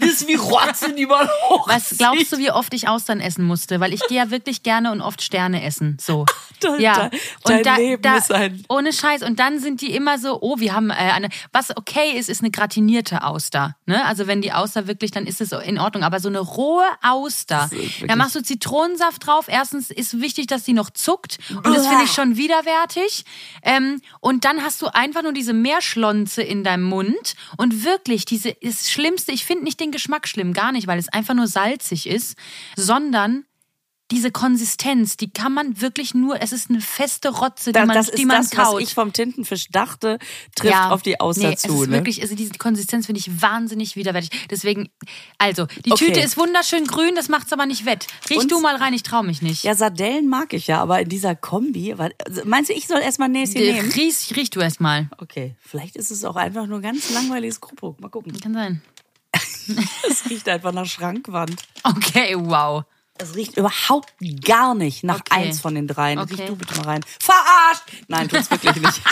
Das 0.00 0.10
ist 0.10 0.28
wie 0.28 0.34
Rotze, 0.36 0.92
die 0.94 1.06
man 1.06 1.28
hoch. 1.48 1.68
Was 1.68 1.96
glaubst 1.98 2.32
du, 2.32 2.38
wie 2.38 2.50
oft 2.50 2.72
ich 2.74 2.88
Austern 2.88 3.20
essen 3.20 3.44
musste? 3.44 3.80
Weil 3.80 3.92
ich 3.92 4.00
gehe 4.06 4.18
ja 4.18 4.30
wirklich 4.30 4.62
gerne 4.62 4.92
und 4.92 5.00
oft 5.00 5.20
Sterne 5.22 5.64
essen. 5.64 5.98
So. 6.00 6.24
Dein- 6.60 6.80
ja. 6.80 7.10
dein- 7.44 7.62
dein 7.64 7.76
Leben 7.76 8.14
ist 8.14 8.30
ein- 8.30 8.64
ohne 8.68 8.92
Scheiß. 8.92 9.22
Und 9.24 9.40
dann 9.40 9.58
sind 9.58 9.80
die 9.80 9.92
immer 9.92 10.18
so, 10.18 10.38
oh, 10.40 10.60
wir 10.60 10.74
haben 10.74 10.90
äh, 10.90 10.94
eine. 10.94 11.28
Was 11.50 11.76
okay 11.76 12.12
ist, 12.16 12.28
ist 12.28 12.40
eine 12.40 12.52
gratinierte 12.52 13.24
Auster. 13.24 13.74
Ne? 13.86 14.04
Also 14.04 14.28
wenn 14.28 14.40
die 14.42 14.52
Auster 14.52 14.86
wirklich, 14.86 15.10
dann 15.10 15.26
ist 15.26 15.40
es 15.40 15.50
in 15.50 15.78
Ordnung. 15.80 16.04
Aber 16.04 16.20
so 16.20 16.28
eine 16.28 16.38
rohe 16.38 16.86
Auster, 17.02 17.68
ist 17.72 18.08
da 18.08 18.14
machst 18.14 18.36
du 18.36 18.42
Zitronensaft 18.44 19.26
drauf. 19.26 19.46
Erstens 19.48 19.90
ist 19.90 20.20
wichtig, 20.20 20.46
dass 20.46 20.62
die 20.62 20.72
noch 20.72 20.90
zuckt. 20.90 21.38
Und 21.50 21.66
das 21.66 21.86
finde 21.88 22.04
ich 22.04 22.12
schon 22.12 22.36
widerwärtig. 22.36 23.24
Ähm, 23.64 24.00
und 24.20 24.44
dann 24.44 24.62
hast 24.62 24.80
du 24.82 24.86
einfach 24.94 25.22
nur 25.22 25.32
diese 25.32 25.52
Meerschlonze 25.52 26.42
in 26.42 26.62
deinem 26.62 26.84
Mund. 26.84 27.34
Und 27.56 27.84
wirklich, 27.84 28.24
diese 28.24 28.50
ist 28.50 28.51
das 28.60 28.90
Schlimmste. 28.90 29.32
Ich 29.32 29.44
finde 29.44 29.64
nicht 29.64 29.80
den 29.80 29.92
Geschmack 29.92 30.28
schlimm, 30.28 30.52
gar 30.52 30.72
nicht, 30.72 30.86
weil 30.86 30.98
es 30.98 31.08
einfach 31.08 31.34
nur 31.34 31.46
salzig 31.46 32.08
ist, 32.08 32.36
sondern 32.76 33.44
diese 34.12 34.30
Konsistenz, 34.30 35.16
die 35.16 35.30
kann 35.32 35.52
man 35.54 35.80
wirklich 35.80 36.14
nur, 36.14 36.40
es 36.40 36.52
ist 36.52 36.68
eine 36.70 36.80
feste 36.82 37.30
Rotze, 37.30 37.70
die 37.70 37.78
Das, 37.78 37.86
man, 37.86 37.96
das 37.96 38.10
die 38.10 38.22
ist 38.22 38.28
man 38.28 38.36
das, 38.42 38.50
kaut. 38.50 38.74
was 38.76 38.82
ich 38.82 38.94
vom 38.94 39.12
Tintenfisch 39.12 39.68
dachte, 39.70 40.18
trifft 40.54 40.74
auf 40.74 41.00
die 41.02 41.18
Auster 41.18 41.48
nee, 41.48 41.56
zu. 41.56 41.68
Es 41.68 41.74
ist 41.74 41.88
ne? 41.88 41.92
wirklich, 41.96 42.20
also 42.22 42.34
diese 42.34 42.52
Konsistenz 42.52 43.06
finde 43.06 43.20
ich 43.20 43.40
wahnsinnig 43.40 43.96
widerwärtig. 43.96 44.30
Deswegen, 44.50 44.90
also, 45.38 45.66
die 45.84 45.92
Okay. 45.92 46.06
Tüte 46.08 46.20
ist 46.20 46.36
wunderschön 46.36 46.86
grün, 46.86 47.14
das 47.16 47.28
macht's 47.28 47.52
aber 47.52 47.64
nicht 47.66 47.86
wett. 47.86 48.06
Riech 48.28 48.38
Und- 48.40 48.50
du 48.52 48.60
mal 48.60 48.76
rein, 48.76 48.92
ich 48.92 49.02
trau 49.02 49.22
mich 49.22 49.40
nicht. 49.42 49.64
Ja, 49.64 49.74
Sardellen 49.74 50.28
mag 50.28 50.52
ich 50.52 50.66
ja, 50.66 50.80
aber 50.82 51.00
in 51.00 51.08
dieser 51.08 51.34
Kombi, 51.34 51.94
also 51.94 52.42
meinst 52.44 52.68
du, 52.70 52.74
ich 52.74 52.86
soll 52.86 53.00
erstmal 53.00 53.30
Näschen 53.30 53.60
nehmen? 53.62 53.90
riech, 53.92 54.36
riech 54.36 54.50
du 54.50 54.60
erst 54.60 54.80
mal. 54.80 55.08
Okay, 55.18 55.56
vielleicht 55.60 55.96
ist 55.96 56.10
es 56.10 56.22
auch 56.24 56.36
einfach 56.36 56.66
nur 56.66 56.80
ganz 56.82 57.10
langweiliges 57.14 57.60
Kruppuck. 57.62 57.98
Mal 58.00 58.08
gucken. 58.10 58.38
Kann 58.38 58.52
sein. 58.54 58.82
Es 60.10 60.28
riecht 60.28 60.48
einfach 60.48 60.72
nach 60.72 60.86
Schrankwand. 60.86 61.54
Okay, 61.84 62.34
wow. 62.36 62.84
Es 63.22 63.34
riecht 63.36 63.56
überhaupt 63.56 64.12
gar 64.44 64.74
nicht 64.74 65.04
nach 65.04 65.20
Okay. 65.20 65.46
eins 65.46 65.60
von 65.60 65.74
den 65.74 65.86
dreien. 65.86 66.18
Okay. 66.18 66.34
Riech 66.34 66.46
du 66.46 66.56
bitte 66.56 66.74
mal 66.76 66.84
rein. 66.86 67.04
Verarscht! 67.20 67.82
Nein, 68.08 68.28
tut's 68.28 68.50
wirklich 68.50 68.76
nicht. 68.76 69.00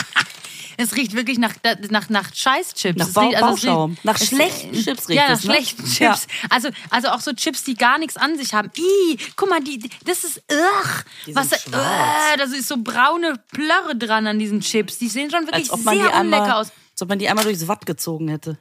Es 0.77 0.95
riecht 0.95 1.13
wirklich 1.13 1.37
nach, 1.37 1.53
nach, 1.89 2.09
nach 2.09 2.33
Scheißchips. 2.33 2.97
Nach 2.97 3.05
Es 3.07 3.13
Bau- 3.13 3.21
riecht- 3.27 3.35
also 3.43 3.53
es 3.55 3.61
Bauschaum. 3.61 3.91
riecht- 3.91 4.05
Nach 4.05 4.15
es- 4.19 4.27
schlechten 4.29 4.73
Chips 4.73 5.09
riecht 5.09 5.19
Ja, 5.19 5.27
nach 5.29 5.37
es, 5.37 5.43
ne? 5.43 5.53
schlechten 5.53 5.85
Chips. 5.85 6.27
Also, 6.49 6.69
also 6.89 7.09
auch 7.09 7.19
so 7.19 7.33
Chips, 7.33 7.63
die 7.65 7.75
gar 7.75 7.99
nichts 7.99 8.17
an 8.17 8.35
sich 8.35 8.53
haben. 8.55 8.71
Ih, 8.75 9.17
guck 9.35 9.49
mal, 9.49 9.59
die, 9.59 9.87
das 10.05 10.23
ist, 10.23 10.37
ugh, 10.51 11.03
Die 11.27 11.35
was, 11.35 11.49
sind 11.49 11.67
äh, 11.67 11.69
schwarz. 11.69 12.37
da 12.37 12.43
ist 12.45 12.67
so 12.67 12.77
braune 12.77 13.35
Plörre 13.51 13.95
dran 13.95 14.25
an 14.25 14.39
diesen 14.39 14.61
Chips. 14.61 14.97
Die 14.97 15.09
sehen 15.09 15.29
schon 15.29 15.45
wirklich 15.45 15.67
sehr 15.67 15.75
unlecker 15.77 16.13
einmal, 16.15 16.51
aus. 16.53 16.71
als 16.93 17.01
ob 17.01 17.09
man 17.09 17.19
die 17.19 17.29
einmal 17.29 17.43
durchs 17.45 17.67
Watt 17.67 17.85
gezogen 17.85 18.29
hätte. 18.29 18.57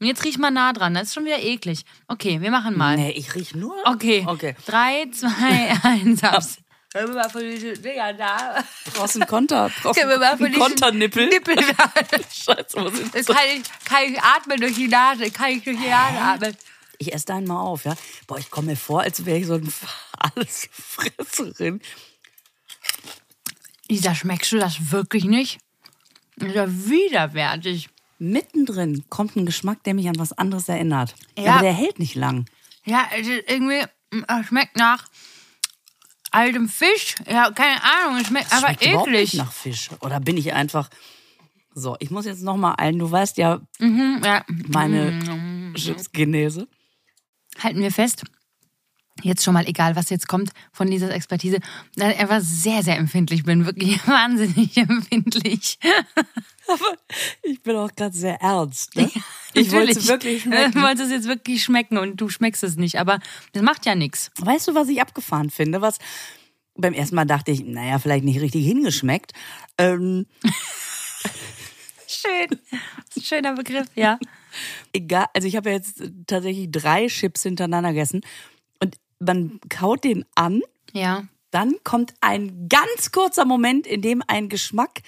Und 0.00 0.06
jetzt 0.06 0.24
riech 0.24 0.38
mal 0.38 0.50
nah 0.50 0.72
dran, 0.72 0.94
das 0.94 1.04
ist 1.08 1.14
schon 1.14 1.24
wieder 1.24 1.40
eklig. 1.40 1.84
Okay, 2.08 2.40
wir 2.40 2.50
machen 2.50 2.76
mal. 2.76 2.96
Nee, 2.96 3.12
ich 3.12 3.34
riech 3.34 3.54
nur. 3.54 3.74
Okay. 3.86 4.24
Okay. 4.26 4.54
Drei, 4.66 5.06
zwei, 5.12 5.78
eins, 5.82 6.22
abs. 6.22 6.58
Können 6.92 7.08
wir 7.08 7.14
mal 7.22 7.28
von 7.30 7.40
diesen 7.40 7.82
Dingern 7.82 8.16
da? 8.16 8.62
Brauchst 8.92 9.16
einen 9.16 9.26
Konter. 9.26 9.70
Brauchst 9.82 9.98
Können 9.98 10.10
wir 10.10 10.18
mal 10.18 10.36
von 10.36 10.46
einen 10.46 10.54
diesen 10.54 10.66
Konternippel. 10.68 11.28
Nippel 11.28 11.56
da? 11.56 11.90
Scheiße, 12.32 12.76
wo 12.76 12.88
sind 12.88 13.12
Dann 13.14 13.22
so? 13.24 13.32
kann 13.32 13.44
ich, 13.52 13.62
kann 13.84 14.02
ich 14.12 14.20
atmen 14.22 14.60
durch 14.60 14.74
die 14.74 14.86
Nase, 14.88 15.30
kann 15.30 15.50
ich 15.50 15.64
durch 15.64 15.76
die 15.76 15.88
Nase 15.88 16.18
atmen. 16.18 16.56
Ich 16.98 17.12
esse 17.12 17.26
da 17.26 17.36
einmal 17.36 17.56
auf, 17.56 17.84
ja. 17.84 17.96
Boah, 18.28 18.38
ich 18.38 18.50
komme 18.50 18.68
mir 18.68 18.76
vor, 18.76 19.00
als 19.02 19.24
wäre 19.26 19.38
ich 19.38 19.46
so 19.46 19.54
ein 19.54 19.72
Allesfresserin. 20.18 21.80
Lisa, 23.88 24.14
schmeckst 24.14 24.52
du 24.52 24.58
das 24.58 24.92
wirklich 24.92 25.24
nicht? 25.24 25.58
Das 26.36 26.48
ist 26.48 26.54
ja 26.54 26.66
widerwärtig. 26.68 27.88
Mittendrin 28.30 29.04
kommt 29.08 29.36
ein 29.36 29.46
Geschmack, 29.46 29.82
der 29.84 29.94
mich 29.94 30.08
an 30.08 30.18
was 30.18 30.32
anderes 30.32 30.68
erinnert. 30.68 31.14
Ja. 31.38 31.54
Aber 31.54 31.62
der 31.62 31.72
hält 31.72 31.98
nicht 31.98 32.14
lang. 32.14 32.46
Ja, 32.84 33.04
es 33.18 33.26
ist 33.28 33.44
irgendwie, 33.48 33.82
es 34.10 34.46
schmeckt 34.46 34.76
nach 34.76 35.04
altem 36.30 36.68
Fisch. 36.68 37.14
Ja, 37.30 37.50
keine 37.52 37.80
Ahnung, 37.82 38.20
es 38.20 38.26
schmeckt 38.28 38.52
aber 38.52 38.66
Schmeckt 38.68 38.86
überhaupt 38.86 39.10
nicht 39.10 39.18
eklig. 39.20 39.34
nach 39.34 39.52
Fisch. 39.52 39.88
Oder 40.00 40.20
bin 40.20 40.36
ich 40.36 40.52
einfach. 40.52 40.90
So, 41.74 41.96
ich 41.98 42.10
muss 42.10 42.24
jetzt 42.26 42.42
noch 42.42 42.56
mal 42.56 42.72
ein. 42.74 42.98
Du 42.98 43.10
weißt 43.10 43.36
ja 43.38 43.60
Mhm, 43.78 44.20
ja. 44.24 44.44
meine 44.68 45.72
Chipsgenese. 45.74 46.68
halten 47.62 47.80
wir 47.80 47.90
fest. 47.92 48.24
Jetzt 49.22 49.44
schon 49.44 49.54
mal 49.54 49.66
egal, 49.68 49.94
was 49.94 50.10
jetzt 50.10 50.26
kommt 50.26 50.50
von 50.72 50.88
Lisas 50.88 51.10
Expertise, 51.10 51.60
dass 51.94 52.12
ich 52.12 52.18
einfach 52.18 52.40
sehr, 52.42 52.82
sehr 52.82 52.96
empfindlich 52.98 53.44
bin. 53.44 53.64
Wirklich 53.64 53.98
wahnsinnig 54.08 54.76
empfindlich. 54.76 55.78
Ich 57.42 57.62
bin 57.62 57.76
auch 57.76 57.92
gerade 57.94 58.16
sehr 58.16 58.40
ernst. 58.40 58.96
Ne? 58.96 59.10
Ich 59.52 59.70
wollte 59.72 59.92
es 59.92 60.08
wirklich 60.08 60.44
Du 60.44 60.50
schmecken. 60.50 60.82
wolltest 60.82 61.06
es 61.06 61.10
jetzt 61.12 61.28
wirklich 61.28 61.62
schmecken 61.62 61.98
und 61.98 62.16
du 62.20 62.28
schmeckst 62.28 62.64
es 62.64 62.76
nicht. 62.76 62.98
Aber 62.98 63.18
das 63.52 63.62
macht 63.62 63.86
ja 63.86 63.94
nichts. 63.94 64.30
Weißt 64.40 64.68
du, 64.68 64.74
was 64.74 64.88
ich 64.88 65.00
abgefahren 65.00 65.50
finde? 65.50 65.80
Was 65.80 65.98
beim 66.74 66.92
ersten 66.94 67.14
Mal 67.16 67.24
dachte 67.24 67.50
ich, 67.52 67.62
naja, 67.64 67.98
vielleicht 67.98 68.24
nicht 68.24 68.40
richtig 68.40 68.66
hingeschmeckt. 68.66 69.32
Ähm, 69.78 70.26
Schön. 72.06 72.58
Schöner 73.22 73.54
Begriff, 73.54 73.86
ja. 73.94 74.18
egal, 74.92 75.26
also 75.34 75.48
ich 75.48 75.56
habe 75.56 75.70
ja 75.70 75.76
jetzt 75.76 76.02
tatsächlich 76.26 76.68
drei 76.70 77.06
Chips 77.08 77.42
hintereinander 77.42 77.90
gegessen 77.90 78.20
und 78.80 78.96
man 79.18 79.60
kaut 79.68 80.04
den 80.04 80.24
an, 80.34 80.62
Ja. 80.92 81.24
dann 81.50 81.74
kommt 81.84 82.14
ein 82.20 82.68
ganz 82.68 83.10
kurzer 83.12 83.44
Moment, 83.44 83.86
in 83.86 84.02
dem 84.02 84.22
ein 84.26 84.48
Geschmack 84.48 85.00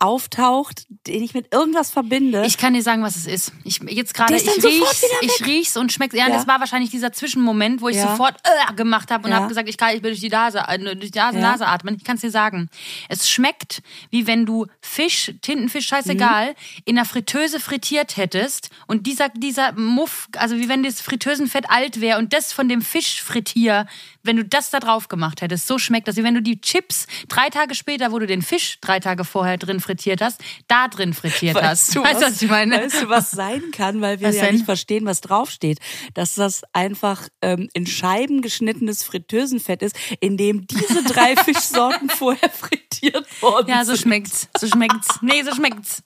auftaucht, 0.00 0.86
den 1.06 1.22
ich 1.22 1.34
mit 1.34 1.52
irgendwas 1.52 1.90
verbinde. 1.90 2.44
Ich 2.46 2.56
kann 2.56 2.72
dir 2.74 2.82
sagen, 2.82 3.02
was 3.02 3.16
es 3.16 3.26
ist. 3.26 3.52
Ich 3.64 3.80
jetzt 3.88 4.14
gerade, 4.14 4.34
ich 4.36 4.46
riech's, 4.46 5.04
ich 5.22 5.46
riech's 5.46 5.76
und 5.76 5.92
schmeck's. 5.92 6.14
Ja, 6.14 6.28
Ja. 6.28 6.34
das 6.34 6.46
war 6.46 6.60
wahrscheinlich 6.60 6.90
dieser 6.90 7.12
Zwischenmoment, 7.12 7.80
wo 7.80 7.88
ich 7.88 7.96
Ja. 7.96 8.10
sofort 8.10 8.36
äh, 8.44 8.72
gemacht 8.74 9.10
habe 9.10 9.24
und 9.24 9.30
Ja. 9.30 9.38
habe 9.38 9.48
gesagt, 9.48 9.68
ich 9.68 9.76
kann, 9.76 9.94
ich 9.96 10.02
will 10.02 10.10
durch 10.12 10.20
die 10.20 10.28
Nase, 10.28 10.60
äh, 10.68 10.78
durch 10.78 11.10
die 11.10 11.18
Nase, 11.18 11.38
Ja. 11.38 11.50
Nase 11.50 11.66
atmen. 11.66 11.96
Ich 11.96 12.04
kann 12.04 12.14
es 12.16 12.20
dir 12.22 12.30
sagen. 12.30 12.68
Es 13.08 13.28
schmeckt, 13.28 13.82
wie 14.10 14.26
wenn 14.26 14.46
du 14.46 14.66
Fisch, 14.80 15.32
Tintenfisch, 15.42 15.86
scheißegal, 15.88 16.54
in 16.84 16.94
der 16.96 17.04
Fritteuse 17.04 17.58
frittiert 17.60 18.16
hättest 18.16 18.70
und 18.86 19.06
dieser 19.06 19.28
dieser 19.30 19.72
Muff, 19.72 20.28
also 20.36 20.56
wie 20.58 20.68
wenn 20.68 20.82
das 20.82 21.00
Fritteusenfett 21.00 21.68
alt 21.70 22.00
wäre 22.00 22.18
und 22.18 22.32
das 22.32 22.52
von 22.52 22.68
dem 22.68 22.82
Fisch 22.82 23.22
frittier, 23.22 23.86
wenn 24.22 24.36
du 24.36 24.44
das 24.44 24.70
da 24.70 24.80
drauf 24.80 25.08
gemacht 25.08 25.40
hättest, 25.42 25.66
so 25.66 25.78
schmeckt 25.78 26.08
das, 26.08 26.16
wie 26.16 26.24
wenn 26.24 26.34
du 26.34 26.42
die 26.42 26.60
Chips 26.60 27.06
drei 27.28 27.48
Tage 27.50 27.74
später, 27.74 28.12
wo 28.12 28.18
du 28.18 28.26
den 28.26 28.42
Fisch 28.42 28.78
drei 28.80 29.00
Tage 29.00 29.24
vorher 29.24 29.56
drin 29.56 29.80
frittiert 29.80 30.20
hast, 30.20 30.40
da 30.66 30.88
drin 30.88 31.14
frittiert 31.14 31.56
hast. 31.60 31.94
Weißt 31.94 31.96
du, 31.96 32.02
weißt 32.04 32.22
du, 32.22 32.26
was, 32.26 32.42
ich 32.42 32.50
meine? 32.50 32.76
Weißt 32.82 33.02
du, 33.02 33.08
was 33.08 33.30
sein 33.30 33.62
kann, 33.72 34.00
weil 34.00 34.20
wir 34.20 34.28
Was 34.28 34.36
ja 34.36 34.46
denn? 34.46 34.54
nicht 34.56 34.64
verstehen, 34.64 35.06
was 35.06 35.20
draufsteht. 35.20 35.78
Dass 36.14 36.34
das 36.34 36.62
einfach 36.72 37.28
ähm, 37.42 37.68
in 37.72 37.86
Scheiben 37.86 38.42
geschnittenes 38.42 39.02
Fritteusenfett 39.04 39.82
ist, 39.82 39.96
in 40.20 40.36
dem 40.36 40.66
diese 40.66 41.02
drei 41.04 41.36
Fischsorten 41.44 42.10
vorher 42.10 42.50
frittiert 42.50 43.26
worden 43.42 43.68
Ja, 43.68 43.84
so 43.84 43.94
sind. 43.94 44.02
schmeckt's. 44.02 44.48
So 44.58 44.66
schmeckt's. 44.66 45.08
Nee, 45.22 45.42
so 45.42 45.54
schmeckt's. 45.54 46.02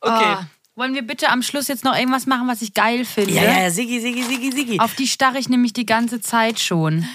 Okay. 0.00 0.36
Oh, 0.40 0.44
wollen 0.80 0.94
wir 0.94 1.02
bitte 1.02 1.28
am 1.28 1.42
Schluss 1.42 1.68
jetzt 1.68 1.84
noch 1.84 1.94
irgendwas 1.96 2.26
machen, 2.26 2.48
was 2.48 2.62
ich 2.62 2.74
geil 2.74 3.04
finde? 3.04 3.34
Ja, 3.34 3.42
ja, 3.44 3.60
ja, 3.64 3.70
Siggi, 3.70 4.00
Siggi, 4.00 4.22
Siggi, 4.24 4.50
Siggi. 4.50 4.80
Auf 4.80 4.94
die 4.94 5.06
starre 5.06 5.38
ich 5.38 5.48
nämlich 5.48 5.72
die 5.74 5.86
ganze 5.86 6.20
Zeit 6.20 6.58
schon. 6.58 7.06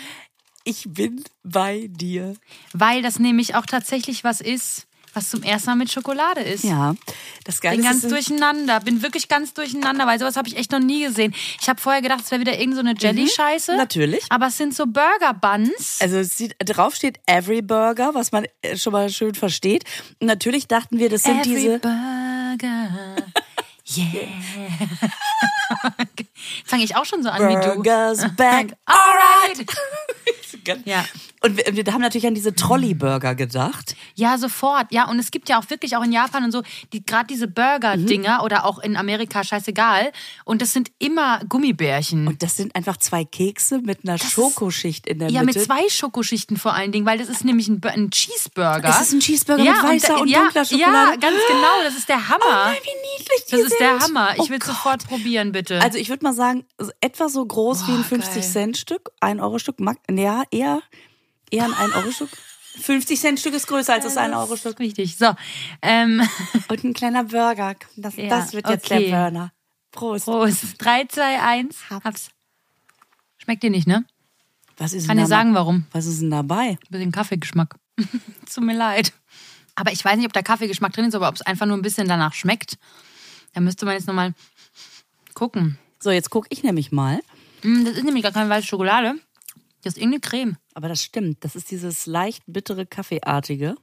Ich 0.63 0.83
bin 0.87 1.23
bei 1.43 1.87
dir. 1.89 2.35
Weil 2.73 3.01
das 3.01 3.19
nämlich 3.19 3.55
auch 3.55 3.65
tatsächlich 3.65 4.23
was 4.23 4.39
ist, 4.41 4.87
was 5.13 5.29
zum 5.29 5.43
ersten 5.43 5.69
Mal 5.69 5.75
mit 5.77 5.91
Schokolade 5.91 6.41
ist. 6.41 6.63
Ja, 6.63 6.93
das 7.45 7.61
Geile 7.61 7.77
Bin 7.77 7.85
ist, 7.85 7.89
ganz 7.91 8.01
sind- 8.01 8.11
durcheinander, 8.11 8.79
bin 8.81 9.01
wirklich 9.01 9.27
ganz 9.29 9.53
durcheinander, 9.53 10.05
weil 10.05 10.19
sowas 10.19 10.35
habe 10.35 10.47
ich 10.49 10.57
echt 10.57 10.71
noch 10.71 10.79
nie 10.79 11.03
gesehen. 11.05 11.33
Ich 11.61 11.69
habe 11.69 11.79
vorher 11.79 12.01
gedacht, 12.01 12.21
es 12.25 12.31
wäre 12.31 12.41
wieder 12.41 12.59
irgend 12.59 12.75
so 12.75 12.81
eine 12.81 12.93
Jelly-Scheiße. 12.97 13.71
Mhm. 13.73 13.77
natürlich. 13.77 14.23
Aber 14.29 14.47
es 14.47 14.57
sind 14.57 14.75
so 14.75 14.85
Burger-Buns. 14.85 15.99
Also 16.01 16.21
sieht, 16.23 16.55
drauf 16.59 16.95
steht 16.95 17.19
Every 17.27 17.61
Burger, 17.61 18.11
was 18.13 18.31
man 18.31 18.45
äh, 18.61 18.75
schon 18.77 18.91
mal 18.93 19.09
schön 19.09 19.35
versteht. 19.35 19.85
Und 20.19 20.27
natürlich 20.27 20.67
dachten 20.67 20.99
wir, 20.99 21.09
das 21.09 21.23
sind 21.23 21.39
Every 21.41 21.55
diese. 21.55 21.79
Burger. 21.79 23.15
Yeah. 23.87 24.41
yeah. 25.83 26.34
Fange 26.65 26.83
ich 26.83 26.95
auch 26.95 27.05
schon 27.05 27.23
so 27.23 27.29
an 27.29 27.47
wie 27.49 27.53
du. 27.55 27.75
Burgers 27.75 28.25
back. 28.35 28.73
Alright. 28.85 29.65
Ja. 30.85 31.05
Und 31.41 31.57
wir, 31.57 31.85
wir 31.85 31.93
haben 31.93 32.01
natürlich 32.01 32.25
an 32.25 32.33
diese 32.33 32.55
Trolley-Burger 32.55 33.35
gedacht. 33.35 33.95
Ja, 34.15 34.37
sofort. 34.39 34.87
Ja, 34.91 35.07
und 35.07 35.19
es 35.19 35.29
gibt 35.29 35.47
ja 35.47 35.59
auch 35.59 35.69
wirklich 35.69 35.95
auch 35.95 36.03
in 36.03 36.11
Japan 36.11 36.43
und 36.43 36.51
so, 36.51 36.63
die 36.91 37.05
gerade 37.05 37.27
diese 37.27 37.47
Burger-Dinger 37.47 38.41
oder 38.43 38.65
auch 38.65 38.79
in 38.79 38.97
Amerika, 38.97 39.43
scheißegal. 39.43 40.11
Und 40.43 40.63
das 40.63 40.73
sind 40.73 40.89
immer 40.97 41.41
Gummibärchen. 41.47 42.27
Und 42.27 42.41
das 42.41 42.57
sind 42.57 42.75
einfach 42.75 42.97
zwei 42.97 43.25
Kekse 43.25 43.79
mit 43.79 43.99
einer 44.03 44.17
Schokoschicht 44.17 45.05
in 45.05 45.19
der 45.19 45.29
ja, 45.29 45.41
mit 45.41 45.53
Mitte. 45.55 45.67
zwei 45.67 45.87
Schokoschichten 45.87 46.57
vor 46.57 46.73
allen 46.73 46.91
Dingen, 46.91 47.05
weil 47.05 47.19
das 47.19 47.29
ist 47.29 47.45
nämlich 47.45 47.67
ein, 47.67 47.79
ein 47.83 48.09
Cheeseburger. 48.09 48.89
Es 48.89 49.01
ist 49.01 49.13
ein 49.13 49.19
Cheeseburger 49.19 49.63
mit 49.63 49.83
weißer 49.83 50.19
und 50.19 50.27
ja, 50.29 50.39
dunkler 50.39 50.65
Schokolade. 50.65 51.11
Ja, 51.11 51.15
ganz 51.17 51.37
genau. 51.47 51.83
Das 51.83 51.95
ist 51.95 52.09
der 52.09 52.27
Hammer. 52.27 52.43
Oh 52.43 52.69
nein, 52.69 52.77
wie 52.81 53.19
niedlich 53.19 53.45
die 53.45 53.51
das 53.51 53.61
ist 53.61 53.79
der 53.79 53.99
sind. 53.99 54.03
Hammer. 54.17 54.33
Ich 54.35 54.41
Oh 54.41 54.49
will 54.49 54.59
Gott. 54.59 54.67
sofort 54.69 55.07
probieren, 55.07 55.51
bitte. 55.51 55.79
Also 55.81 55.99
ich 55.99 56.09
würde 56.09 56.24
mal 56.25 56.33
sagen, 56.33 56.65
etwa 57.01 57.29
so 57.29 57.45
groß 57.45 57.87
wie 57.87 57.91
ein 57.91 58.03
Boah. 58.03 58.17
50-Cent-Stück, 58.17 59.11
ein 59.21 59.39
Euro-Stück. 59.39 59.79
mag- 59.79 59.99
Ja, 60.11 60.43
eher, 60.51 60.81
eher 61.51 61.65
ein 61.65 61.71
1-Euro-Stück. 61.73 62.29
50 62.81 63.17
Cent 63.21 63.39
Stück 63.39 63.53
ist 63.53 63.67
größer 63.67 63.93
als 63.93 64.03
das 64.03 64.17
1 64.17 64.35
Euro 64.35 64.57
Stück. 64.57 64.77
Richtig. 64.79 65.15
So. 65.17 65.33
Ähm, 65.81 66.21
Und 66.67 66.83
ein 66.83 66.93
kleiner 66.93 67.23
Burger. 67.23 67.75
Das, 67.95 68.17
Ja, 68.17 68.27
das 68.27 68.51
wird 68.51 68.67
jetzt 68.69 68.85
okay. 68.91 69.09
der 69.09 69.17
Burner. 69.17 69.51
Prost. 69.91 70.25
Prost. 70.25 70.75
3, 70.79 71.05
2, 71.05 71.41
1. 71.41 71.75
Hab's. 71.89 72.27
Schmeckt 73.37 73.63
dir 73.63 73.69
nicht, 73.69 73.87
ne? 73.87 74.03
Was 74.77 74.91
ist 74.91 75.07
Kann 75.07 75.15
dir 75.17 75.25
sagen, 75.27 75.53
warum. 75.55 75.85
Was 75.93 76.05
ist 76.05 76.19
denn 76.21 76.31
dabei? 76.31 76.77
Bisschen 76.89 77.13
Kaffeegeschmack. 77.13 77.75
Tut 78.53 78.63
mir 78.65 78.75
leid. 78.75 79.13
Aber 79.75 79.93
ich 79.93 80.03
weiß 80.03 80.17
nicht, 80.17 80.25
ob 80.25 80.33
da 80.33 80.41
Kaffeegeschmack 80.41 80.91
drin 80.91 81.05
ist, 81.05 81.15
aber 81.15 81.29
ob 81.29 81.35
es 81.35 81.41
einfach 81.43 81.65
nur 81.65 81.77
ein 81.77 81.81
bisschen 81.81 82.09
danach 82.09 82.33
schmeckt. 82.33 82.77
Da 83.53 83.61
müsste 83.61 83.85
man 83.85 83.93
jetzt 83.95 84.07
nochmal 84.07 84.33
gucken. 85.33 85.77
So, 86.05 86.11
jetzt 86.11 86.29
gucke 86.29 86.47
ich 86.51 86.61
nämlich 86.61 86.91
mal. 86.91 87.19
Mm, 87.63 87.83
Das 87.83 87.95
ist 87.97 88.03
nämlich 88.03 88.21
gar 88.21 88.31
keine 88.31 88.47
weiße 88.47 88.67
Schokolade. 88.67 89.15
Das 89.83 89.93
ist 89.93 89.97
irgendeine 89.97 90.19
Creme. 90.21 90.57
Aber 90.75 90.87
das 90.87 91.01
stimmt. 91.01 91.43
Das 91.43 91.55
ist 91.55 91.71
dieses 91.71 92.05
leicht 92.05 92.43
bittere 92.45 92.85
Kaffeeartige. 92.85 93.75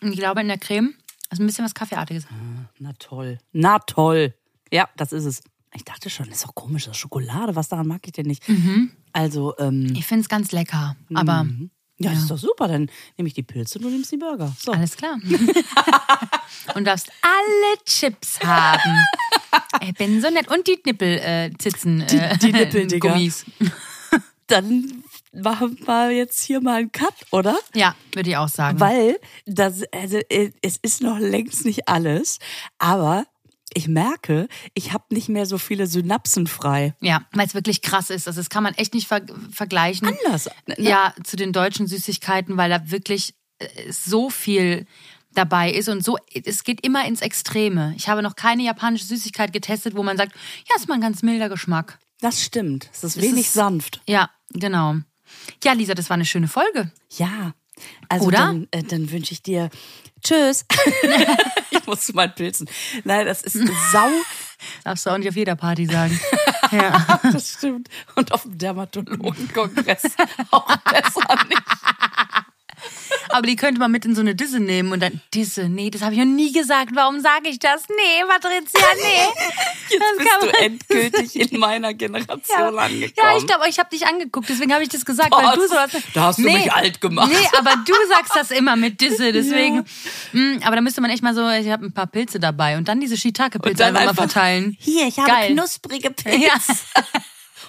Und 0.00 0.10
ich 0.12 0.18
glaube, 0.18 0.40
in 0.40 0.48
der 0.48 0.56
Creme 0.56 0.94
ist 1.30 1.38
ein 1.38 1.44
bisschen 1.44 1.66
was 1.66 1.74
Kaffeeartiges. 1.74 2.24
Na 2.78 2.94
toll. 2.98 3.36
Na 3.52 3.78
toll. 3.80 4.32
Ja, 4.72 4.88
das 4.96 5.12
ist 5.12 5.26
es. 5.26 5.42
Ich 5.74 5.84
dachte 5.84 6.08
schon, 6.08 6.30
das 6.30 6.38
ist 6.38 6.46
doch 6.46 6.54
komisch, 6.54 6.86
das 6.86 6.92
ist 6.96 7.00
Schokolade. 7.02 7.54
Was 7.56 7.68
daran 7.68 7.86
mag 7.88 8.00
ich 8.06 8.12
denn 8.12 8.24
nicht? 8.24 8.42
Also, 9.12 9.54
ähm, 9.58 9.92
Ich 9.94 10.06
finde 10.06 10.22
es 10.22 10.30
ganz 10.30 10.52
lecker. 10.52 10.96
Aber 11.12 11.46
ja, 11.98 12.10
das 12.12 12.20
ist 12.20 12.30
doch 12.30 12.38
super. 12.38 12.68
Dann 12.68 12.90
nehme 13.18 13.28
ich 13.28 13.34
die 13.34 13.42
Pilze 13.42 13.78
und 13.78 13.84
du 13.84 13.90
nimmst 13.90 14.10
die 14.12 14.16
Burger. 14.16 14.50
So. 14.58 14.72
alles 14.72 14.96
klar. 14.96 15.18
Und 16.74 16.84
darfst 16.84 17.10
alle 17.22 17.84
Chips 17.84 18.40
haben. 18.40 18.80
Ich 19.80 19.94
bin 19.94 20.20
so 20.20 20.30
nett. 20.30 20.48
Und 20.48 20.66
die 20.66 20.78
Nippel, 20.84 21.18
äh, 21.18 21.50
Zitzen, 21.58 22.00
äh, 22.02 22.36
die 22.38 22.52
Nippeldinger. 22.52 23.00
Gummis. 23.12 23.44
Dann 24.46 25.02
machen 25.32 25.78
wir 25.84 26.10
jetzt 26.10 26.40
hier 26.42 26.60
mal 26.60 26.76
einen 26.80 26.92
Cut, 26.92 27.14
oder? 27.30 27.58
Ja, 27.74 27.94
würde 28.12 28.30
ich 28.30 28.36
auch 28.36 28.48
sagen. 28.48 28.80
Weil 28.80 29.18
das, 29.44 29.82
also, 29.92 30.18
äh, 30.28 30.52
es 30.62 30.78
ist 30.80 31.02
noch 31.02 31.18
längst 31.18 31.64
nicht 31.64 31.88
alles, 31.88 32.38
aber 32.78 33.26
ich 33.74 33.88
merke, 33.88 34.48
ich 34.72 34.92
habe 34.92 35.04
nicht 35.10 35.28
mehr 35.28 35.44
so 35.44 35.58
viele 35.58 35.86
Synapsen 35.86 36.46
frei. 36.46 36.94
Ja, 37.00 37.26
weil 37.32 37.46
es 37.46 37.54
wirklich 37.54 37.82
krass 37.82 38.08
ist. 38.08 38.26
Also 38.26 38.40
das 38.40 38.48
kann 38.48 38.62
man 38.62 38.72
echt 38.74 38.94
nicht 38.94 39.06
ver 39.06 39.20
vergleichen. 39.52 40.08
Anders. 40.08 40.48
Ne? 40.66 40.76
Ja, 40.78 41.14
zu 41.24 41.36
den 41.36 41.52
deutschen 41.52 41.86
Süßigkeiten, 41.86 42.56
weil 42.56 42.70
da 42.70 42.90
wirklich 42.90 43.34
äh, 43.58 43.92
so 43.92 44.30
viel 44.30 44.86
dabei 45.36 45.70
ist 45.70 45.88
und 45.88 46.02
so, 46.04 46.18
es 46.44 46.64
geht 46.64 46.84
immer 46.84 47.06
ins 47.06 47.20
Extreme. 47.20 47.94
Ich 47.96 48.08
habe 48.08 48.22
noch 48.22 48.36
keine 48.36 48.62
japanische 48.62 49.04
Süßigkeit 49.06 49.52
getestet, 49.52 49.94
wo 49.96 50.02
man 50.02 50.16
sagt, 50.16 50.32
ja, 50.68 50.76
ist 50.76 50.88
mal 50.88 50.94
ein 50.94 51.00
ganz 51.00 51.22
milder 51.22 51.48
Geschmack. 51.48 51.98
Das 52.20 52.42
stimmt. 52.42 52.88
Es 52.92 53.04
ist 53.04 53.16
Es 53.16 53.22
wenig 53.22 53.46
ist- 53.46 53.52
sanft. 53.54 54.00
Ja, 54.06 54.30
genau. 54.50 54.96
Ja, 55.62 55.72
Lisa, 55.72 55.94
das 55.94 56.08
war 56.08 56.14
eine 56.14 56.24
schöne 56.24 56.48
Folge. 56.48 56.90
Ja. 57.16 57.52
Also 58.08 58.26
Oder? 58.26 58.38
dann, 58.38 58.68
äh, 58.70 58.82
dann 58.82 59.10
wünsche 59.10 59.32
ich 59.32 59.42
dir 59.42 59.68
Tschüss. 60.24 60.64
ich 61.70 61.86
muss 61.86 62.06
zu 62.06 62.12
meinen 62.14 62.34
Pilzen. 62.34 62.68
Nein, 63.04 63.26
das 63.26 63.42
ist 63.42 63.58
sau. 63.92 64.08
Darfst 64.84 65.04
du 65.04 65.10
auch 65.10 65.18
nicht 65.18 65.28
auf 65.28 65.36
jeder 65.36 65.56
Party 65.56 65.84
sagen. 65.86 66.18
ja. 66.72 67.20
Das 67.30 67.50
stimmt. 67.52 67.88
Und 68.14 68.32
auf 68.32 68.42
dem 68.44 68.56
Dermatologenkongress 68.56 70.04
auch 70.50 70.74
besser 70.78 71.44
nicht. 71.48 71.62
Aber 73.36 73.46
die 73.46 73.56
könnte 73.56 73.78
man 73.78 73.90
mit 73.90 74.04
in 74.06 74.14
so 74.14 74.22
eine 74.22 74.34
Disse 74.34 74.60
nehmen 74.60 74.92
und 74.92 75.00
dann 75.00 75.20
Disse. 75.34 75.68
Nee, 75.68 75.90
das 75.90 76.00
habe 76.02 76.12
ich 76.14 76.18
noch 76.18 76.24
nie 76.24 76.52
gesagt. 76.52 76.92
Warum 76.94 77.20
sage 77.20 77.48
ich 77.50 77.58
das? 77.58 77.82
Nee, 77.88 78.24
Patricia, 78.26 78.86
nee. 78.96 79.28
Jetzt 79.90 80.02
Das 80.02 80.18
bist 80.18 80.42
du 80.42 80.58
endgültig 80.64 81.52
in 81.52 81.60
meiner 81.60 81.92
Generation 81.94 82.78
angekommen. 82.78 83.12
Ja, 83.16 83.36
ich 83.36 83.46
glaube, 83.46 83.68
ich 83.68 83.78
habe 83.78 83.90
dich 83.90 84.06
angeguckt, 84.06 84.48
deswegen 84.48 84.72
habe 84.72 84.82
ich 84.82 84.88
das 84.88 85.04
gesagt, 85.04 85.30
Boah, 85.30 85.42
weil 85.44 85.56
du 85.56 85.68
sowas. 85.68 85.90
da 86.14 86.22
hast 86.22 86.38
du 86.38 86.42
mich 86.42 86.72
alt 86.72 87.00
gemacht. 87.00 87.30
Nee, 87.30 87.58
aber 87.58 87.76
du 87.84 87.92
sagst 88.08 88.34
das 88.34 88.50
immer 88.50 88.74
mit 88.76 89.00
Disse, 89.00 89.32
deswegen. 89.34 89.84
Mm, 90.32 90.58
aber 90.64 90.76
da 90.76 90.82
müsste 90.82 91.00
man 91.02 91.10
echt 91.10 91.22
mal 91.22 91.34
so, 91.34 91.48
ich 91.50 91.68
habe 91.70 91.84
ein 91.84 91.92
paar 91.92 92.06
Pilze 92.06 92.40
dabei 92.40 92.76
und 92.78 92.88
dann 92.88 93.00
diese 93.00 93.16
Shiitake-Pilze 93.16 93.76
dann 93.76 93.88
einfach 93.96 94.00
mal 94.00 94.10
einfach- 94.10 94.32
verteilen. 94.32 94.76
Hier, 94.80 95.06
ich 95.06 95.18
habe 95.18 95.28
Geil. 95.30 95.52
knusprige 95.52 96.10
Pilze. 96.10 96.38
Ja. 96.46 96.54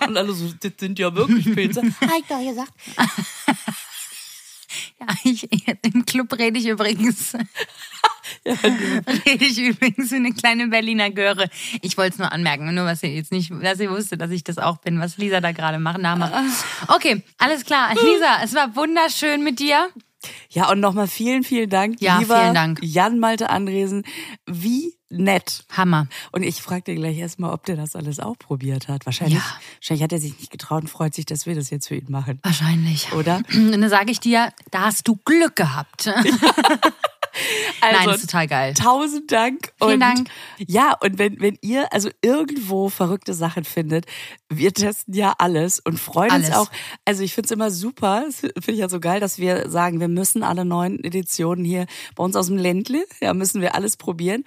Und 0.07 0.15
alle 0.15 0.31
so, 0.31 0.45
das 0.61 0.73
sind 0.79 0.99
ja 0.99 1.15
wirklich 1.15 1.51
Pilze. 1.55 1.81
Hab 1.81 2.19
ich 2.19 2.25
doch 2.29 2.39
gesagt. 2.47 2.71
Ja 4.99 5.07
ich, 5.23 5.47
Im 5.83 6.05
Club 6.05 6.37
rede 6.37 6.59
ich 6.59 6.67
übrigens. 6.67 7.33
rede 8.45 9.45
ich 9.45 9.57
übrigens 9.57 10.11
wie 10.11 10.15
eine 10.15 10.33
kleine 10.33 10.67
Berliner 10.67 11.09
Göre. 11.09 11.49
Ich 11.81 11.97
wollte 11.97 12.13
es 12.13 12.19
nur 12.19 12.31
anmerken, 12.31 12.73
nur 12.73 12.85
was 12.85 13.03
ihr 13.03 13.13
jetzt 13.13 13.31
nicht, 13.31 13.51
dass 13.61 13.79
ihr 13.79 13.89
wusste, 13.89 14.17
dass 14.17 14.31
ich 14.31 14.43
das 14.43 14.57
auch 14.57 14.77
bin, 14.77 14.99
was 14.99 15.17
Lisa 15.17 15.41
da 15.41 15.51
gerade 15.51 15.79
macht, 15.79 15.99
nachmacht. 15.99 16.33
Okay, 16.87 17.23
alles 17.37 17.65
klar. 17.65 17.93
Lisa, 17.93 18.41
es 18.43 18.53
war 18.53 18.75
wunderschön 18.75 19.43
mit 19.43 19.59
dir. 19.59 19.89
Ja, 20.49 20.69
und 20.71 20.79
nochmal 20.79 21.07
vielen, 21.07 21.43
vielen 21.43 21.69
Dank, 21.69 22.01
Ja, 22.01 22.19
lieber 22.19 22.41
vielen 22.41 22.53
Dank. 22.53 22.79
Jan 22.81 23.19
Malte 23.19 23.49
Andresen. 23.49 24.03
Wie 24.45 24.96
nett. 25.09 25.65
Hammer. 25.69 26.07
Und 26.31 26.43
ich 26.43 26.61
frage 26.61 26.83
dir 26.83 26.95
gleich 26.95 27.17
erstmal, 27.17 27.53
ob 27.53 27.65
der 27.65 27.75
das 27.75 27.95
alles 27.95 28.19
auch 28.19 28.37
probiert 28.37 28.87
hat. 28.87 29.05
Wahrscheinlich, 29.05 29.37
Ja. 29.37 29.45
wahrscheinlich 29.75 30.03
hat 30.03 30.11
er 30.11 30.19
sich 30.19 30.37
nicht 30.37 30.51
getraut 30.51 30.83
und 30.83 30.87
freut 30.89 31.13
sich, 31.13 31.25
dass 31.25 31.45
wir 31.45 31.55
das 31.55 31.69
jetzt 31.69 31.87
für 31.87 31.95
ihn 31.95 32.09
machen. 32.09 32.39
Wahrscheinlich. 32.43 33.11
Oder? 33.13 33.41
Und 33.53 33.71
dann 33.71 33.89
sage 33.89 34.11
ich 34.11 34.19
dir, 34.19 34.51
da 34.71 34.85
hast 34.85 35.07
du 35.07 35.17
Glück 35.25 35.55
gehabt. 35.55 36.09
Also, 37.81 38.05
Nein, 38.05 38.15
ist 38.15 38.21
total 38.21 38.47
geil. 38.47 38.73
Tausend 38.73 39.31
Dank. 39.31 39.71
Vielen 39.77 39.93
und, 39.93 39.99
Dank. 39.99 40.29
Ja, 40.57 40.95
und 40.99 41.19
wenn, 41.19 41.39
wenn 41.39 41.57
ihr 41.61 41.91
also 41.93 42.09
irgendwo 42.23 42.89
verrückte 42.89 43.33
Sachen 43.35 43.63
findet, 43.63 44.05
wir 44.49 44.73
testen 44.73 45.13
ja 45.13 45.35
alles 45.37 45.79
und 45.79 45.99
freuen 45.99 46.31
Alles. 46.31 46.47
uns 46.47 46.57
auch. 46.57 46.71
Also 47.05 47.23
ich 47.23 47.35
finde 47.35 47.45
es 47.47 47.51
immer 47.51 47.69
super, 47.69 48.25
finde 48.31 48.71
ich 48.71 48.79
ja 48.79 48.89
so 48.89 48.99
geil, 48.99 49.19
dass 49.19 49.37
wir 49.37 49.69
sagen, 49.69 49.99
wir 49.99 50.07
müssen 50.07 50.41
alle 50.41 50.65
neuen 50.65 51.03
Editionen 51.03 51.63
hier 51.63 51.85
bei 52.15 52.23
uns 52.23 52.35
aus 52.35 52.47
dem 52.47 52.57
Ländle, 52.57 53.05
ja, 53.21 53.33
müssen 53.33 53.61
wir 53.61 53.75
alles 53.75 53.97
probieren. 53.97 54.43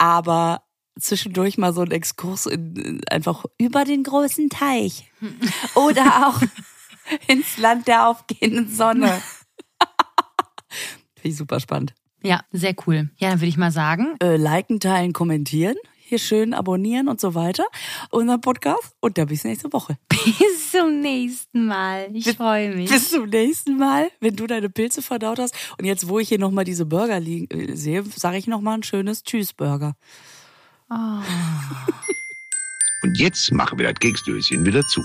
Aber 0.00 0.62
zwischendurch 0.98 1.58
mal 1.58 1.74
so 1.74 1.82
ein 1.82 1.90
Exkurs 1.90 2.46
in, 2.46 2.74
in, 2.76 3.08
einfach 3.08 3.44
über 3.58 3.84
den 3.84 4.02
großen 4.02 4.48
Teich. 4.48 5.12
Oder 5.74 6.26
auch 6.26 6.40
ins 7.28 7.58
Land 7.58 7.86
der 7.86 8.08
aufgehenden 8.08 8.70
Sonne. 8.74 9.08
Finde 11.14 11.28
ich 11.28 11.36
super 11.36 11.60
spannend. 11.60 11.94
Ja, 12.22 12.40
sehr 12.50 12.74
cool. 12.86 13.10
Ja, 13.18 13.28
dann 13.28 13.40
würde 13.40 13.48
ich 13.48 13.58
mal 13.58 13.72
sagen, 13.72 14.16
äh, 14.22 14.36
liken, 14.36 14.80
teilen, 14.80 15.12
kommentieren. 15.12 15.76
Hier 16.10 16.18
schön 16.18 16.54
abonnieren 16.54 17.06
und 17.06 17.20
so 17.20 17.36
weiter. 17.36 17.62
Unseren 18.10 18.40
Podcast. 18.40 18.96
Und 18.98 19.16
dann 19.16 19.28
bis 19.28 19.44
nächste 19.44 19.72
Woche. 19.72 19.96
bis 20.10 20.72
zum 20.72 21.00
nächsten 21.00 21.66
Mal. 21.66 22.08
Ich 22.12 22.36
freue 22.36 22.74
mich. 22.74 22.90
Bis 22.90 23.10
zum 23.10 23.28
nächsten 23.28 23.78
Mal, 23.78 24.10
wenn 24.18 24.34
du 24.34 24.48
deine 24.48 24.68
Pilze 24.68 25.02
verdaut 25.02 25.38
hast. 25.38 25.54
Und 25.78 25.84
jetzt, 25.84 26.08
wo 26.08 26.18
ich 26.18 26.28
hier 26.28 26.40
nochmal 26.40 26.64
diese 26.64 26.84
Burger 26.84 27.20
liegen, 27.20 27.46
äh, 27.56 27.76
sehe, 27.76 28.02
sage 28.02 28.38
ich 28.38 28.48
nochmal 28.48 28.78
ein 28.78 28.82
schönes 28.82 29.22
Tschüss-Burger. 29.22 29.94
Und 33.04 33.16
jetzt 33.16 33.52
machen 33.52 33.78
wir 33.78 33.86
das 33.86 34.00
Keksdöschen 34.00 34.66
wieder 34.66 34.82
zu. 34.88 35.04